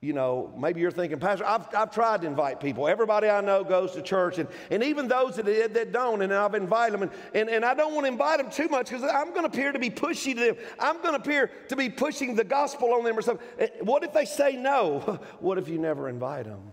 You 0.00 0.12
know, 0.12 0.54
maybe 0.56 0.80
you're 0.80 0.92
thinking, 0.92 1.18
Pastor, 1.18 1.44
I've, 1.44 1.66
I've 1.74 1.90
tried 1.90 2.20
to 2.20 2.28
invite 2.28 2.60
people. 2.60 2.86
Everybody 2.86 3.28
I 3.28 3.40
know 3.40 3.64
goes 3.64 3.92
to 3.92 4.02
church, 4.02 4.38
and, 4.38 4.48
and 4.70 4.84
even 4.84 5.08
those 5.08 5.34
that, 5.36 5.74
that 5.74 5.92
don't, 5.92 6.22
and 6.22 6.32
I've 6.32 6.54
invited 6.54 6.94
them. 6.94 7.02
And, 7.02 7.12
and, 7.34 7.48
and 7.48 7.64
I 7.64 7.74
don't 7.74 7.94
want 7.94 8.06
to 8.06 8.12
invite 8.12 8.38
them 8.38 8.48
too 8.48 8.68
much 8.68 8.90
because 8.90 9.02
I'm 9.02 9.30
going 9.30 9.42
to 9.42 9.48
appear 9.48 9.72
to 9.72 9.78
be 9.78 9.90
pushy 9.90 10.34
to 10.36 10.40
them. 10.40 10.56
I'm 10.78 11.02
going 11.02 11.14
to 11.14 11.20
appear 11.20 11.50
to 11.68 11.74
be 11.74 11.90
pushing 11.90 12.36
the 12.36 12.44
gospel 12.44 12.92
on 12.92 13.02
them 13.02 13.18
or 13.18 13.22
something. 13.22 13.44
Eh, 13.58 13.68
what 13.80 14.04
if 14.04 14.12
they 14.12 14.24
say 14.24 14.56
no? 14.56 15.18
What 15.40 15.58
if 15.58 15.68
you 15.68 15.78
never 15.78 16.08
invite 16.08 16.44
them? 16.44 16.72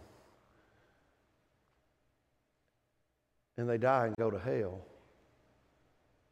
And 3.57 3.67
they 3.67 3.77
die 3.77 4.07
and 4.07 4.15
go 4.17 4.29
to 4.29 4.37
hell 4.37 4.81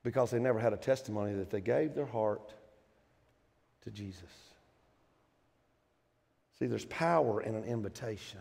because 0.03 0.29
they 0.29 0.39
never 0.39 0.59
had 0.59 0.73
a 0.73 0.77
testimony 0.77 1.33
that 1.35 1.49
they 1.49 1.61
gave 1.61 1.95
their 1.95 2.05
heart 2.05 2.53
to 3.83 3.91
Jesus. 3.91 4.42
See, 6.63 6.67
there's 6.67 6.85
power 6.85 7.41
in 7.41 7.55
an 7.55 7.65
invitation. 7.65 8.39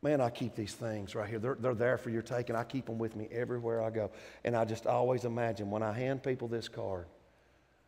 Man, 0.00 0.22
I 0.22 0.30
keep 0.30 0.54
these 0.54 0.72
things 0.72 1.14
right 1.14 1.28
here. 1.28 1.38
They're, 1.38 1.58
they're 1.60 1.74
there 1.74 1.98
for 1.98 2.08
your 2.08 2.22
taking. 2.22 2.56
I 2.56 2.64
keep 2.64 2.86
them 2.86 2.96
with 2.96 3.14
me 3.14 3.28
everywhere 3.30 3.82
I 3.82 3.90
go. 3.90 4.10
And 4.42 4.56
I 4.56 4.64
just 4.64 4.86
always 4.86 5.26
imagine 5.26 5.70
when 5.70 5.82
I 5.82 5.92
hand 5.92 6.22
people 6.22 6.48
this 6.48 6.66
card, 6.66 7.04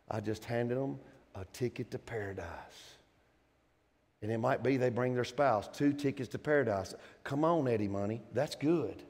I 0.07 0.19
just 0.19 0.45
handed 0.45 0.77
them 0.77 0.99
a 1.33 1.45
ticket 1.45 1.89
to 1.89 1.97
paradise. 1.97 2.45
And 4.21 4.31
it 4.31 4.37
might 4.37 4.61
be 4.61 4.77
they 4.77 4.91
bring 4.91 5.15
their 5.15 5.23
spouse 5.23 5.67
two 5.67 5.93
tickets 5.93 6.29
to 6.29 6.37
paradise. 6.37 6.93
Come 7.23 7.43
on, 7.43 7.67
Eddie 7.67 7.87
Money. 7.87 8.21
That's 8.35 8.53
good. 8.53 9.01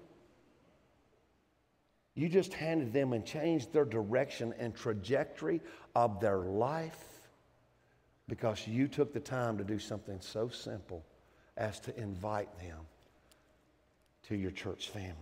You 2.16 2.30
just 2.30 2.54
handed 2.54 2.94
them 2.94 3.12
and 3.12 3.26
changed 3.26 3.74
their 3.74 3.84
direction 3.84 4.54
and 4.58 4.74
trajectory 4.74 5.60
of 5.96 6.22
their 6.22 6.38
life 6.38 7.18
because 8.30 8.68
you 8.68 8.88
took 8.88 9.12
the 9.12 9.20
time 9.20 9.58
to 9.58 9.64
do 9.64 9.80
something 9.80 10.22
so 10.22 10.48
simple 10.48 11.04
as 11.58 11.80
to 11.82 12.00
invite 12.00 12.56
them 12.60 12.78
to 14.24 14.36
your 14.36 14.52
church 14.52 14.90
family. 14.90 15.14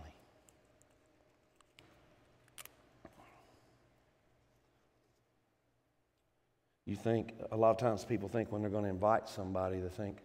You 6.84 6.96
think, 6.96 7.34
a 7.50 7.56
lot 7.56 7.70
of 7.70 7.78
times 7.78 8.04
people 8.04 8.28
think 8.28 8.52
when 8.52 8.62
they're 8.62 8.70
going 8.70 8.84
to 8.84 8.90
invite 8.90 9.28
somebody, 9.28 9.80
they 9.80 9.88
think, 9.88 10.18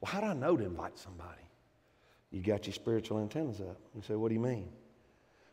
well, 0.00 0.12
how 0.12 0.20
do 0.20 0.26
I 0.26 0.34
know 0.34 0.56
to 0.56 0.64
invite 0.64 0.98
somebody? 0.98 1.40
You 2.30 2.42
got 2.42 2.66
your 2.66 2.74
spiritual 2.74 3.20
antennas 3.20 3.60
up. 3.60 3.78
You 3.96 4.02
say, 4.02 4.14
what 4.14 4.28
do 4.28 4.34
you 4.34 4.40
mean? 4.40 4.68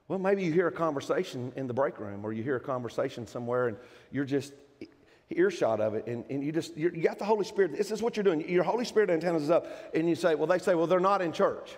Well, 0.07 0.19
maybe 0.19 0.43
you 0.43 0.51
hear 0.51 0.67
a 0.67 0.71
conversation 0.71 1.53
in 1.55 1.67
the 1.67 1.73
break 1.73 1.99
room 1.99 2.25
or 2.25 2.33
you 2.33 2.43
hear 2.43 2.57
a 2.57 2.59
conversation 2.59 3.25
somewhere 3.25 3.69
and 3.69 3.77
you're 4.11 4.25
just 4.25 4.53
earshot 5.37 5.79
of 5.81 5.93
it 5.95 6.07
and, 6.07 6.23
and 6.29 6.43
you 6.43 6.51
just, 6.51 6.75
you 6.77 6.89
got 6.89 7.19
the 7.19 7.25
Holy 7.25 7.45
Spirit. 7.45 7.77
This 7.77 7.91
is 7.91 8.01
what 8.01 8.15
you're 8.15 8.23
doing. 8.23 8.47
Your 8.49 8.63
Holy 8.63 8.85
Spirit 8.85 9.09
antennas 9.09 9.43
is 9.43 9.49
up 9.49 9.67
and 9.93 10.07
you 10.07 10.15
say, 10.15 10.35
well, 10.35 10.47
they 10.47 10.59
say, 10.59 10.75
well, 10.75 10.87
they're 10.87 10.99
not 10.99 11.21
in 11.21 11.31
church. 11.31 11.75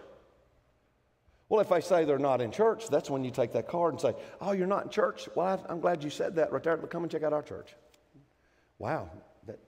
Well, 1.50 1.62
if 1.62 1.70
they 1.70 1.82
say 1.82 2.06
they're 2.06 2.18
not 2.18 2.42
in 2.42 2.52
church, 2.52 2.88
that's 2.90 3.10
when 3.10 3.24
you 3.24 3.30
take 3.30 3.54
that 3.54 3.68
card 3.68 3.94
and 3.94 4.02
say, 4.02 4.16
oh, 4.42 4.54
you're 4.54 4.66
not 4.66 4.86
in 4.86 4.90
church? 4.90 5.30
Well, 5.36 5.64
I'm 5.70 5.82
glad 5.82 6.04
you 6.04 6.10
said 6.10 6.36
that 6.36 6.52
right 6.52 6.64
there. 6.64 6.78
Come 6.78 7.04
and 7.04 7.12
check 7.12 7.24
out 7.24 7.34
our 7.34 7.44
church. 7.44 7.76
Wow, 8.80 9.10
that, 9.46 9.60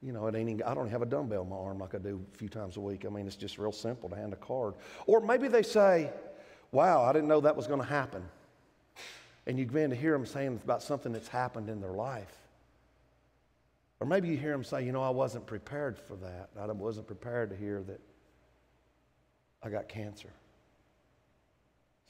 you 0.00 0.12
know, 0.12 0.26
it 0.26 0.34
ain't 0.34 0.48
even, 0.48 0.62
I 0.62 0.74
don't 0.74 0.88
have 0.88 1.02
a 1.02 1.06
dumbbell 1.06 1.42
in 1.42 1.50
my 1.50 1.56
arm 1.56 1.78
like 1.78 1.94
I 1.94 1.98
do 1.98 2.24
a 2.32 2.38
few 2.38 2.48
times 2.48 2.76
a 2.76 2.80
week. 2.80 3.04
I 3.04 3.10
mean, 3.10 3.26
it's 3.26 3.36
just 3.36 3.58
real 3.58 3.72
simple 3.72 4.08
to 4.08 4.16
hand 4.16 4.32
a 4.32 4.36
card. 4.36 4.74
Or 5.06 5.20
maybe 5.20 5.48
they 5.48 5.62
say, 5.62 6.10
wow, 6.70 7.02
I 7.02 7.12
didn't 7.12 7.28
know 7.28 7.42
that 7.42 7.56
was 7.56 7.66
going 7.66 7.80
to 7.80 7.86
happen. 7.86 8.24
And 9.46 9.58
you 9.58 9.66
begin 9.66 9.90
to 9.90 9.96
hear 9.96 10.12
them 10.12 10.24
saying 10.24 10.60
about 10.64 10.82
something 10.82 11.12
that's 11.12 11.28
happened 11.28 11.68
in 11.68 11.80
their 11.80 11.92
life. 11.92 12.41
Or 14.02 14.04
maybe 14.04 14.26
you 14.26 14.36
hear 14.36 14.50
them 14.50 14.64
say, 14.64 14.84
you 14.84 14.90
know, 14.90 15.00
I 15.00 15.10
wasn't 15.10 15.46
prepared 15.46 15.96
for 15.96 16.16
that. 16.16 16.50
I 16.58 16.66
wasn't 16.72 17.06
prepared 17.06 17.50
to 17.50 17.56
hear 17.56 17.84
that 17.84 18.00
I 19.62 19.68
got 19.68 19.88
cancer. 19.88 20.32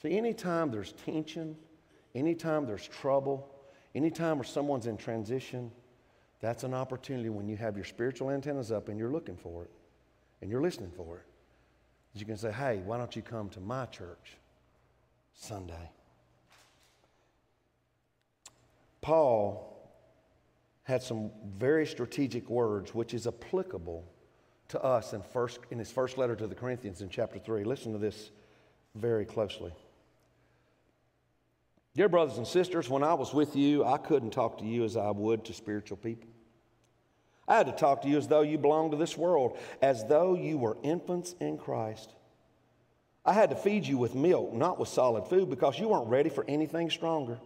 See, 0.01 0.17
anytime 0.17 0.71
there's 0.71 0.93
tension, 1.05 1.55
anytime 2.15 2.65
there's 2.65 2.89
trouble, 2.89 3.47
anytime 3.95 4.39
where 4.39 4.45
someone's 4.45 4.87
in 4.87 4.97
transition, 4.97 5.71
that's 6.41 6.65
an 6.65 6.73
opportunity 6.73 7.29
when 7.29 7.47
you 7.47 7.59
have 7.59 7.77
your 7.77 7.85
spiritual 7.85 8.31
antennas 8.31 8.73
up 8.73 8.89
and 8.89 8.99
you're 8.99 9.13
looking 9.13 9.37
for 9.37 9.65
it 9.65 9.71
and 10.41 10.51
you're 10.51 10.63
listening 10.63 10.93
for 10.97 11.19
it. 11.19 11.27
You 12.15 12.25
can 12.25 12.39
say, 12.39 12.53
hey, 12.53 12.81
why 12.87 12.97
don't 12.97 13.15
you 13.15 13.21
come 13.21 13.51
to 13.51 13.61
my 13.61 13.85
church? 13.85 14.39
Sunday. 15.35 15.91
Paul 19.03 19.72
had 20.85 21.03
some 21.03 21.31
very 21.57 21.87
strategic 21.87 22.49
words, 22.51 22.95
which 22.95 23.15
is 23.15 23.27
applicable 23.27 24.05
to 24.69 24.83
us 24.83 25.13
in, 25.13 25.23
first, 25.23 25.61
in 25.71 25.79
his 25.79 25.91
first 25.91 26.19
letter 26.19 26.35
to 26.35 26.47
the 26.47 26.55
Corinthians 26.55 27.03
in 27.03 27.09
chapter 27.09 27.39
3. 27.39 27.65
Listen 27.65 27.93
to 27.93 27.99
this 27.99 28.31
very 28.95 29.25
closely. 29.25 29.73
Dear 31.95 32.09
brothers 32.09 32.39
and 32.39 32.47
sisters, 32.47 32.89
when 32.89 33.03
I 33.03 33.15
was 33.15 33.35
with 33.35 33.55
you, 33.55 33.85
I 33.85 33.99
couldn't 33.99 34.31
talk 34.31 34.59
to 34.59 34.65
you 34.65 34.83
as 34.85 34.97
I 34.97 35.11
would 35.11 35.45
to 35.45 35.53
spiritual 35.53 35.99
people. 35.99 36.29
I 37.47 37.57
had 37.57 37.67
to 37.67 37.73
talk 37.73 38.03
to 38.03 38.09
you 38.09 38.17
as 38.17 38.29
though 38.29 38.41
you 38.41 38.57
belonged 38.57 38.93
to 38.93 38.97
this 38.97 39.17
world, 39.17 39.59
as 39.83 40.07
though 40.07 40.35
you 40.35 40.57
were 40.57 40.79
infants 40.83 41.35
in 41.39 41.59
Christ. 41.59 42.15
I 43.25 43.35
had 43.35 43.51
to 43.51 43.57
feed 43.57 43.87
you 43.87 43.99
with 43.99 44.15
milk, 44.15 44.55
not 44.55 44.79
with 44.79 44.89
solid 44.89 45.29
food, 45.29 45.51
because 45.51 45.79
you 45.79 45.89
weren't 45.89 46.09
ready 46.09 46.31
for 46.31 46.45
anything 46.49 46.89
stronger. 46.91 47.39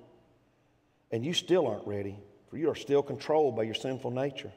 And 1.10 1.24
you 1.24 1.34
still 1.34 1.66
aren't 1.66 1.86
ready, 1.86 2.18
for 2.48 2.56
you 2.56 2.70
are 2.70 2.74
still 2.74 3.02
controlled 3.02 3.56
by 3.56 3.64
your 3.64 3.74
sinful 3.74 4.10
nature. 4.10 4.52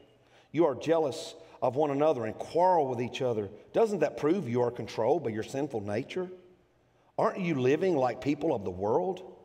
You 0.51 0.65
are 0.65 0.75
jealous 0.75 1.35
of 1.61 1.75
one 1.75 1.91
another 1.91 2.25
and 2.25 2.35
quarrel 2.35 2.87
with 2.87 3.01
each 3.01 3.21
other. 3.21 3.49
Doesn't 3.73 3.99
that 3.99 4.17
prove 4.17 4.47
you 4.47 4.61
are 4.61 4.71
controlled 4.71 5.23
by 5.23 5.29
your 5.31 5.43
sinful 5.43 5.81
nature? 5.81 6.29
Aren't 7.17 7.39
you 7.39 7.55
living 7.55 7.95
like 7.95 8.21
people 8.21 8.55
of 8.55 8.63
the 8.63 8.71
world? 8.71 9.35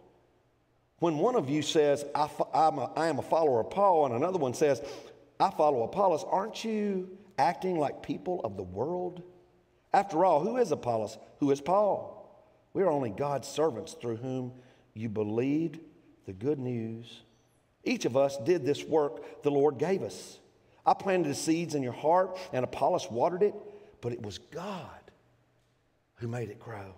When 1.00 1.18
one 1.18 1.34
of 1.34 1.50
you 1.50 1.60
says, 1.60 2.04
I, 2.14 2.28
am 2.54 2.78
a, 2.78 2.92
I 2.96 3.08
am 3.08 3.18
a 3.18 3.22
follower 3.22 3.60
of 3.60 3.70
Paul, 3.70 4.06
and 4.06 4.14
another 4.14 4.38
one 4.38 4.54
says, 4.54 4.80
I 5.40 5.50
follow 5.50 5.82
Apollos, 5.82 6.24
aren't 6.28 6.64
you 6.64 7.18
acting 7.38 7.78
like 7.78 8.02
people 8.02 8.40
of 8.44 8.56
the 8.56 8.62
world? 8.62 9.22
After 9.92 10.24
all, 10.24 10.40
who 10.40 10.56
is 10.56 10.70
Apollos? 10.70 11.18
Who 11.40 11.50
is 11.50 11.60
Paul? 11.60 12.20
We 12.72 12.82
are 12.82 12.90
only 12.90 13.10
God's 13.10 13.48
servants 13.48 13.94
through 13.94 14.16
whom 14.16 14.52
you 14.94 15.08
believed 15.08 15.80
the 16.26 16.32
good 16.32 16.58
news. 16.58 17.22
Each 17.84 18.04
of 18.04 18.16
us 18.16 18.36
did 18.38 18.64
this 18.64 18.84
work 18.84 19.42
the 19.42 19.50
Lord 19.50 19.78
gave 19.78 20.02
us. 20.02 20.38
I 20.86 20.94
planted 20.94 21.28
the 21.28 21.34
seeds 21.34 21.74
in 21.74 21.82
your 21.82 21.92
heart, 21.92 22.38
and 22.52 22.64
Apollos 22.64 23.10
watered 23.10 23.42
it, 23.42 23.54
but 24.00 24.12
it 24.12 24.22
was 24.22 24.38
God 24.38 24.88
who 26.16 26.28
made 26.28 26.50
it 26.50 26.58
grow. 26.58 26.94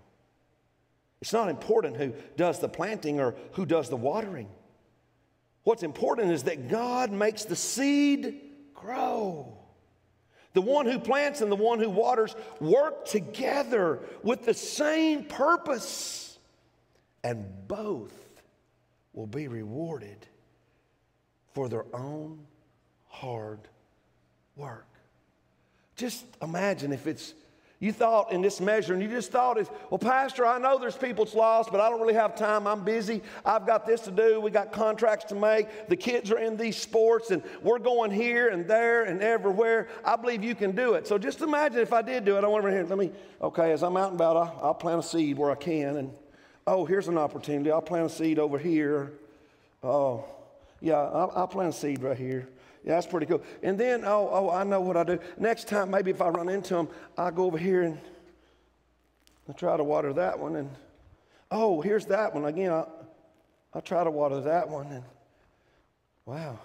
It's 1.21 1.33
not 1.33 1.49
important 1.49 1.97
who 1.97 2.13
does 2.37 2.59
the 2.59 2.69
planting 2.69 3.21
or 3.21 3.35
who 3.53 3.67
does 3.67 3.89
the 3.89 3.97
watering. 3.97 4.49
What's 5.65 5.83
important 5.83 6.31
is 6.31 6.45
that 6.45 6.69
God 6.69 7.11
makes 7.11 7.45
the 7.45 7.57
seed 7.57 8.41
grow. 8.75 9.57
The 10.53 10.61
one 10.61 10.87
who 10.87 10.99
plants 10.99 11.41
and 11.41 11.51
the 11.51 11.57
one 11.57 11.81
who 11.81 11.91
waters 11.91 12.35
work 12.61 13.07
together 13.07 14.01
with 14.23 14.45
the 14.45 14.55
same 14.55 15.25
purpose, 15.25 16.39
and 17.23 17.67
both 17.67 18.15
will 19.13 19.27
be 19.27 19.49
rewarded 19.49 20.27
for 21.57 21.71
their 21.71 21.87
own 21.95 22.39
hard 23.09 23.61
work. 24.57 24.85
Just 25.97 26.27
imagine 26.43 26.93
if 26.93 27.07
it's 27.07 27.33
you 27.81 27.93
thought 27.93 28.31
in 28.31 28.43
this 28.43 28.61
measure, 28.61 28.93
and 28.93 29.03
you 29.03 29.09
just 29.09 29.33
thought, 29.33 29.57
is, 29.57 29.67
well, 29.89 29.99
Pastor, 29.99 30.45
I 30.45 30.59
know 30.59 30.79
there's 30.79 30.99
people's 30.99 31.35
lost, 31.35 31.73
but 31.73 31.81
I 31.81 31.89
don't 31.89 31.99
really 31.99 32.13
have 32.13 32.37
time. 32.37 32.67
I'm 32.67 32.85
busy. 32.85 33.23
I've 33.43 33.67
got 33.67 33.87
this 33.87 34.03
to 34.03 34.11
do. 34.11 34.39
We 34.39 34.51
got 34.51 34.71
contracts 34.71 35.25
to 35.27 35.35
make. 35.35 35.89
The 35.89 35.97
kids 35.97 36.31
are 36.31 36.39
in 36.39 36.59
these 36.59 36.77
sports, 36.77 37.31
and 37.31 37.43
we're 37.63 37.79
going 37.79 38.11
here 38.11 38.49
and 38.49 38.69
there 38.69 39.05
and 39.05 39.23
everywhere. 39.23 39.89
I 40.05 40.17
believe 40.17 40.45
you 40.45 40.55
can 40.55 40.73
do 40.73 40.93
it. 40.93 41.07
So 41.07 41.17
just 41.17 41.41
imagine 41.41 41.81
if 41.81 41.95
I 41.95 42.03
did 42.03 42.27
do 42.27 42.37
it. 42.37 42.45
I 42.45 42.49
want 42.49 42.65
to 42.65 42.71
hear. 42.71 42.85
Let 42.85 42.99
me. 42.99 43.13
Okay, 43.41 43.73
as 43.73 43.83
I'm 43.83 43.97
out 43.97 44.11
and 44.11 44.21
about, 44.21 44.37
I'll, 44.37 44.61
I'll 44.63 44.75
plant 44.75 45.01
a 45.01 45.03
seed 45.03 45.39
where 45.39 45.51
I 45.51 45.55
can, 45.55 45.97
and 45.97 46.13
oh, 46.67 46.85
here's 46.85 47.09
an 47.09 47.17
opportunity. 47.17 47.71
I'll 47.71 47.81
plant 47.81 48.11
a 48.11 48.15
seed 48.15 48.39
over 48.39 48.59
here. 48.59 49.13
Oh, 49.83 50.27
yeah, 50.81 50.97
I'll, 50.97 51.33
I'll 51.35 51.49
plant 51.49 51.75
a 51.75 51.77
seed 51.77 52.03
right 52.03 52.17
here. 52.17 52.49
Yeah, 52.85 52.95
that's 52.95 53.07
pretty 53.07 53.27
cool. 53.27 53.43
And 53.63 53.79
then, 53.79 54.05
oh, 54.05 54.29
oh, 54.31 54.51
I 54.51 54.63
know 54.63 54.81
what 54.81 54.97
I 54.97 55.05
do. 55.05 55.19
Next 55.39 55.67
time, 55.67 55.91
maybe 55.91 56.11
if 56.11 56.23
I 56.23 56.29
run 56.29 56.49
into 56.49 56.75
them, 56.75 56.89
I'll 57.19 57.33
go 57.33 57.45
over 57.47 57.59
here 57.59 57.83
and 57.83 57.99
i 59.49 59.53
try 59.53 59.77
to 59.77 59.85
water 59.85 60.13
that 60.13 60.39
one. 60.39 60.57
And 60.57 60.71
oh, 61.51 61.81
here's 61.81 62.07
that 62.07 62.35
one. 62.35 62.45
Again, 62.45 62.71
I'll, 62.71 62.93
I'll 63.75 63.83
try 63.83 64.05
to 64.05 64.11
water 64.11 64.41
that 64.43 64.69
one. 64.69 64.87
And 64.93 65.05
wow. 66.25 66.59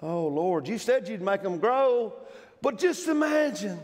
Oh, 0.00 0.26
Lord, 0.26 0.68
you 0.68 0.76
said 0.78 1.08
you'd 1.08 1.22
make 1.22 1.42
them 1.42 1.58
grow. 1.58 2.12
But 2.60 2.78
just 2.78 3.08
imagine 3.08 3.78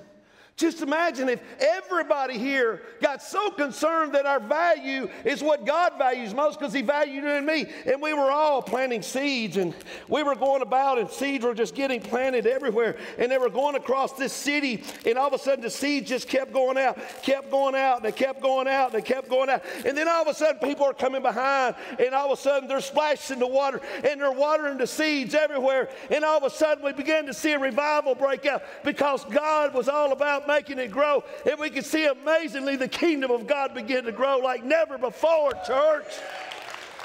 just 0.63 0.81
imagine 0.81 1.29
if 1.29 1.43
everybody 1.61 2.39
here 2.39 2.83
got 3.03 3.21
so 3.21 3.51
concerned 3.51 4.15
that 4.15 4.27
our 4.27 4.41
value 4.41 5.11
is 5.25 5.43
what 5.43 5.67
God 5.67 5.95
values 5.99 6.33
most 6.33 6.59
because 6.59 6.73
He 6.73 6.83
valued 6.83 7.25
it 7.25 7.37
in 7.37 7.45
me. 7.45 7.67
And 7.85 8.01
we 8.01 8.15
were 8.15 8.31
all 8.31 8.63
planting 8.63 9.03
seeds 9.03 9.57
and 9.57 9.75
we 10.09 10.23
were 10.23 10.37
going 10.37 10.63
about 10.63 10.99
and 10.99 11.11
seeds 11.11 11.45
were 11.45 11.55
just 11.55 11.75
getting 11.75 12.01
planted 12.01 12.47
everywhere. 12.47 12.97
And 13.19 13.31
they 13.31 13.39
were 13.39 13.51
going 13.51 13.75
across 13.75 14.13
this 14.13 14.33
city 14.33 14.85
and 15.05 15.19
all 15.19 15.27
of 15.27 15.33
a 15.35 15.39
sudden 15.39 15.63
the 15.63 15.71
seeds 15.71 16.09
just 16.09 16.29
kept 16.29 16.53
going 16.53 16.79
out, 16.79 16.97
kept 17.23 17.51
going 17.51 17.75
out, 17.75 17.97
and 17.97 18.05
they 18.05 18.13
kept 18.13 18.41
going 18.41 18.69
out, 18.69 18.95
and 18.95 19.03
they 19.03 19.07
kept 19.07 19.29
going 19.29 19.51
out. 19.51 19.65
And 19.85 19.99
then 19.99 20.09
all 20.09 20.23
of 20.23 20.29
a 20.29 20.35
sudden 20.35 20.61
people 20.61 20.87
are 20.87 20.95
coming 20.95 21.23
behind 21.23 21.75
and 21.99 22.15
all 22.15 22.33
of 22.33 22.39
a 22.39 22.41
sudden 22.41 22.69
they're 22.69 22.81
splashing 22.81 23.41
the 23.41 23.47
water 23.47 23.81
and 24.09 24.21
they're 24.21 24.31
watering 24.31 24.79
the 24.79 24.87
seeds 24.87 25.35
everywhere. 25.35 25.89
And 26.11 26.25
all 26.25 26.39
of 26.39 26.45
a 26.45 26.51
sudden 26.51 26.85
we 26.85 26.93
began 26.93 27.27
to 27.27 27.35
see 27.35 27.53
a 27.53 27.59
revival 27.59 28.15
break 28.15 28.47
out 28.47 28.63
because 28.85 29.25
God 29.25 29.75
was 29.75 29.89
all 29.89 30.13
about 30.13 30.47
making 30.53 30.79
it 30.79 30.91
grow. 30.91 31.25
And 31.49 31.59
we 31.59 31.71
can 31.71 31.83
see 31.83 32.07
amazingly 32.07 32.77
the 32.77 32.89
kingdom 32.89 33.31
of 33.31 33.47
God 33.47 33.75
begin 33.75 34.05
to 34.05 34.13
grow 34.13 34.39
like 34.39 34.65
never 34.65 34.99
before, 34.99 35.53
church. 35.67 36.07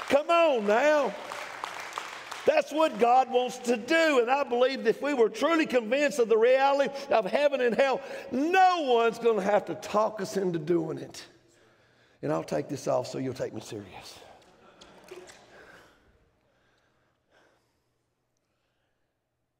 Come 0.08 0.28
on 0.28 0.66
now. 0.66 1.14
That's 2.46 2.72
what 2.72 2.98
God 2.98 3.30
wants 3.30 3.58
to 3.58 3.76
do. 3.76 4.20
And 4.20 4.30
I 4.30 4.42
believe 4.42 4.86
if 4.86 5.02
we 5.02 5.12
were 5.12 5.28
truly 5.28 5.66
convinced 5.66 6.18
of 6.18 6.28
the 6.28 6.36
reality 6.36 6.92
of 7.10 7.26
heaven 7.26 7.60
and 7.60 7.74
hell, 7.74 8.00
no 8.30 8.82
one's 8.82 9.18
going 9.18 9.36
to 9.36 9.42
have 9.42 9.66
to 9.66 9.74
talk 9.74 10.20
us 10.20 10.36
into 10.36 10.58
doing 10.58 10.98
it. 10.98 11.24
And 12.22 12.32
I'll 12.32 12.42
take 12.42 12.68
this 12.68 12.88
off 12.88 13.06
so 13.06 13.18
you'll 13.18 13.34
take 13.34 13.52
me 13.52 13.60
serious. 13.60 14.18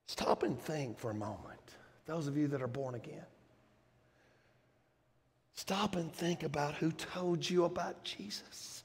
Stop 0.07 0.43
and 0.43 0.59
think 0.59 0.99
for 0.99 1.11
a 1.11 1.15
moment, 1.15 1.61
those 2.07 2.27
of 2.27 2.37
you 2.37 2.49
that 2.49 2.63
are 2.63 2.67
born 2.67 2.95
again. 2.95 3.25
Stop 5.59 5.97
and 5.97 6.13
think 6.13 6.45
about 6.45 6.75
who 6.75 6.93
told 6.93 7.51
you 7.51 7.65
about 7.65 8.05
Jesus. 8.05 8.85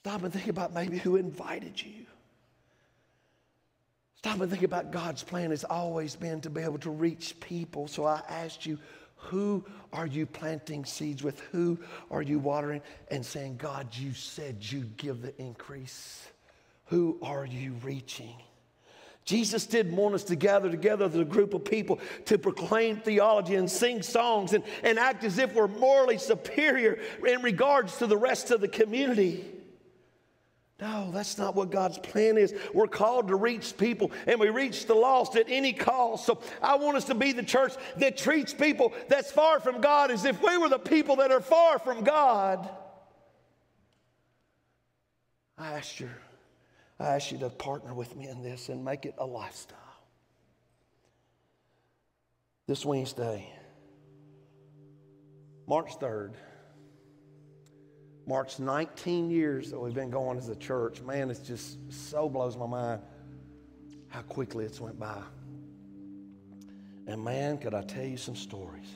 Stop 0.00 0.22
and 0.22 0.32
think 0.32 0.48
about 0.48 0.72
maybe 0.72 0.96
who 0.96 1.16
invited 1.16 1.80
you. 1.80 2.06
Stop 4.16 4.40
and 4.40 4.50
think 4.50 4.62
about 4.62 4.90
God's 4.90 5.22
plan 5.22 5.50
has 5.50 5.64
always 5.64 6.16
been 6.16 6.40
to 6.40 6.48
be 6.50 6.62
able 6.62 6.78
to 6.78 6.88
reach 6.88 7.38
people. 7.40 7.88
So 7.88 8.06
I 8.06 8.22
asked 8.26 8.64
you, 8.64 8.78
who 9.16 9.62
are 9.92 10.06
you 10.06 10.24
planting 10.24 10.86
seeds 10.86 11.22
with? 11.22 11.40
Who 11.52 11.78
are 12.10 12.22
you 12.22 12.38
watering? 12.38 12.80
And 13.10 13.24
saying, 13.24 13.58
God, 13.58 13.88
you 13.94 14.14
said 14.14 14.56
you 14.60 14.84
give 14.96 15.20
the 15.20 15.38
increase. 15.38 16.26
Who 16.86 17.18
are 17.20 17.44
you 17.44 17.74
reaching? 17.82 18.36
Jesus 19.24 19.66
didn't 19.66 19.96
want 19.96 20.14
us 20.14 20.24
to 20.24 20.36
gather 20.36 20.70
together 20.70 21.06
as 21.06 21.16
a 21.16 21.24
group 21.24 21.54
of 21.54 21.64
people 21.64 21.98
to 22.26 22.36
proclaim 22.36 22.98
theology 22.98 23.54
and 23.54 23.70
sing 23.70 24.02
songs 24.02 24.52
and, 24.52 24.62
and 24.82 24.98
act 24.98 25.24
as 25.24 25.38
if 25.38 25.54
we're 25.54 25.66
morally 25.66 26.18
superior 26.18 26.98
in 27.26 27.40
regards 27.42 27.96
to 27.98 28.06
the 28.06 28.16
rest 28.18 28.50
of 28.50 28.60
the 28.60 28.68
community. 28.68 29.46
No, 30.80 31.10
that's 31.12 31.38
not 31.38 31.54
what 31.54 31.70
God's 31.70 31.98
plan 31.98 32.36
is. 32.36 32.52
We're 32.74 32.88
called 32.88 33.28
to 33.28 33.36
reach 33.36 33.76
people, 33.78 34.10
and 34.26 34.38
we 34.38 34.50
reach 34.50 34.86
the 34.86 34.94
lost 34.94 35.36
at 35.36 35.46
any 35.48 35.72
cost. 35.72 36.26
So 36.26 36.42
I 36.60 36.76
want 36.76 36.96
us 36.96 37.04
to 37.04 37.14
be 37.14 37.32
the 37.32 37.44
church 37.44 37.72
that 37.96 38.18
treats 38.18 38.52
people 38.52 38.92
that's 39.08 39.30
far 39.30 39.60
from 39.60 39.80
God 39.80 40.10
as 40.10 40.24
if 40.24 40.42
we 40.42 40.58
were 40.58 40.68
the 40.68 40.78
people 40.78 41.16
that 41.16 41.30
are 41.30 41.40
far 41.40 41.78
from 41.78 42.04
God. 42.04 42.68
I 45.56 45.74
asked 45.74 46.00
you, 46.00 46.10
I 46.98 47.14
ask 47.14 47.32
you 47.32 47.38
to 47.38 47.50
partner 47.50 47.92
with 47.92 48.14
me 48.16 48.28
in 48.28 48.42
this 48.42 48.68
and 48.68 48.84
make 48.84 49.04
it 49.04 49.14
a 49.18 49.26
lifestyle. 49.26 49.78
This 52.66 52.84
Wednesday, 52.84 53.46
March 55.66 55.98
3rd, 55.98 56.34
marks 58.26 58.58
19 58.58 59.30
years 59.30 59.70
that 59.70 59.78
we've 59.78 59.94
been 59.94 60.10
going 60.10 60.38
as 60.38 60.48
a 60.48 60.56
church. 60.56 61.02
Man, 61.02 61.30
it 61.30 61.40
just 61.44 61.78
so 61.92 62.28
blows 62.28 62.56
my 62.56 62.66
mind 62.66 63.02
how 64.08 64.22
quickly 64.22 64.64
it's 64.64 64.80
went 64.80 64.98
by. 64.98 65.22
And 67.06 67.22
man, 67.22 67.58
could 67.58 67.74
I 67.74 67.82
tell 67.82 68.04
you 68.04 68.16
some 68.16 68.36
stories? 68.36 68.88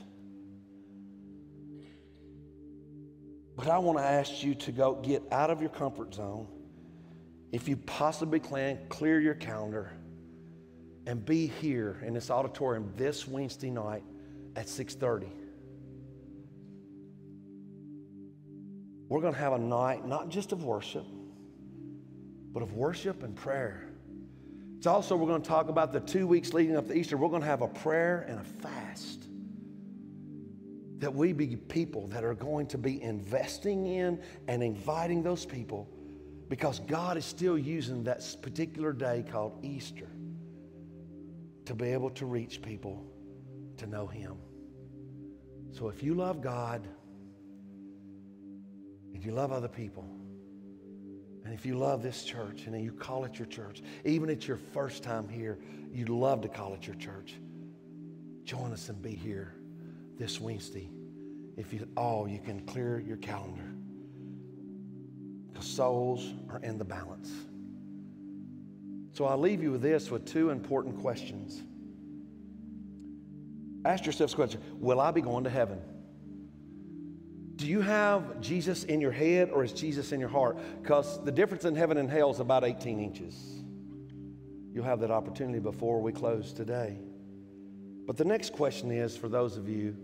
But 3.56 3.66
I 3.66 3.78
want 3.78 3.98
to 3.98 4.04
ask 4.04 4.44
you 4.44 4.54
to 4.54 4.72
go 4.72 4.94
get 4.94 5.22
out 5.32 5.50
of 5.50 5.60
your 5.60 5.70
comfort 5.70 6.14
zone. 6.14 6.46
If 7.52 7.68
you 7.68 7.76
possibly 7.76 8.40
can, 8.40 8.78
clear 8.88 9.20
your 9.20 9.34
calendar 9.34 9.92
and 11.06 11.24
be 11.24 11.46
here 11.46 12.02
in 12.04 12.12
this 12.12 12.30
auditorium 12.30 12.92
this 12.96 13.26
Wednesday 13.26 13.70
night 13.70 14.04
at 14.56 14.66
6:30. 14.66 15.30
We're 19.08 19.22
going 19.22 19.32
to 19.32 19.40
have 19.40 19.54
a 19.54 19.58
night 19.58 20.06
not 20.06 20.28
just 20.28 20.52
of 20.52 20.64
worship, 20.64 21.06
but 22.52 22.62
of 22.62 22.74
worship 22.74 23.22
and 23.22 23.34
prayer. 23.34 23.88
It's 24.76 24.86
also, 24.86 25.16
we're 25.16 25.26
going 25.26 25.42
to 25.42 25.48
talk 25.48 25.70
about 25.70 25.92
the 25.92 26.00
two 26.00 26.26
weeks 26.26 26.52
leading 26.52 26.76
up 26.76 26.86
to 26.88 26.94
Easter. 26.94 27.16
We're 27.16 27.30
going 27.30 27.40
to 27.40 27.48
have 27.48 27.62
a 27.62 27.68
prayer 27.68 28.26
and 28.28 28.38
a 28.38 28.44
fast. 28.44 29.24
That 30.98 31.14
we 31.14 31.32
be 31.32 31.56
people 31.56 32.06
that 32.08 32.22
are 32.22 32.34
going 32.34 32.66
to 32.68 32.78
be 32.78 33.02
investing 33.02 33.86
in 33.86 34.20
and 34.46 34.62
inviting 34.62 35.22
those 35.22 35.46
people 35.46 35.88
because 36.48 36.80
God 36.80 37.16
is 37.16 37.24
still 37.24 37.58
using 37.58 38.04
that 38.04 38.24
particular 38.40 38.92
day 38.92 39.24
called 39.30 39.58
Easter 39.62 40.08
to 41.66 41.74
be 41.74 41.92
able 41.92 42.10
to 42.10 42.26
reach 42.26 42.62
people 42.62 43.04
to 43.76 43.86
know 43.86 44.06
Him. 44.06 44.36
So 45.72 45.88
if 45.88 46.02
you 46.02 46.14
love 46.14 46.40
God, 46.40 46.86
if 49.12 49.26
you 49.26 49.32
love 49.32 49.52
other 49.52 49.68
people, 49.68 50.08
and 51.44 51.52
if 51.52 51.64
you 51.64 51.76
love 51.76 52.02
this 52.02 52.24
church 52.24 52.66
and 52.66 52.82
you 52.82 52.92
call 52.92 53.24
it 53.24 53.38
your 53.38 53.46
church, 53.46 53.82
even 54.04 54.28
if 54.28 54.38
it's 54.38 54.48
your 54.48 54.56
first 54.56 55.02
time 55.02 55.28
here, 55.28 55.58
you'd 55.92 56.08
love 56.08 56.40
to 56.42 56.48
call 56.48 56.74
it 56.74 56.86
your 56.86 56.96
church. 56.96 57.36
Join 58.44 58.72
us 58.72 58.88
and 58.88 59.00
be 59.00 59.14
here 59.14 59.54
this 60.18 60.40
Wednesday. 60.40 60.90
If 61.56 61.72
you 61.72 61.88
all, 61.96 62.28
you 62.28 62.38
can 62.38 62.60
clear 62.66 62.98
your 63.00 63.16
calendar. 63.18 63.77
Souls 65.78 66.34
are 66.50 66.58
in 66.64 66.76
the 66.76 66.84
balance. 66.84 67.30
So 69.12 69.26
I'll 69.26 69.38
leave 69.38 69.62
you 69.62 69.70
with 69.70 69.80
this 69.80 70.10
with 70.10 70.24
two 70.24 70.50
important 70.50 71.00
questions. 71.00 71.62
Ask 73.84 74.04
yourself 74.04 74.30
this 74.30 74.34
question 74.34 74.60
Will 74.80 75.00
I 75.00 75.12
be 75.12 75.20
going 75.20 75.44
to 75.44 75.50
heaven? 75.50 75.78
Do 77.54 77.68
you 77.68 77.80
have 77.80 78.40
Jesus 78.40 78.82
in 78.82 79.00
your 79.00 79.12
head 79.12 79.50
or 79.50 79.62
is 79.62 79.72
Jesus 79.72 80.10
in 80.10 80.18
your 80.18 80.28
heart? 80.28 80.58
Because 80.82 81.22
the 81.22 81.30
difference 81.30 81.64
in 81.64 81.76
heaven 81.76 81.96
and 81.96 82.10
hell 82.10 82.32
is 82.32 82.40
about 82.40 82.64
18 82.64 82.98
inches. 82.98 83.62
You'll 84.74 84.84
have 84.84 84.98
that 84.98 85.12
opportunity 85.12 85.60
before 85.60 86.02
we 86.02 86.10
close 86.10 86.52
today. 86.52 86.98
But 88.04 88.16
the 88.16 88.24
next 88.24 88.52
question 88.52 88.90
is 88.90 89.16
for 89.16 89.28
those 89.28 89.56
of 89.56 89.68
you 89.68 89.96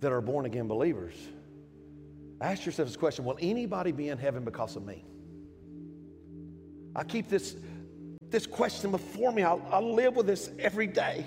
that 0.00 0.10
are 0.10 0.20
born 0.20 0.46
again 0.46 0.66
believers, 0.66 1.14
ask 2.40 2.66
yourself 2.66 2.88
this 2.88 2.96
question 2.96 3.24
Will 3.24 3.38
anybody 3.40 3.92
be 3.92 4.08
in 4.08 4.18
heaven 4.18 4.44
because 4.44 4.76
of 4.76 4.84
me? 4.84 5.04
I 6.94 7.04
keep 7.04 7.28
this, 7.28 7.56
this 8.30 8.46
question 8.46 8.90
before 8.90 9.32
me. 9.32 9.42
I, 9.42 9.54
I 9.54 9.80
live 9.80 10.16
with 10.16 10.26
this 10.26 10.50
every 10.58 10.86
day. 10.86 11.26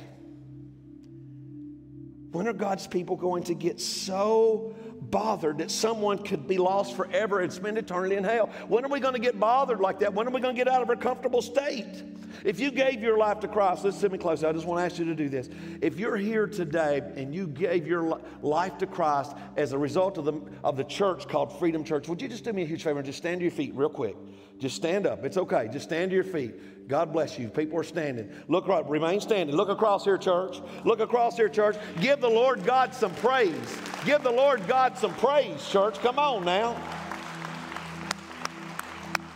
When 2.31 2.47
are 2.47 2.53
God's 2.53 2.87
people 2.87 3.15
going 3.15 3.43
to 3.43 3.53
get 3.53 3.79
so 3.79 4.75
bothered 5.01 5.59
that 5.59 5.71
someone 5.71 6.19
could 6.19 6.47
be 6.47 6.57
lost 6.57 6.95
forever 6.95 7.39
and 7.39 7.51
spend 7.51 7.77
eternity 7.77 8.15
in 8.15 8.23
hell? 8.23 8.49
When 8.67 8.85
are 8.85 8.89
we 8.89 8.99
going 8.99 9.13
to 9.13 9.19
get 9.19 9.39
bothered 9.39 9.79
like 9.79 9.99
that? 9.99 10.13
When 10.13 10.27
are 10.27 10.31
we 10.31 10.41
going 10.41 10.55
to 10.55 10.59
get 10.59 10.67
out 10.67 10.81
of 10.81 10.89
our 10.89 10.95
comfortable 10.95 11.41
state? 11.41 12.03
If 12.43 12.59
you 12.59 12.71
gave 12.71 13.01
your 13.01 13.17
life 13.17 13.39
to 13.41 13.47
Christ, 13.47 13.83
listen 13.83 14.01
to 14.01 14.09
me 14.09 14.17
close. 14.17 14.43
I 14.43 14.51
just 14.51 14.65
want 14.65 14.79
to 14.79 14.85
ask 14.85 14.99
you 14.99 15.05
to 15.05 15.15
do 15.15 15.29
this. 15.29 15.49
If 15.81 15.99
you're 15.99 16.17
here 16.17 16.47
today 16.47 17.01
and 17.15 17.33
you 17.33 17.47
gave 17.47 17.87
your 17.87 18.21
life 18.41 18.77
to 18.79 18.87
Christ 18.87 19.35
as 19.57 19.73
a 19.73 19.77
result 19.77 20.17
of 20.17 20.25
the, 20.25 20.33
of 20.63 20.77
the 20.77 20.83
church 20.83 21.27
called 21.27 21.57
Freedom 21.59 21.83
Church, 21.83 22.07
would 22.07 22.21
you 22.21 22.27
just 22.27 22.43
do 22.43 22.53
me 22.53 22.63
a 22.63 22.65
huge 22.65 22.83
favor 22.83 22.99
and 22.99 23.05
just 23.05 23.17
stand 23.17 23.39
to 23.39 23.43
your 23.43 23.51
feet 23.51 23.73
real 23.75 23.89
quick? 23.89 24.15
Just 24.59 24.75
stand 24.75 25.07
up. 25.07 25.23
It's 25.23 25.37
okay. 25.37 25.69
Just 25.71 25.85
stand 25.85 26.11
to 26.11 26.15
your 26.15 26.23
feet. 26.23 26.87
God 26.89 27.13
bless 27.13 27.39
you. 27.39 27.49
People 27.49 27.79
are 27.79 27.83
standing. 27.83 28.29
Look 28.47 28.67
right. 28.67 28.87
Remain 28.89 29.21
standing. 29.21 29.55
Look 29.55 29.69
across 29.69 30.03
here, 30.03 30.17
church. 30.17 30.59
Look 30.83 30.99
across 30.99 31.37
here, 31.37 31.47
church. 31.47 31.77
Give 32.01 32.19
the 32.19 32.29
Lord 32.29 32.65
God 32.65 32.93
some 32.93 33.13
praise. 33.15 33.77
Give 34.05 34.21
the 34.21 34.31
Lord 34.31 34.67
God 34.67 34.97
some 34.97 35.13
praise, 35.13 35.67
church. 35.69 35.99
Come 35.99 36.19
on 36.19 36.43
now. 36.43 36.75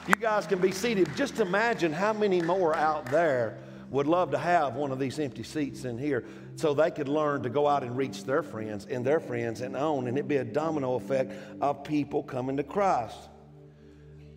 You 0.08 0.16
guys 0.16 0.46
can 0.46 0.60
be 0.60 0.72
seated. 0.72 1.16
Just 1.16 1.40
imagine 1.40 1.94
how 1.94 2.12
many 2.12 2.42
more 2.42 2.76
out 2.76 3.06
there 3.06 3.60
would 3.90 4.08
love 4.08 4.32
to 4.32 4.38
have 4.38 4.76
one 4.76 4.92
of 4.92 5.00
these 5.00 5.20
empty 5.20 5.44
seats 5.44 5.86
in 5.86 5.98
here 5.98 6.26
so 6.56 6.74
they 6.74 6.92
could 6.92 7.08
learn 7.08 7.44
to 7.44 7.50
go 7.50 7.68
out 7.68 7.84
and 7.84 7.96
reach 7.96 8.26
their 8.26 8.44
friends 8.44 8.88
and 8.90 9.06
their 9.06 9.20
friends 9.20 9.62
and 9.62 9.78
own. 9.78 10.08
And 10.08 10.18
it'd 10.18 10.28
be 10.28 10.38
a 10.38 10.44
domino 10.44 10.96
effect 10.96 11.32
of 11.62 11.84
people 11.84 12.24
coming 12.24 12.58
to 12.58 12.64
Christ. 12.64 13.30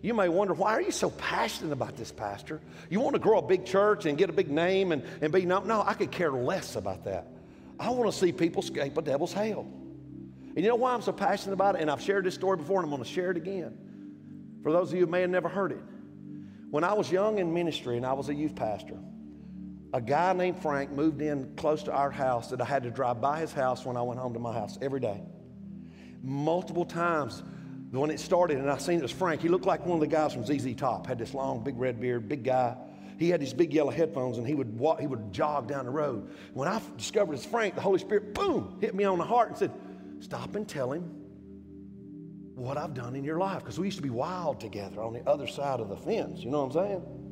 You 0.01 0.13
may 0.13 0.29
wonder, 0.29 0.53
why 0.53 0.73
are 0.73 0.81
you 0.81 0.91
so 0.91 1.09
passionate 1.09 1.73
about 1.73 1.97
this, 1.97 2.11
Pastor? 2.11 2.61
You 2.89 2.99
want 2.99 3.15
to 3.15 3.19
grow 3.19 3.39
a 3.39 3.41
big 3.41 3.65
church 3.65 4.05
and 4.05 4.17
get 4.17 4.29
a 4.29 4.33
big 4.33 4.49
name 4.49 4.91
and, 4.91 5.03
and 5.21 5.33
be 5.33 5.45
known? 5.45 5.67
No, 5.67 5.81
I 5.85 5.93
could 5.93 6.11
care 6.11 6.31
less 6.31 6.75
about 6.75 7.05
that. 7.05 7.27
I 7.79 7.89
want 7.89 8.11
to 8.11 8.17
see 8.17 8.31
people 8.31 8.61
escape 8.61 8.97
a 8.97 9.01
devil's 9.01 9.33
hell. 9.33 9.61
And 9.61 10.63
you 10.63 10.69
know 10.69 10.75
why 10.75 10.93
I'm 10.93 11.01
so 11.01 11.11
passionate 11.11 11.53
about 11.53 11.75
it? 11.75 11.81
And 11.81 11.91
I've 11.91 12.01
shared 12.01 12.25
this 12.25 12.35
story 12.35 12.57
before 12.57 12.77
and 12.77 12.85
I'm 12.85 12.91
going 12.91 13.03
to 13.03 13.09
share 13.09 13.31
it 13.31 13.37
again. 13.37 13.77
For 14.63 14.71
those 14.71 14.89
of 14.89 14.95
you 14.95 15.05
who 15.05 15.11
may 15.11 15.21
have 15.21 15.29
never 15.29 15.49
heard 15.49 15.71
it, 15.71 15.81
when 16.69 16.83
I 16.83 16.93
was 16.93 17.11
young 17.11 17.39
in 17.39 17.53
ministry 17.53 17.97
and 17.97 18.05
I 18.05 18.13
was 18.13 18.29
a 18.29 18.33
youth 18.33 18.55
pastor, 18.55 18.97
a 19.93 20.01
guy 20.01 20.33
named 20.33 20.61
Frank 20.61 20.91
moved 20.91 21.21
in 21.21 21.55
close 21.55 21.83
to 21.83 21.93
our 21.93 22.11
house 22.11 22.49
that 22.49 22.59
I 22.59 22.65
had 22.65 22.83
to 22.83 22.91
drive 22.91 23.21
by 23.21 23.39
his 23.39 23.53
house 23.53 23.85
when 23.85 23.97
I 23.97 24.01
went 24.01 24.19
home 24.19 24.33
to 24.33 24.39
my 24.39 24.53
house 24.53 24.77
every 24.81 24.99
day. 24.99 25.21
Multiple 26.21 26.85
times 26.85 27.41
when 27.91 28.11
it 28.11 28.19
started, 28.19 28.57
and 28.57 28.69
I 28.69 28.77
seen 28.77 28.99
it 28.99 29.01
was 29.01 29.11
Frank, 29.11 29.41
he 29.41 29.49
looked 29.49 29.65
like 29.65 29.85
one 29.85 29.95
of 29.95 30.01
the 30.01 30.07
guys 30.07 30.33
from 30.33 30.45
ZZ 30.45 30.75
Top, 30.75 31.07
had 31.07 31.17
this 31.17 31.33
long, 31.33 31.63
big 31.63 31.77
red 31.77 31.99
beard, 31.99 32.27
big 32.27 32.43
guy. 32.43 32.75
He 33.17 33.29
had 33.29 33.41
these 33.41 33.53
big 33.53 33.73
yellow 33.73 33.91
headphones 33.91 34.37
and 34.37 34.45
he 34.45 34.53
would 34.53 34.77
walk, 34.77 34.99
he 34.99 35.07
would 35.07 35.31
jog 35.31 35.67
down 35.67 35.85
the 35.85 35.91
road. 35.91 36.29
When 36.53 36.67
I 36.67 36.81
discovered 36.97 37.33
it's 37.33 37.45
Frank, 37.45 37.75
the 37.75 37.81
Holy 37.81 37.99
Spirit, 37.99 38.33
boom, 38.33 38.77
hit 38.79 38.93
me 38.93 39.05
on 39.05 39.17
the 39.17 39.25
heart 39.25 39.49
and 39.49 39.57
said, 39.57 39.71
Stop 40.19 40.55
and 40.55 40.67
tell 40.67 40.91
him 40.91 41.03
what 42.55 42.77
I've 42.77 42.93
done 42.93 43.15
in 43.15 43.23
your 43.23 43.37
life. 43.37 43.59
Because 43.59 43.79
we 43.79 43.85
used 43.87 43.97
to 43.97 44.03
be 44.03 44.09
wild 44.09 44.59
together 44.59 45.01
on 45.01 45.13
the 45.13 45.27
other 45.29 45.47
side 45.47 45.79
of 45.79 45.89
the 45.89 45.97
fence. 45.97 46.41
You 46.41 46.49
know 46.49 46.65
what 46.65 46.75
I'm 46.75 46.87
saying? 46.87 47.26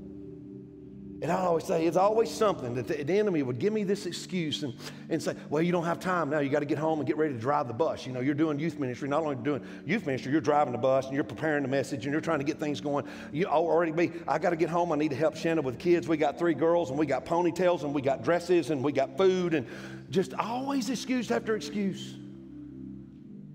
And 1.22 1.32
I 1.32 1.36
always 1.38 1.64
say, 1.64 1.86
it's 1.86 1.96
always 1.96 2.30
something 2.30 2.74
that 2.76 2.88
the, 2.88 3.02
the, 3.02 3.18
enemy 3.18 3.42
would 3.42 3.58
give 3.58 3.72
me 3.72 3.86
this 3.86 4.06
excuse 4.06 4.64
and, 4.64 4.74
and 5.10 5.24
say, 5.24 5.34
well, 5.50 5.62
you 5.62 5.72
don't 5.72 5.86
have 5.86 6.00
time 6.00 6.30
now. 6.30 6.40
You 6.40 6.50
got 6.50 6.60
to 6.60 6.66
get 6.66 6.78
home 6.78 7.00
and 7.00 7.08
get 7.08 7.16
ready 7.16 7.34
to 7.34 7.40
drive 7.40 7.70
the 7.70 7.74
bus. 7.74 8.06
You 8.06 8.12
know, 8.12 8.20
you're 8.20 8.36
doing 8.36 8.60
youth 8.60 8.78
ministry. 8.78 9.08
Not 9.08 9.24
only 9.24 9.36
doing 9.38 9.66
youth 9.86 10.06
ministry, 10.06 10.34
you're 10.34 10.42
driving 10.42 10.74
the 10.74 10.78
bus 10.78 11.06
and 11.06 11.16
you're 11.16 11.24
preparing 11.24 11.64
the 11.64 11.70
message 11.70 12.06
and 12.06 12.12
you're 12.12 12.22
trying 12.22 12.40
to 12.40 12.46
get 12.46 12.60
things 12.60 12.82
going. 12.82 13.06
You 13.32 13.46
already 13.46 13.94
be, 13.94 14.12
I 14.28 14.38
got 14.40 14.50
to 14.50 14.58
get 14.58 14.70
home. 14.70 14.92
I 14.92 14.98
need 14.98 15.12
to 15.12 15.16
help 15.16 15.38
Shanna 15.38 15.62
with 15.62 15.80
kids. 15.80 16.06
We 16.06 16.18
got 16.18 16.38
three 16.38 16.54
girls 16.54 16.90
and 16.90 17.00
we 17.00 17.06
got 17.06 17.26
ponytails 17.26 17.84
and 17.84 17.94
we 17.94 18.02
got 18.02 18.22
dresses 18.22 18.70
and 18.70 18.84
we 18.84 18.92
got 18.92 19.18
food 19.18 19.54
and 19.54 19.66
just 20.10 20.34
always 20.34 20.90
excuse 20.90 21.32
after 21.32 21.56
excuse 21.56 22.16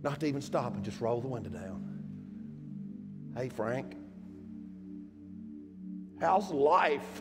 not 0.03 0.19
to 0.21 0.27
even 0.27 0.41
stop 0.41 0.75
and 0.75 0.83
just 0.83 1.01
roll 1.01 1.21
the 1.21 1.29
window 1.29 1.51
down. 1.51 1.87
Hey, 3.37 3.51
Frank, 3.51 3.97
how's 6.21 6.51
life? 6.51 7.21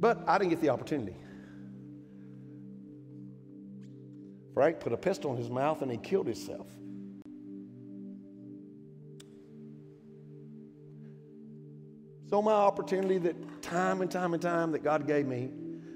But 0.00 0.24
I 0.26 0.38
didn't 0.38 0.50
get 0.50 0.60
the 0.60 0.70
opportunity. 0.70 1.14
Frank 4.54 4.80
put 4.80 4.92
a 4.92 4.96
pistol 4.96 5.30
in 5.32 5.36
his 5.36 5.50
mouth 5.50 5.82
and 5.82 5.90
he 5.90 5.98
killed 5.98 6.26
himself. 6.26 6.66
So, 12.30 12.40
my 12.40 12.52
opportunity 12.52 13.18
that 13.18 13.60
time 13.60 14.02
and 14.02 14.10
time 14.10 14.34
and 14.34 14.42
time 14.42 14.70
that 14.72 14.84
God 14.84 15.06
gave 15.06 15.26
me, 15.26 15.50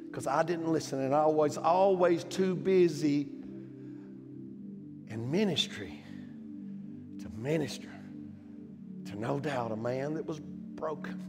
because 0.07 0.27
I 0.27 0.43
didn't 0.43 0.71
listen 0.73 1.01
and 1.01 1.15
I 1.15 1.27
was 1.27 1.57
always 1.57 2.25
too 2.25 2.57
busy 2.57 3.29
in 5.09 5.31
ministry 5.31 6.05
to 7.21 7.29
minister 7.31 7.91
to 9.07 9.17
no 9.17 9.39
doubt 9.39 9.71
a 9.71 9.77
man 9.77 10.15
that 10.15 10.27
was 10.27 10.41
broken 10.41 11.23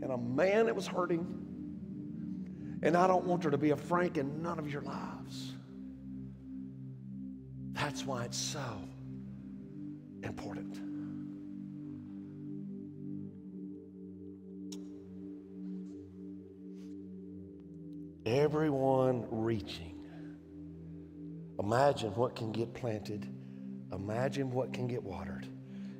and 0.00 0.12
a 0.12 0.18
man 0.18 0.66
that 0.66 0.76
was 0.76 0.86
hurting. 0.86 1.47
And 2.82 2.96
I 2.96 3.06
don't 3.06 3.24
want 3.24 3.42
there 3.42 3.50
to 3.50 3.58
be 3.58 3.70
a 3.70 3.76
Frank 3.76 4.16
in 4.16 4.42
none 4.42 4.58
of 4.58 4.70
your 4.70 4.82
lives. 4.82 5.54
That's 7.72 8.04
why 8.04 8.24
it's 8.24 8.38
so 8.38 8.78
important. 10.22 10.80
Everyone 18.26 19.26
reaching. 19.30 19.94
Imagine 21.58 22.10
what 22.14 22.36
can 22.36 22.52
get 22.52 22.72
planted, 22.74 23.26
imagine 23.92 24.50
what 24.50 24.72
can 24.72 24.86
get 24.86 25.02
watered, 25.02 25.48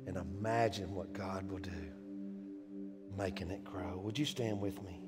and 0.07 0.15
imagine 0.15 0.93
what 0.93 1.11
God 1.11 1.51
will 1.51 1.59
do 1.59 1.71
making 3.17 3.51
it 3.51 3.63
grow. 3.65 3.97
Would 3.97 4.17
you 4.17 4.25
stand 4.25 4.61
with 4.61 4.81
me? 4.83 5.01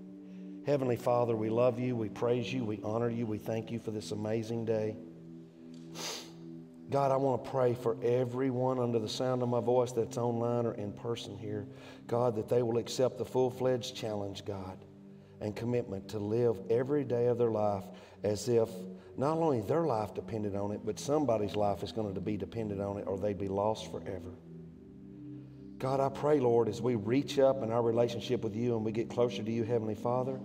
Heavenly 0.66 0.96
Father, 0.96 1.36
we 1.36 1.50
love 1.50 1.80
you, 1.80 1.96
we 1.96 2.10
praise 2.10 2.54
you, 2.54 2.64
we 2.64 2.80
honor 2.84 3.10
you, 3.10 3.26
we 3.26 3.40
thank 3.40 3.72
you 3.72 3.80
for 3.80 3.90
this 3.90 4.12
amazing 4.12 4.66
day. 4.66 4.96
God, 6.92 7.12
I 7.12 7.16
want 7.16 7.44
to 7.44 7.50
pray 7.50 7.74
for 7.74 7.98
everyone 8.04 8.78
under 8.78 9.00
the 9.00 9.10
sound 9.10 9.42
of 9.42 9.50
my 9.50 9.62
voice 9.62 9.92
that's 9.92 10.18
online 10.18 10.66
or 10.66 10.74
in 10.74 10.92
person 10.92 11.38
here. 11.38 11.66
God, 12.06 12.36
that 12.36 12.48
they 12.48 12.62
will 12.62 12.78
accept 12.78 13.18
the 13.18 13.26
full 13.26 13.50
fledged 13.50 13.96
challenge, 13.96 14.46
God, 14.46 14.78
and 15.40 15.56
commitment 15.56 16.10
to 16.10 16.20
live 16.20 16.60
every 16.70 17.06
day 17.06 17.28
of 17.28 17.38
their 17.38 17.50
life 17.50 17.86
as 18.24 18.48
if 18.48 18.70
not 19.18 19.38
only 19.38 19.62
their 19.62 19.86
life 19.86 20.14
depended 20.14 20.56
on 20.56 20.72
it, 20.72 20.82
but 20.86 21.00
somebody's 21.00 21.56
life 21.56 21.82
is 21.82 21.92
going 21.92 22.14
to 22.14 22.22
be 22.22 22.38
dependent 22.38 22.82
on 22.82 22.98
it 22.98 23.08
or 23.08 23.18
they'd 23.18 23.40
be 23.40 23.48
lost 23.48 23.90
forever. 23.90 24.36
God, 25.82 26.00
I 26.00 26.10
pray, 26.10 26.40
Lord, 26.40 26.70
as 26.70 26.80
we 26.80 26.94
reach 26.94 27.40
up 27.40 27.64
in 27.64 27.72
our 27.72 27.82
relationship 27.82 28.44
with 28.44 28.56
you 28.56 28.76
and 28.76 28.86
we 28.86 28.92
get 28.92 29.10
closer 29.10 29.42
to 29.42 29.52
you, 29.52 29.64
Heavenly 29.64 29.96
Father, 29.96 30.40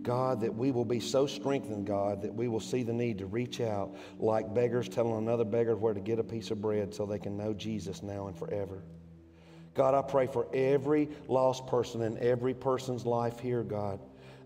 God, 0.00 0.40
that 0.40 0.54
we 0.54 0.70
will 0.70 0.86
be 0.86 0.98
so 0.98 1.26
strengthened, 1.26 1.86
God, 1.86 2.22
that 2.22 2.34
we 2.34 2.48
will 2.48 2.58
see 2.58 2.82
the 2.84 2.92
need 2.94 3.18
to 3.18 3.26
reach 3.26 3.60
out 3.60 3.94
like 4.18 4.54
beggars 4.54 4.88
telling 4.88 5.18
another 5.18 5.44
beggar 5.44 5.76
where 5.76 5.92
to 5.92 6.00
get 6.00 6.18
a 6.18 6.24
piece 6.24 6.50
of 6.50 6.62
bread 6.62 6.94
so 6.94 7.04
they 7.04 7.18
can 7.18 7.36
know 7.36 7.52
Jesus 7.52 8.02
now 8.02 8.28
and 8.28 8.38
forever. 8.38 8.82
God, 9.74 9.92
I 9.92 10.00
pray 10.00 10.26
for 10.26 10.48
every 10.54 11.10
lost 11.28 11.66
person 11.66 12.00
in 12.00 12.16
every 12.16 12.54
person's 12.54 13.04
life 13.04 13.38
here, 13.38 13.62
God 13.62 14.00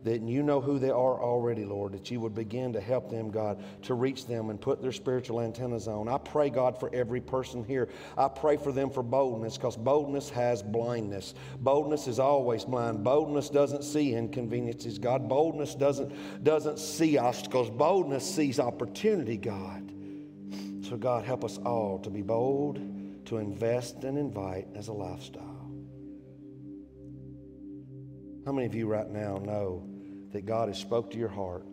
that 0.05 0.21
you 0.23 0.43
know 0.43 0.61
who 0.61 0.79
they 0.79 0.91
are 0.91 1.23
already, 1.23 1.65
Lord, 1.65 1.93
that 1.93 2.11
you 2.11 2.21
would 2.21 2.35
begin 2.35 2.73
to 2.73 2.81
help 2.81 3.11
them, 3.11 3.31
God, 3.31 3.63
to 3.83 3.95
reach 3.95 4.27
them 4.27 4.51
and 4.51 4.61
put 4.61 4.83
their 4.83 4.93
spiritual 4.93 5.41
antennas 5.41 5.87
on. 5.87 6.09
I 6.09 6.19
pray, 6.19 6.51
God, 6.51 6.79
for 6.79 6.93
every 6.93 7.21
person 7.21 7.65
here. 7.65 7.89
I 8.19 8.29
pray 8.29 8.57
for 8.57 8.73
them 8.73 8.91
for 8.91 9.03
boldness 9.03 9.57
because 9.57 9.77
boldness 9.77 10.29
has 10.31 10.63
blindness. 10.63 11.35
Boldness 11.61 12.09
is 12.09 12.19
always 12.19 12.65
blind. 12.65 13.05
Boldness 13.05 13.49
doesn't 13.49 13.85
see 13.85 14.15
inconveniences, 14.15 14.99
God. 14.99 15.29
Boldness 15.29 15.75
doesn't, 15.75 16.43
doesn't 16.43 16.79
see 16.79 17.19
obstacles. 17.19 17.71
Boldness 17.71 18.29
sees 18.29 18.59
opportunity, 18.59 19.37
God. 19.37 19.93
So, 20.89 20.97
God, 20.97 21.25
help 21.25 21.45
us 21.45 21.59
all 21.59 21.99
to 22.01 22.11
be 22.11 22.23
bold, 22.23 22.81
to 23.27 23.39
invest 23.39 24.05
and 24.05 24.19
invite 24.19 24.67
as 24.75 24.89
a 24.89 24.93
lifestyle. 24.93 25.71
How 28.45 28.51
many 28.51 28.67
of 28.67 28.75
you 28.75 28.89
right 28.89 29.09
now 29.09 29.39
know 29.39 29.89
that 30.33 30.47
God 30.47 30.69
has 30.69 30.79
spoke 30.79 31.11
to 31.13 31.19
your 31.19 31.29
heart 31.29 31.67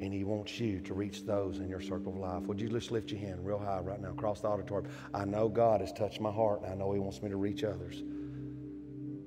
and 0.00 0.14
he 0.14 0.24
wants 0.24 0.58
you 0.58 0.80
to 0.80 0.94
reach 0.94 1.24
those 1.26 1.58
in 1.58 1.68
your 1.68 1.80
circle 1.80 2.12
of 2.12 2.18
life. 2.18 2.42
Would 2.44 2.60
you 2.60 2.68
just 2.68 2.90
lift 2.90 3.10
your 3.10 3.20
hand 3.20 3.44
real 3.44 3.58
high 3.58 3.80
right 3.80 4.00
now 4.00 4.10
across 4.10 4.40
the 4.40 4.48
auditorium? 4.48 4.90
I 5.12 5.26
know 5.26 5.48
God 5.48 5.82
has 5.82 5.92
touched 5.92 6.20
my 6.20 6.30
heart 6.30 6.62
and 6.62 6.72
I 6.72 6.74
know 6.74 6.92
he 6.92 6.98
wants 6.98 7.22
me 7.22 7.28
to 7.28 7.36
reach 7.36 7.64
others. 7.64 8.02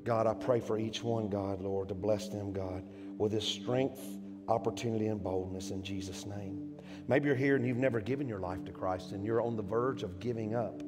God, 0.04 0.28
I 0.28 0.34
pray 0.34 0.60
for 0.60 0.78
each 0.78 1.04
one, 1.04 1.30
God, 1.30 1.62
Lord, 1.62 1.90
to 1.90 1.96
bless 1.96 2.28
them, 2.28 2.52
God, 2.52 2.84
with 3.18 3.32
this 3.32 3.48
strength, 3.48 4.02
opportunity, 4.48 5.08
and 5.08 5.24
boldness 5.24 5.70
in 5.70 5.84
Jesus' 5.84 6.26
name. 6.26 6.74
Maybe 7.08 7.28
you're 7.28 7.36
here 7.36 7.56
and 7.56 7.66
you've 7.66 7.78
never 7.78 8.02
given 8.02 8.28
your 8.28 8.40
life 8.40 8.66
to 8.66 8.72
Christ 8.72 9.12
and 9.12 9.24
you're 9.24 9.42
on 9.42 9.56
the 9.56 9.64
verge 9.64 10.04
of 10.04 10.20
giving 10.20 10.56
up. 10.56 10.82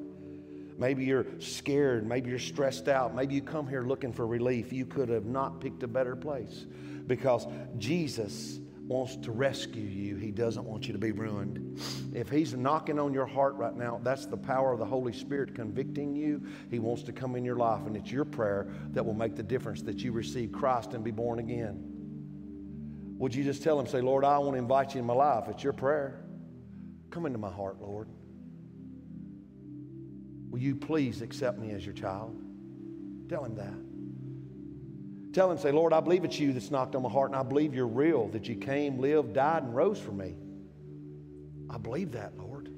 Maybe 0.78 1.06
you're 1.06 1.26
scared. 1.40 2.06
Maybe 2.06 2.30
you're 2.30 2.40
stressed 2.40 2.88
out. 2.88 3.16
Maybe 3.16 3.36
you 3.36 3.42
come 3.42 3.68
here 3.68 3.84
looking 3.84 4.12
for 4.12 4.28
relief. 4.28 4.74
You 4.74 4.86
could 4.86 5.10
have 5.10 5.26
not 5.26 5.62
picked 5.62 5.84
a 5.84 5.88
better 5.88 6.16
place 6.16 6.66
because 7.08 7.48
Jesus 7.78 8.60
wants 8.88 9.16
to 9.16 9.32
rescue 9.32 9.82
you. 9.82 10.16
He 10.16 10.32
doesn't 10.32 10.64
want 10.64 10.86
you 10.86 10.94
to 10.94 11.00
be 11.00 11.12
ruined. 11.12 11.80
If 12.14 12.30
He's 12.30 12.54
knocking 12.54 13.00
on 13.00 13.14
your 13.14 13.26
heart 13.26 13.56
right 13.56 13.76
now, 13.76 14.00
that's 14.04 14.26
the 14.26 14.38
power 14.38 14.72
of 14.72 14.80
the 14.80 14.86
Holy 14.86 15.14
Spirit 15.14 15.56
convicting 15.56 16.16
you. 16.16 16.46
He 16.70 16.80
wants 16.80 17.04
to 17.04 17.12
come 17.12 17.36
in 17.36 17.44
your 17.44 17.56
life, 17.56 17.86
and 17.88 17.98
it's 17.98 18.12
your 18.12 18.26
prayer 18.26 18.68
that 18.92 19.04
will 19.04 19.16
make 19.16 19.36
the 19.36 19.44
difference 19.44 19.82
that 19.84 20.00
you 20.00 20.12
receive 20.12 20.52
Christ 20.52 20.94
and 20.94 21.04
be 21.04 21.12
born 21.12 21.40
again. 21.40 21.92
Would 23.18 23.34
you 23.34 23.44
just 23.44 23.64
tell 23.64 23.80
Him, 23.80 23.88
say, 23.88 24.02
Lord, 24.02 24.24
I 24.24 24.38
want 24.38 24.54
to 24.54 24.60
invite 24.60 24.94
you 24.94 25.00
in 25.00 25.08
my 25.08 25.14
life? 25.14 25.46
It's 25.48 25.64
your 25.64 25.74
prayer. 25.74 26.22
Come 27.10 27.26
into 27.26 27.40
my 27.40 27.52
heart, 27.52 27.82
Lord. 27.82 28.10
Will 30.56 30.62
you 30.62 30.74
please 30.74 31.22
accept 31.22 31.60
me 31.60 31.72
as 31.72 31.86
your 31.86 31.94
child? 31.94 32.42
Tell 33.28 33.44
him 33.44 33.56
that. 33.56 35.34
Tell 35.34 35.52
him, 35.52 35.58
say, 35.58 35.74
Lord, 35.74 35.92
I 35.92 36.00
believe 36.00 36.24
it's 36.24 36.40
you 36.40 36.54
that's 36.54 36.72
knocked 36.72 36.96
on 36.96 37.02
my 37.02 37.10
heart, 37.10 37.32
and 37.32 37.36
I 37.38 37.44
believe 37.44 37.76
you're 37.76 37.86
real, 37.86 38.30
that 38.30 38.48
you 38.48 38.56
came, 38.56 38.98
lived, 38.98 39.34
died, 39.34 39.64
and 39.64 39.76
rose 39.76 40.00
for 40.00 40.14
me. 40.14 40.34
I 41.70 41.78
believe 41.78 42.14
that, 42.14 42.38
Lord. 42.38 42.70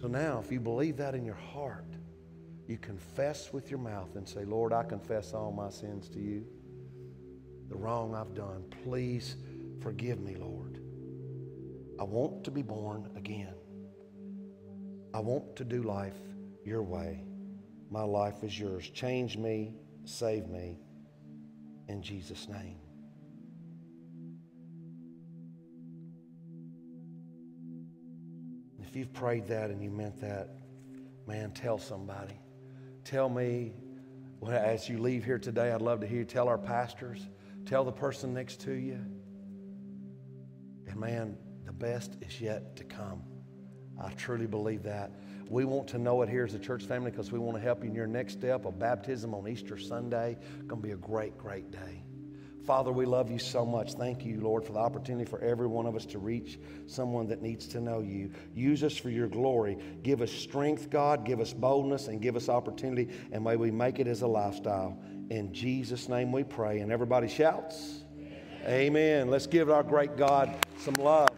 So 0.00 0.06
now, 0.06 0.40
if 0.44 0.52
you 0.52 0.60
believe 0.60 0.98
that 0.98 1.16
in 1.16 1.24
your 1.24 1.34
heart, 1.34 1.92
you 2.68 2.78
confess 2.78 3.52
with 3.52 3.68
your 3.68 3.80
mouth 3.80 4.14
and 4.14 4.28
say, 4.28 4.44
Lord, 4.44 4.72
I 4.72 4.84
confess 4.84 5.34
all 5.34 5.50
my 5.50 5.70
sins 5.70 6.08
to 6.10 6.20
you, 6.20 6.46
the 7.68 7.74
wrong 7.74 8.14
I've 8.14 8.36
done. 8.36 8.62
Please 8.84 9.34
forgive 9.82 10.20
me, 10.20 10.36
Lord. 10.36 10.78
I 11.98 12.04
want 12.04 12.44
to 12.44 12.52
be 12.52 12.62
born 12.62 13.10
again. 13.16 13.54
I 15.12 15.20
want 15.20 15.56
to 15.56 15.64
do 15.64 15.82
life 15.82 16.16
your 16.64 16.82
way. 16.82 17.24
My 17.90 18.02
life 18.02 18.44
is 18.44 18.58
yours. 18.58 18.88
Change 18.90 19.36
me, 19.36 19.74
save 20.04 20.48
me, 20.48 20.78
in 21.88 22.02
Jesus' 22.02 22.48
name. 22.48 22.76
If 28.80 28.96
you've 28.96 29.12
prayed 29.12 29.46
that 29.48 29.70
and 29.70 29.82
you 29.82 29.90
meant 29.90 30.20
that, 30.20 30.50
man, 31.26 31.52
tell 31.52 31.78
somebody. 31.78 32.40
Tell 33.04 33.28
me 33.28 33.72
as 34.48 34.88
you 34.88 34.98
leave 34.98 35.24
here 35.24 35.38
today, 35.38 35.72
I'd 35.72 35.82
love 35.82 36.00
to 36.00 36.06
hear 36.06 36.20
you 36.20 36.24
tell 36.24 36.48
our 36.48 36.58
pastors, 36.58 37.28
tell 37.66 37.84
the 37.84 37.92
person 37.92 38.32
next 38.32 38.60
to 38.62 38.72
you. 38.72 38.98
And 40.86 40.96
man, 40.96 41.36
the 41.64 41.72
best 41.72 42.16
is 42.20 42.40
yet 42.40 42.76
to 42.76 42.84
come. 42.84 43.22
I 44.00 44.10
truly 44.10 44.46
believe 44.46 44.82
that. 44.84 45.10
We 45.48 45.64
want 45.64 45.88
to 45.88 45.98
know 45.98 46.22
it 46.22 46.28
here 46.28 46.44
as 46.44 46.54
a 46.54 46.58
church 46.58 46.84
family 46.84 47.10
because 47.10 47.32
we 47.32 47.38
want 47.38 47.56
to 47.56 47.62
help 47.62 47.82
you 47.82 47.90
in 47.90 47.94
your 47.94 48.06
next 48.06 48.34
step 48.34 48.64
of 48.64 48.78
baptism 48.78 49.34
on 49.34 49.48
Easter 49.48 49.76
Sunday. 49.76 50.36
It's 50.40 50.66
going 50.68 50.80
to 50.80 50.86
be 50.86 50.92
a 50.92 50.96
great, 50.96 51.36
great 51.36 51.70
day. 51.70 52.04
Father, 52.64 52.92
we 52.92 53.04
love 53.04 53.30
you 53.30 53.38
so 53.38 53.66
much. 53.66 53.94
Thank 53.94 54.24
you, 54.24 54.40
Lord, 54.40 54.64
for 54.64 54.72
the 54.72 54.78
opportunity 54.78 55.24
for 55.24 55.40
every 55.40 55.66
one 55.66 55.86
of 55.86 55.96
us 55.96 56.06
to 56.06 56.18
reach 56.18 56.58
someone 56.86 57.26
that 57.28 57.42
needs 57.42 57.66
to 57.68 57.80
know 57.80 58.00
you. 58.00 58.30
Use 58.54 58.84
us 58.84 58.96
for 58.96 59.10
your 59.10 59.26
glory. 59.26 59.76
Give 60.04 60.22
us 60.22 60.30
strength, 60.30 60.88
God. 60.88 61.24
Give 61.24 61.40
us 61.40 61.52
boldness 61.52 62.06
and 62.06 62.20
give 62.20 62.36
us 62.36 62.48
opportunity. 62.48 63.08
And 63.32 63.42
may 63.42 63.56
we 63.56 63.70
make 63.70 63.98
it 63.98 64.06
as 64.06 64.22
a 64.22 64.26
lifestyle. 64.26 64.96
In 65.30 65.52
Jesus' 65.52 66.08
name 66.08 66.30
we 66.30 66.44
pray. 66.44 66.80
And 66.80 66.92
everybody 66.92 67.28
shouts, 67.28 68.04
Amen. 68.20 68.68
Amen. 68.68 69.30
Let's 69.30 69.46
give 69.46 69.70
our 69.70 69.82
great 69.82 70.16
God 70.16 70.54
some 70.78 70.94
love. 70.94 71.30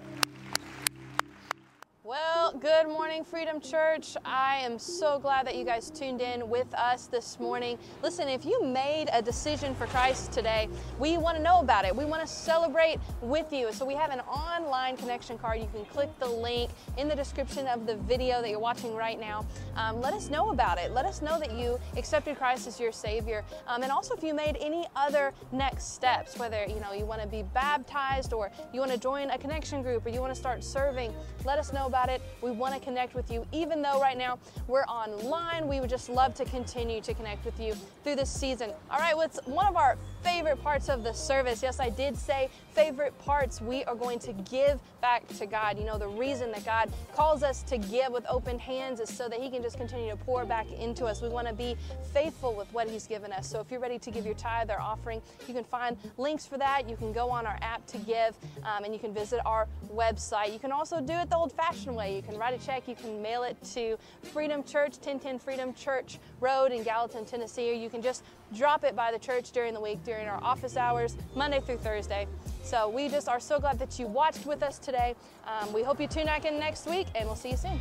Morning, 3.12 3.30
Freedom 3.30 3.60
Church. 3.60 4.16
I 4.24 4.56
am 4.60 4.78
so 4.78 5.18
glad 5.18 5.46
that 5.46 5.54
you 5.56 5.66
guys 5.66 5.90
tuned 5.90 6.22
in 6.22 6.48
with 6.48 6.72
us 6.72 7.08
this 7.08 7.38
morning. 7.38 7.76
Listen, 8.02 8.26
if 8.26 8.46
you 8.46 8.64
made 8.64 9.10
a 9.12 9.20
decision 9.20 9.74
for 9.74 9.86
Christ 9.88 10.32
today, 10.32 10.66
we 10.98 11.18
want 11.18 11.36
to 11.36 11.42
know 11.42 11.60
about 11.60 11.84
it. 11.84 11.94
We 11.94 12.06
want 12.06 12.22
to 12.22 12.26
celebrate 12.26 12.96
with 13.20 13.52
you. 13.52 13.70
So 13.74 13.84
we 13.84 13.92
have 13.96 14.12
an 14.12 14.20
online 14.20 14.96
connection 14.96 15.36
card. 15.36 15.60
You 15.60 15.68
can 15.74 15.84
click 15.84 16.08
the 16.20 16.26
link 16.26 16.70
in 16.96 17.06
the 17.06 17.14
description 17.14 17.66
of 17.66 17.86
the 17.86 17.96
video 17.96 18.40
that 18.40 18.48
you're 18.48 18.58
watching 18.58 18.94
right 18.94 19.20
now. 19.20 19.44
Um, 19.76 20.00
let 20.00 20.14
us 20.14 20.30
know 20.30 20.48
about 20.48 20.78
it. 20.78 20.92
Let 20.92 21.04
us 21.04 21.20
know 21.20 21.38
that 21.38 21.52
you 21.52 21.78
accepted 21.98 22.38
Christ 22.38 22.66
as 22.66 22.80
your 22.80 22.92
Savior. 22.92 23.44
Um, 23.66 23.82
and 23.82 23.92
also 23.92 24.14
if 24.14 24.22
you 24.22 24.32
made 24.32 24.56
any 24.58 24.86
other 24.96 25.34
next 25.52 25.92
steps, 25.92 26.38
whether 26.38 26.64
you 26.64 26.80
know 26.80 26.94
you 26.94 27.04
want 27.04 27.20
to 27.20 27.28
be 27.28 27.42
baptized 27.42 28.32
or 28.32 28.50
you 28.72 28.80
want 28.80 28.92
to 28.92 28.98
join 28.98 29.28
a 29.28 29.36
connection 29.36 29.82
group 29.82 30.06
or 30.06 30.08
you 30.08 30.20
want 30.22 30.32
to 30.32 30.40
start 30.40 30.64
serving, 30.64 31.12
let 31.44 31.58
us 31.58 31.74
know 31.74 31.84
about 31.84 32.08
it. 32.08 32.22
We 32.40 32.52
want 32.52 32.72
to 32.72 32.80
connect 33.02 33.14
with 33.16 33.32
you. 33.32 33.44
Even 33.50 33.82
though 33.82 34.00
right 34.00 34.16
now 34.16 34.38
we're 34.68 34.84
online, 34.84 35.66
we 35.66 35.80
would 35.80 35.90
just 35.90 36.08
love 36.08 36.34
to 36.34 36.44
continue 36.44 37.00
to 37.00 37.12
connect 37.14 37.44
with 37.44 37.58
you 37.58 37.74
through 38.04 38.14
this 38.14 38.30
season. 38.30 38.70
All 38.90 38.98
right, 38.98 39.16
what's 39.16 39.40
one 39.44 39.66
of 39.66 39.76
our 39.76 39.98
favorite 40.22 40.62
parts 40.62 40.88
of 40.88 41.02
the 41.02 41.12
service? 41.12 41.64
Yes, 41.64 41.80
I 41.80 41.90
did 41.90 42.16
say 42.16 42.48
favorite 42.72 43.16
parts. 43.18 43.60
We 43.60 43.84
are 43.84 43.94
going 43.94 44.18
to 44.20 44.32
give 44.32 44.80
back 45.00 45.26
to 45.38 45.46
God. 45.46 45.78
You 45.78 45.84
know, 45.84 45.98
the 45.98 46.08
reason 46.08 46.50
that 46.52 46.64
God 46.64 46.92
calls 47.14 47.42
us 47.42 47.62
to 47.64 47.78
give 47.78 48.12
with 48.12 48.24
open 48.28 48.58
hands 48.58 49.00
is 49.00 49.08
so 49.14 49.28
that 49.28 49.40
He 49.40 49.50
can 49.50 49.62
just 49.62 49.76
continue 49.76 50.10
to 50.10 50.16
pour 50.16 50.44
back 50.44 50.70
into 50.72 51.06
us. 51.06 51.22
We 51.22 51.28
want 51.28 51.48
to 51.48 51.54
be 51.54 51.76
faithful 52.12 52.54
with 52.54 52.72
what 52.72 52.88
He's 52.88 53.06
given 53.06 53.32
us. 53.32 53.48
So 53.48 53.60
if 53.60 53.70
you're 53.70 53.80
ready 53.80 53.98
to 53.98 54.10
give 54.10 54.24
your 54.24 54.34
tithe 54.34 54.70
or 54.70 54.80
offering, 54.80 55.20
you 55.46 55.54
can 55.54 55.64
find 55.64 55.96
links 56.16 56.46
for 56.46 56.58
that. 56.58 56.88
You 56.88 56.96
can 56.96 57.12
go 57.12 57.30
on 57.30 57.46
our 57.46 57.58
app 57.60 57.86
to 57.88 57.98
give, 57.98 58.36
um, 58.64 58.84
and 58.84 58.92
you 58.92 59.00
can 59.00 59.12
visit 59.12 59.40
our 59.44 59.66
website. 59.94 60.52
You 60.52 60.58
can 60.58 60.72
also 60.72 61.00
do 61.00 61.12
it 61.12 61.30
the 61.30 61.36
old 61.36 61.52
fashioned 61.52 61.96
way. 61.96 62.16
You 62.16 62.22
can 62.22 62.38
write 62.38 62.60
a 62.60 62.64
check, 62.64 62.88
you 62.88 62.94
can 62.94 63.20
mail 63.20 63.42
it 63.42 63.56
to 63.74 63.98
Freedom 64.22 64.62
Church, 64.62 64.92
1010 64.96 65.38
Freedom 65.38 65.74
Church 65.74 66.18
Road 66.40 66.72
in 66.72 66.82
Gallatin, 66.82 67.24
Tennessee, 67.24 67.70
or 67.70 67.74
you 67.74 67.90
can 67.90 68.02
just 68.02 68.22
drop 68.54 68.84
it 68.84 68.94
by 68.94 69.10
the 69.10 69.18
church 69.18 69.50
during 69.52 69.74
the 69.74 69.80
week 69.80 70.02
during 70.04 70.28
our 70.28 70.42
office 70.42 70.76
hours, 70.76 71.16
Monday 71.34 71.60
through 71.60 71.78
Thursday. 71.78 72.26
So 72.62 72.88
we 72.88 73.08
just 73.08 73.28
are 73.28 73.40
so 73.40 73.58
glad 73.58 73.78
that 73.78 73.98
you 73.98 74.06
watched 74.06 74.46
with 74.46 74.62
us 74.62 74.78
today. 74.78 75.14
Um, 75.46 75.72
we 75.72 75.82
hope 75.82 76.00
you 76.00 76.06
tune 76.06 76.26
back 76.26 76.44
in 76.44 76.58
next 76.58 76.86
week, 76.86 77.06
and 77.14 77.26
we'll 77.26 77.36
see 77.36 77.50
you 77.50 77.56
soon. 77.56 77.80